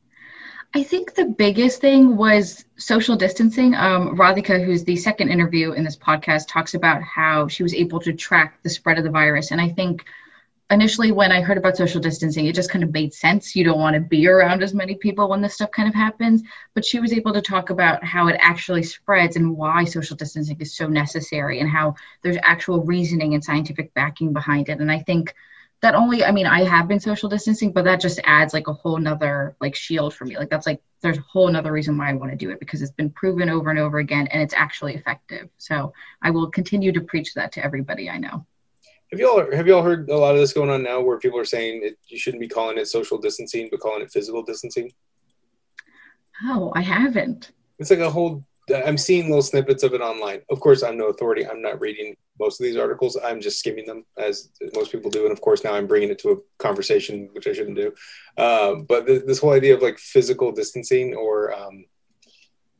I 0.73 0.83
think 0.83 1.15
the 1.15 1.25
biggest 1.25 1.81
thing 1.81 2.15
was 2.15 2.63
social 2.77 3.17
distancing. 3.17 3.75
Um, 3.75 4.15
Radhika, 4.17 4.63
who's 4.63 4.85
the 4.85 4.95
second 4.95 5.29
interview 5.29 5.73
in 5.73 5.83
this 5.83 5.97
podcast, 5.97 6.47
talks 6.47 6.75
about 6.75 7.01
how 7.03 7.49
she 7.49 7.61
was 7.61 7.73
able 7.73 7.99
to 7.99 8.13
track 8.13 8.63
the 8.63 8.69
spread 8.69 8.97
of 8.97 9.03
the 9.03 9.09
virus, 9.09 9.51
and 9.51 9.59
I 9.59 9.67
think 9.67 10.05
initially 10.71 11.11
when 11.11 11.31
I 11.31 11.41
heard 11.41 11.57
about 11.57 11.75
social 11.75 11.99
distancing, 11.99 12.47
it 12.47 12.55
just 12.55 12.71
kind 12.71 12.83
of 12.83 12.93
made 12.93 13.13
sense. 13.13 13.55
You 13.55 13.63
don't 13.65 13.79
want 13.79 13.93
to 13.93 13.99
be 13.99 14.27
around 14.27 14.63
as 14.63 14.73
many 14.73 14.95
people 14.95 15.29
when 15.29 15.41
this 15.41 15.53
stuff 15.53 15.71
kind 15.71 15.87
of 15.87 15.93
happens. 15.93 16.41
But 16.73 16.85
she 16.85 16.99
was 16.99 17.13
able 17.13 17.33
to 17.33 17.41
talk 17.41 17.69
about 17.69 18.03
how 18.03 18.27
it 18.27 18.37
actually 18.39 18.83
spreads 18.83 19.35
and 19.35 19.55
why 19.55 19.83
social 19.83 20.15
distancing 20.15 20.59
is 20.61 20.75
so 20.75 20.87
necessary 20.87 21.59
and 21.59 21.69
how 21.69 21.95
there's 22.23 22.37
actual 22.41 22.83
reasoning 22.83 23.33
and 23.33 23.43
scientific 23.43 23.93
backing 23.93 24.31
behind 24.31 24.69
it. 24.69 24.79
And 24.79 24.91
I 24.91 24.99
think 24.99 25.35
that 25.81 25.95
only 25.95 26.23
I 26.23 26.31
mean, 26.31 26.45
I 26.45 26.63
have 26.63 26.87
been 26.87 26.99
social 26.99 27.27
distancing, 27.27 27.73
but 27.73 27.83
that 27.85 27.99
just 27.99 28.19
adds 28.23 28.53
like 28.53 28.67
a 28.67 28.73
whole 28.73 28.97
nother 28.97 29.55
like 29.59 29.75
shield 29.75 30.13
for 30.13 30.25
me. 30.25 30.37
Like 30.37 30.49
that's 30.49 30.67
like 30.67 30.81
there's 31.01 31.17
a 31.17 31.21
whole 31.21 31.51
nother 31.51 31.71
reason 31.71 31.97
why 31.97 32.09
I 32.09 32.13
want 32.13 32.31
to 32.31 32.37
do 32.37 32.51
it 32.51 32.59
because 32.59 32.81
it's 32.81 32.91
been 32.91 33.09
proven 33.09 33.49
over 33.49 33.71
and 33.71 33.79
over 33.79 33.97
again 33.97 34.27
and 34.27 34.41
it's 34.41 34.53
actually 34.53 34.95
effective. 34.95 35.49
So 35.57 35.93
I 36.21 36.29
will 36.29 36.49
continue 36.49 36.91
to 36.93 37.01
preach 37.01 37.33
that 37.33 37.51
to 37.53 37.65
everybody 37.65 38.09
I 38.09 38.19
know. 38.19 38.45
Have 39.11 39.19
you 39.19 39.29
all 39.29 39.51
have 39.53 39.67
you 39.67 39.75
all 39.75 39.83
heard 39.83 40.09
a 40.09 40.17
lot 40.17 40.35
of 40.35 40.39
this 40.39 40.53
going 40.53 40.69
on 40.69 40.83
now, 40.83 41.01
where 41.01 41.19
people 41.19 41.37
are 41.39 41.45
saying 41.45 41.81
it, 41.83 41.97
you 42.07 42.17
shouldn't 42.17 42.39
be 42.39 42.47
calling 42.47 42.77
it 42.77 42.87
social 42.87 43.17
distancing, 43.17 43.67
but 43.69 43.81
calling 43.81 44.01
it 44.01 44.11
physical 44.11 44.41
distancing? 44.41 44.91
Oh, 46.43 46.71
I 46.75 46.81
haven't. 46.81 47.51
It's 47.77 47.89
like 47.89 47.99
a 47.99 48.09
whole. 48.09 48.45
I'm 48.73 48.97
seeing 48.97 49.25
little 49.25 49.41
snippets 49.41 49.83
of 49.83 49.93
it 49.93 49.99
online. 49.99 50.41
Of 50.49 50.61
course, 50.61 50.81
I'm 50.81 50.97
no 50.97 51.07
authority. 51.07 51.45
I'm 51.45 51.61
not 51.61 51.81
reading 51.81 52.15
most 52.39 52.61
of 52.61 52.63
these 52.63 52.77
articles. 52.77 53.17
I'm 53.21 53.41
just 53.41 53.59
skimming 53.59 53.85
them 53.85 54.05
as 54.17 54.49
most 54.75 54.93
people 54.93 55.11
do, 55.11 55.23
and 55.23 55.33
of 55.33 55.41
course, 55.41 55.65
now 55.65 55.73
I'm 55.73 55.87
bringing 55.87 56.09
it 56.09 56.19
to 56.19 56.29
a 56.29 56.37
conversation, 56.57 57.27
which 57.33 57.47
I 57.47 57.53
shouldn't 57.53 57.75
do. 57.75 57.93
Uh, 58.37 58.75
but 58.87 59.07
th- 59.07 59.23
this 59.25 59.39
whole 59.39 59.51
idea 59.51 59.75
of 59.75 59.81
like 59.81 59.99
physical 59.99 60.53
distancing 60.53 61.15
or 61.15 61.53
um, 61.53 61.83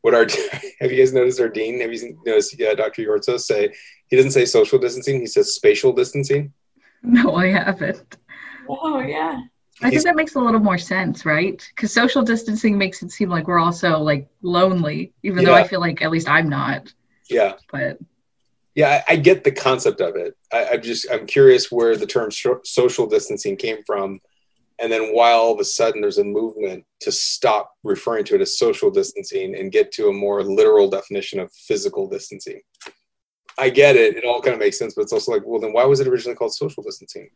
what 0.01 0.13
our 0.13 0.25
have 0.79 0.91
you 0.91 0.97
guys 0.97 1.13
noticed 1.13 1.39
our 1.39 1.49
dean 1.49 1.79
have 1.82 1.93
you 1.93 2.17
noticed 2.25 2.57
yeah, 2.59 2.73
dr 2.73 3.01
Yortsos 3.01 3.41
say 3.41 3.73
he 4.12 4.18
doesn't 4.18 4.32
say 4.32 4.45
social 4.45 4.78
distancing 4.78 5.20
he 5.20 5.26
says 5.26 5.55
spatial 5.55 5.91
distancing. 5.91 6.53
No 7.01 7.36
i 7.36 7.47
haven't. 7.47 8.18
Oh 8.70 8.99
yeah. 8.99 9.41
I 9.82 9.89
think 9.89 10.03
that 10.03 10.16
makes 10.16 10.36
a 10.36 10.39
little 10.39 10.59
more 10.59 10.78
sense 10.78 11.26
right? 11.26 11.66
Because 11.76 11.91
social 11.91 12.22
distancing 12.22 12.78
makes 12.78 13.01
it 13.01 13.12
seem 13.12 13.30
like 13.30 13.47
we're 13.47 13.57
also 13.57 13.97
like 13.97 14.30
lonely 14.43 15.14
even 15.24 15.39
yeah. 15.39 15.45
though 15.45 15.55
i 15.55 15.68
feel 15.68 15.80
like 15.80 16.03
at 16.03 16.12
least 16.12 16.30
i'm 16.30 16.49
not. 16.49 16.93
Yeah. 17.30 17.53
But 17.72 17.97
yeah 18.76 19.03
i, 19.07 19.14
I 19.14 19.16
get 19.16 19.43
the 19.43 19.51
concept 19.51 20.01
of 20.01 20.16
it. 20.16 20.38
I, 20.53 20.68
i'm 20.74 20.82
just 20.84 21.07
i'm 21.12 21.26
curious 21.26 21.72
where 21.72 21.95
the 21.95 22.05
term 22.05 22.30
social 22.64 23.07
distancing 23.07 23.55
came 23.55 23.84
from. 23.88 24.20
And 24.80 24.91
then 24.91 25.14
why 25.14 25.32
all 25.32 25.53
of 25.53 25.59
a 25.59 25.64
sudden 25.64 26.01
there's 26.01 26.18
a 26.18 26.24
movement 26.24 26.86
to 27.01 27.12
stop 27.12 27.72
referring 27.84 28.24
to 28.26 28.36
it 28.36 28.41
as 28.41 28.57
social 28.57 28.89
distancing 28.89 29.55
and 29.55 29.72
get 29.72 29.91
to 29.91 30.07
a 30.07 30.14
more 30.14 30.41
literal 30.43 30.89
definition 30.89 31.39
of 31.39 31.53
physical 31.53 32.09
distancing 32.09 32.62
i 33.58 33.70
get 33.70 33.95
it 33.95 34.16
it 34.16 34.26
all 34.26 34.41
kind 34.41 34.54
of 34.54 34.60
makes 34.60 34.78
sense 34.78 34.93
but 34.93 35.02
it's 35.02 35.14
also 35.14 35.32
like 35.32 35.43
well 35.45 35.60
then 35.60 35.74
why 35.74 35.86
was 35.86 35.99
it 35.99 36.08
originally 36.08 36.36
called 36.36 36.54
social 36.54 36.84
distancing 36.84 37.30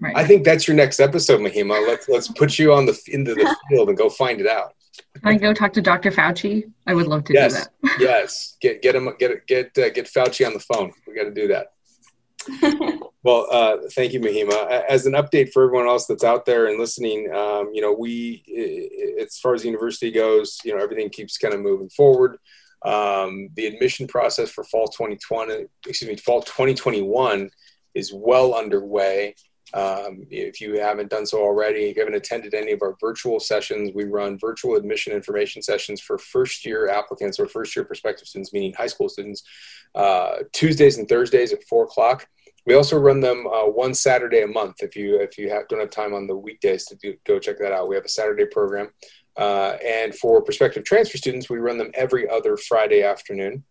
right. 0.00 0.16
i 0.16 0.24
think 0.24 0.44
that's 0.44 0.66
your 0.66 0.76
next 0.76 1.00
episode 1.00 1.40
mahima 1.40 1.86
let's 1.86 2.08
let's 2.08 2.28
put 2.28 2.58
you 2.58 2.72
on 2.72 2.86
the 2.86 2.98
into 3.08 3.34
the 3.34 3.56
field 3.68 3.88
and 3.88 3.98
go 3.98 4.08
find 4.08 4.40
it 4.40 4.46
out 4.46 4.74
can 5.14 5.34
I 5.34 5.38
go 5.38 5.54
talk 5.54 5.72
to 5.74 5.82
Dr. 5.82 6.10
Fauci? 6.10 6.70
I 6.86 6.94
would 6.94 7.06
love 7.06 7.24
to 7.24 7.32
yes, 7.32 7.52
do 7.52 7.88
that. 7.88 7.96
yes, 8.00 8.56
get 8.60 8.82
get 8.82 8.94
him 8.94 9.08
get 9.18 9.46
get 9.46 9.66
uh, 9.78 9.90
get 9.90 10.06
Fauci 10.06 10.46
on 10.46 10.54
the 10.54 10.60
phone. 10.60 10.92
We 11.06 11.14
got 11.14 11.24
to 11.24 11.34
do 11.34 11.48
that. 11.48 11.68
well, 13.22 13.46
uh, 13.50 13.76
thank 13.92 14.12
you, 14.12 14.20
Mahima. 14.20 14.84
As 14.88 15.06
an 15.06 15.12
update 15.14 15.52
for 15.52 15.64
everyone 15.64 15.86
else 15.86 16.06
that's 16.06 16.24
out 16.24 16.46
there 16.46 16.66
and 16.66 16.78
listening, 16.78 17.30
um, 17.34 17.70
you 17.72 17.82
know, 17.82 17.92
we, 17.92 19.16
as 19.20 19.38
far 19.38 19.54
as 19.54 19.62
the 19.62 19.68
university 19.68 20.10
goes, 20.10 20.58
you 20.64 20.74
know, 20.74 20.82
everything 20.82 21.10
keeps 21.10 21.36
kind 21.36 21.52
of 21.52 21.60
moving 21.60 21.90
forward. 21.90 22.38
Um, 22.84 23.48
the 23.54 23.66
admission 23.66 24.06
process 24.06 24.50
for 24.50 24.64
fall 24.64 24.88
2020, 24.88 25.66
excuse 25.86 26.08
me, 26.08 26.16
fall 26.16 26.42
2021 26.42 27.50
is 27.94 28.12
well 28.12 28.54
underway. 28.54 29.34
Um, 29.74 30.26
if 30.30 30.60
you 30.62 30.80
haven't 30.80 31.10
done 31.10 31.26
so 31.26 31.42
already, 31.42 31.90
if 31.90 31.96
you 31.96 32.02
haven't 32.02 32.14
attended 32.14 32.54
any 32.54 32.72
of 32.72 32.80
our 32.82 32.96
virtual 33.00 33.38
sessions, 33.38 33.90
we 33.94 34.04
run 34.04 34.38
virtual 34.38 34.76
admission 34.76 35.12
information 35.12 35.60
sessions 35.60 36.00
for 36.00 36.16
first 36.16 36.64
year 36.64 36.88
applicants 36.88 37.38
or 37.38 37.46
first 37.46 37.76
year 37.76 37.84
prospective 37.84 38.28
students, 38.28 38.52
meaning 38.52 38.72
high 38.72 38.86
school 38.86 39.10
students, 39.10 39.42
uh, 39.94 40.36
Tuesdays 40.52 40.96
and 40.96 41.08
Thursdays 41.08 41.52
at 41.52 41.64
four 41.64 41.84
o'clock. 41.84 42.26
We 42.64 42.74
also 42.74 42.98
run 42.98 43.20
them 43.20 43.46
uh, 43.46 43.64
one 43.64 43.94
Saturday 43.94 44.42
a 44.42 44.46
month. 44.46 44.76
If 44.80 44.96
you 44.96 45.20
if 45.20 45.36
you 45.36 45.50
have, 45.50 45.68
don't 45.68 45.80
have 45.80 45.90
time 45.90 46.14
on 46.14 46.26
the 46.26 46.36
weekdays 46.36 46.86
to 46.86 46.96
do, 46.96 47.14
go 47.26 47.38
check 47.38 47.58
that 47.58 47.72
out, 47.72 47.88
we 47.88 47.94
have 47.94 48.04
a 48.04 48.10
Saturday 48.10 48.46
program. 48.46 48.88
Uh, 49.38 49.76
and 49.86 50.14
for 50.14 50.42
prospective 50.42 50.84
transfer 50.84 51.16
students, 51.16 51.48
we 51.48 51.58
run 51.58 51.78
them 51.78 51.92
every 51.94 52.28
other 52.28 52.56
Friday 52.56 53.02
afternoon. 53.04 53.64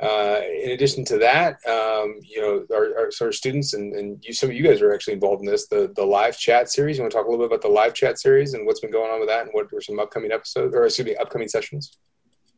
Uh, 0.00 0.40
in 0.62 0.72
addition 0.72 1.04
to 1.04 1.16
that, 1.16 1.54
um, 1.66 2.18
you 2.22 2.40
know, 2.40 2.66
our, 2.76 2.98
our, 2.98 3.10
our 3.20 3.32
students 3.32 3.72
and, 3.72 3.94
and 3.94 4.22
you, 4.22 4.34
some 4.34 4.50
of 4.50 4.54
you 4.54 4.62
guys 4.62 4.82
are 4.82 4.92
actually 4.92 5.14
involved 5.14 5.40
in 5.42 5.50
this, 5.50 5.66
the, 5.68 5.90
the 5.96 6.04
live 6.04 6.36
chat 6.36 6.68
series. 6.68 6.98
You 6.98 7.04
want 7.04 7.12
to 7.12 7.16
talk 7.16 7.26
a 7.26 7.30
little 7.30 7.46
bit 7.46 7.54
about 7.54 7.62
the 7.62 7.72
live 7.72 7.94
chat 7.94 8.18
series 8.18 8.52
and 8.52 8.66
what's 8.66 8.80
been 8.80 8.90
going 8.90 9.10
on 9.10 9.20
with 9.20 9.28
that 9.28 9.42
and 9.42 9.50
what 9.52 9.72
were 9.72 9.80
some 9.80 9.98
upcoming 9.98 10.32
episodes 10.32 10.74
or 10.74 10.84
excuse 10.84 11.06
me, 11.06 11.16
upcoming 11.16 11.48
sessions? 11.48 11.96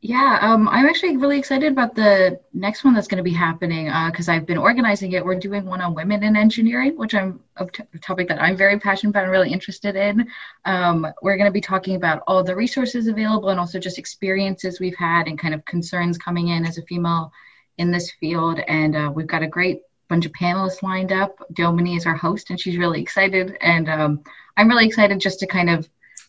Yeah, 0.02 0.38
um, 0.42 0.68
I'm 0.68 0.86
actually 0.86 1.16
really 1.16 1.38
excited 1.38 1.72
about 1.72 1.94
the 1.94 2.38
next 2.52 2.84
one 2.84 2.94
that's 2.94 3.08
going 3.08 3.16
to 3.16 3.24
be 3.24 3.32
happening 3.32 3.86
because 4.08 4.28
uh, 4.28 4.32
I've 4.32 4.46
been 4.46 4.58
organizing 4.58 5.12
it. 5.12 5.24
We're 5.24 5.38
doing 5.38 5.64
one 5.64 5.80
on 5.80 5.94
women 5.94 6.22
in 6.22 6.36
engineering, 6.36 6.96
which 6.96 7.14
I'm 7.14 7.40
a, 7.56 7.66
topic 8.00 8.28
that 8.28 8.40
I'm 8.40 8.56
very 8.56 8.78
passionate 8.78 9.10
about 9.10 9.24
and 9.24 9.32
really 9.32 9.52
interested 9.52 9.96
in. 9.96 10.28
Um, 10.66 11.06
we're 11.22 11.38
going 11.38 11.48
to 11.48 11.52
be 11.52 11.62
talking 11.62 11.96
about 11.96 12.22
all 12.26 12.44
the 12.44 12.54
resources 12.54 13.08
available 13.08 13.48
and 13.48 13.58
also 13.58 13.78
just 13.78 13.98
experiences 13.98 14.78
we've 14.78 14.96
had 14.96 15.28
and 15.28 15.38
kind 15.38 15.54
of 15.54 15.64
concerns 15.64 16.18
coming 16.18 16.48
in 16.48 16.66
as 16.66 16.76
a 16.76 16.82
female 16.82 17.32
in 17.78 17.90
this 17.90 18.12
field. 18.12 18.60
And 18.68 18.94
uh, 18.94 19.10
we've 19.12 19.26
got 19.26 19.42
a 19.42 19.48
great 19.48 19.80
bunch 20.08 20.26
of 20.26 20.32
panelists 20.32 20.82
lined 20.82 21.10
up. 21.10 21.38
Domini 21.54 21.96
is 21.96 22.06
our 22.06 22.16
host, 22.16 22.50
and 22.50 22.60
she's 22.60 22.76
really 22.76 23.00
excited. 23.00 23.56
And 23.62 23.88
um, 23.88 24.22
I'm 24.58 24.68
really 24.68 24.86
excited 24.86 25.20
just 25.20 25.40
to 25.40 25.46
kind 25.46 25.70
of 25.70 25.88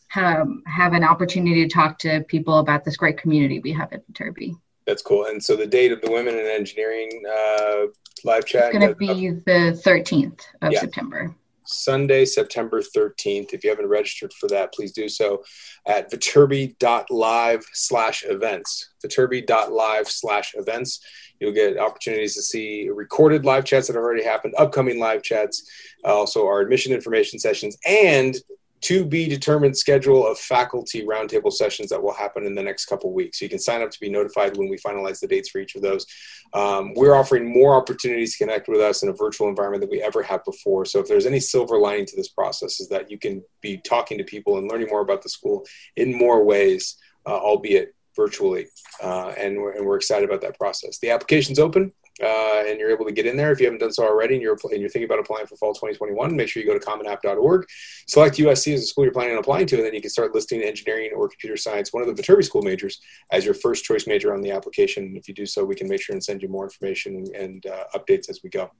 have, 0.09 0.47
have 0.65 0.93
an 0.93 1.03
opportunity 1.03 1.67
to 1.67 1.73
talk 1.73 1.99
to 1.99 2.23
people 2.27 2.59
about 2.59 2.83
this 2.83 2.97
great 2.97 3.17
community 3.17 3.59
we 3.59 3.71
have 3.73 3.91
at 3.93 4.07
Viterbi. 4.11 4.55
That's 4.85 5.01
cool. 5.01 5.25
And 5.25 5.43
so 5.43 5.55
the 5.55 5.67
date 5.67 5.91
of 5.91 6.01
the 6.01 6.09
Women 6.09 6.35
in 6.35 6.45
Engineering 6.45 7.09
uh, 7.29 7.87
live 8.23 8.45
chat? 8.45 8.73
is 8.73 8.79
going 8.79 8.89
to 8.89 8.95
be 8.95 9.31
the 9.31 9.79
13th 9.83 10.41
of 10.61 10.71
yeah. 10.71 10.79
September. 10.79 11.35
Sunday, 11.67 12.25
September 12.25 12.81
13th. 12.81 13.53
If 13.53 13.63
you 13.63 13.69
haven't 13.69 13.87
registered 13.87 14.33
for 14.33 14.47
that, 14.47 14.73
please 14.73 14.93
do 14.93 15.09
so 15.09 15.43
at 15.85 16.09
viterbi.live 16.09 17.65
slash 17.73 18.23
events. 18.25 18.89
Viterbi.live 19.05 20.07
slash 20.07 20.53
events. 20.55 21.01
You'll 21.39 21.53
get 21.53 21.77
opportunities 21.77 22.35
to 22.35 22.41
see 22.41 22.89
recorded 22.89 23.45
live 23.45 23.65
chats 23.65 23.87
that 23.87 23.93
have 23.93 24.03
already 24.03 24.23
happened, 24.23 24.55
upcoming 24.57 24.99
live 24.99 25.21
chats, 25.21 25.69
also 26.03 26.45
our 26.47 26.61
admission 26.61 26.93
information 26.93 27.37
sessions, 27.37 27.77
and 27.85 28.37
to 28.79 29.03
be 29.05 29.27
determined 29.27 29.75
schedule 29.75 30.27
of 30.27 30.37
faculty 30.37 31.03
roundtable 31.03 31.51
sessions 31.51 31.89
that 31.89 32.01
will 32.01 32.13
happen 32.13 32.45
in 32.45 32.53
the 32.53 32.61
next 32.61 32.85
couple 32.85 33.11
weeks. 33.11 33.41
You 33.41 33.49
can 33.49 33.59
sign 33.59 33.81
up 33.81 33.89
to 33.89 33.99
be 33.99 34.09
notified 34.09 34.55
when 34.55 34.69
we 34.69 34.77
finalize 34.77 35.19
the 35.19 35.27
dates 35.27 35.49
for 35.49 35.59
each 35.59 35.75
of 35.75 35.81
those. 35.81 36.05
Um, 36.53 36.93
we're 36.93 37.15
offering 37.15 37.51
more 37.51 37.75
opportunities 37.75 38.37
to 38.37 38.45
connect 38.45 38.67
with 38.67 38.79
us 38.79 39.01
in 39.01 39.09
a 39.09 39.13
virtual 39.13 39.49
environment 39.49 39.81
than 39.81 39.89
we 39.89 40.01
ever 40.01 40.21
have 40.21 40.45
before. 40.45 40.85
So 40.85 40.99
if 40.99 41.07
there's 41.07 41.25
any 41.25 41.39
silver 41.39 41.79
lining 41.79 42.05
to 42.05 42.15
this 42.15 42.29
process, 42.29 42.79
is 42.79 42.87
that 42.89 43.09
you 43.09 43.17
can 43.17 43.43
be 43.61 43.77
talking 43.77 44.17
to 44.19 44.23
people 44.23 44.57
and 44.57 44.69
learning 44.69 44.87
more 44.89 45.01
about 45.01 45.23
the 45.23 45.29
school 45.29 45.65
in 45.95 46.13
more 46.13 46.43
ways, 46.43 46.97
uh, 47.25 47.37
albeit 47.37 47.95
virtually. 48.15 48.67
Uh, 49.01 49.29
and, 49.37 49.57
we're, 49.57 49.73
and 49.73 49.85
we're 49.85 49.95
excited 49.95 50.27
about 50.27 50.41
that 50.41 50.57
process. 50.57 50.99
The 50.99 51.09
application's 51.09 51.59
open 51.59 51.93
uh, 52.21 52.63
and 52.65 52.79
you're 52.79 52.89
able 52.89 53.05
to 53.05 53.11
get 53.11 53.25
in 53.25 53.37
there. 53.37 53.51
If 53.51 53.59
you 53.59 53.65
haven't 53.65 53.79
done 53.79 53.93
so 53.93 54.03
already 54.03 54.35
and 54.35 54.41
you're, 54.41 54.57
and 54.71 54.81
you're 54.81 54.89
thinking 54.89 55.05
about 55.05 55.19
applying 55.19 55.45
for 55.45 55.55
fall 55.55 55.73
2021 55.73 56.35
make 56.35 56.47
sure 56.47 56.61
you 56.61 56.67
go 56.67 56.77
to 56.77 56.85
commonapp.org 56.85 57.65
select 58.07 58.37
usc 58.37 58.73
as 58.73 58.83
a 58.83 58.85
school 58.85 59.03
you're 59.03 59.13
planning 59.13 59.33
on 59.33 59.39
applying 59.39 59.67
to 59.67 59.75
and 59.75 59.85
then 59.85 59.93
you 59.93 60.01
can 60.01 60.09
start 60.09 60.33
listing 60.33 60.61
engineering 60.61 61.11
or 61.15 61.27
computer 61.27 61.57
science 61.57 61.93
one 61.93 62.07
of 62.07 62.15
the 62.15 62.21
viterbi 62.21 62.43
school 62.43 62.61
majors 62.61 63.01
as 63.31 63.45
your 63.45 63.53
first 63.53 63.83
choice 63.83 64.07
major 64.07 64.33
on 64.33 64.41
the 64.41 64.51
application. 64.51 65.15
If 65.15 65.27
you 65.27 65.33
do 65.33 65.45
so 65.45 65.63
we 65.63 65.75
can 65.75 65.87
make 65.87 66.01
sure 66.01 66.13
and 66.13 66.23
send 66.23 66.41
you 66.41 66.49
more 66.49 66.63
information 66.63 67.25
and 67.35 67.65
uh, 67.65 67.83
updates 67.95 68.29
as 68.29 68.41
we 68.43 68.49
go. 68.49 68.71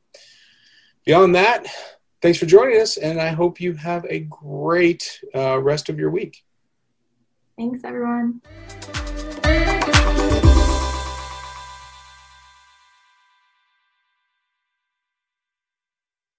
Beyond 1.06 1.36
that 1.36 1.68
thanks 2.22 2.38
for 2.38 2.46
joining 2.46 2.82
us 2.82 2.98
and 2.98 3.22
i 3.22 3.30
hope 3.30 3.62
you 3.62 3.74
have 3.74 4.06
a 4.10 4.22
great 4.22 5.22
uh, 5.36 5.60
rest 5.60 5.90
of 5.90 6.00
your 6.00 6.10
week. 6.10 6.44
Thanks 7.58 7.82
everyone 7.84 8.42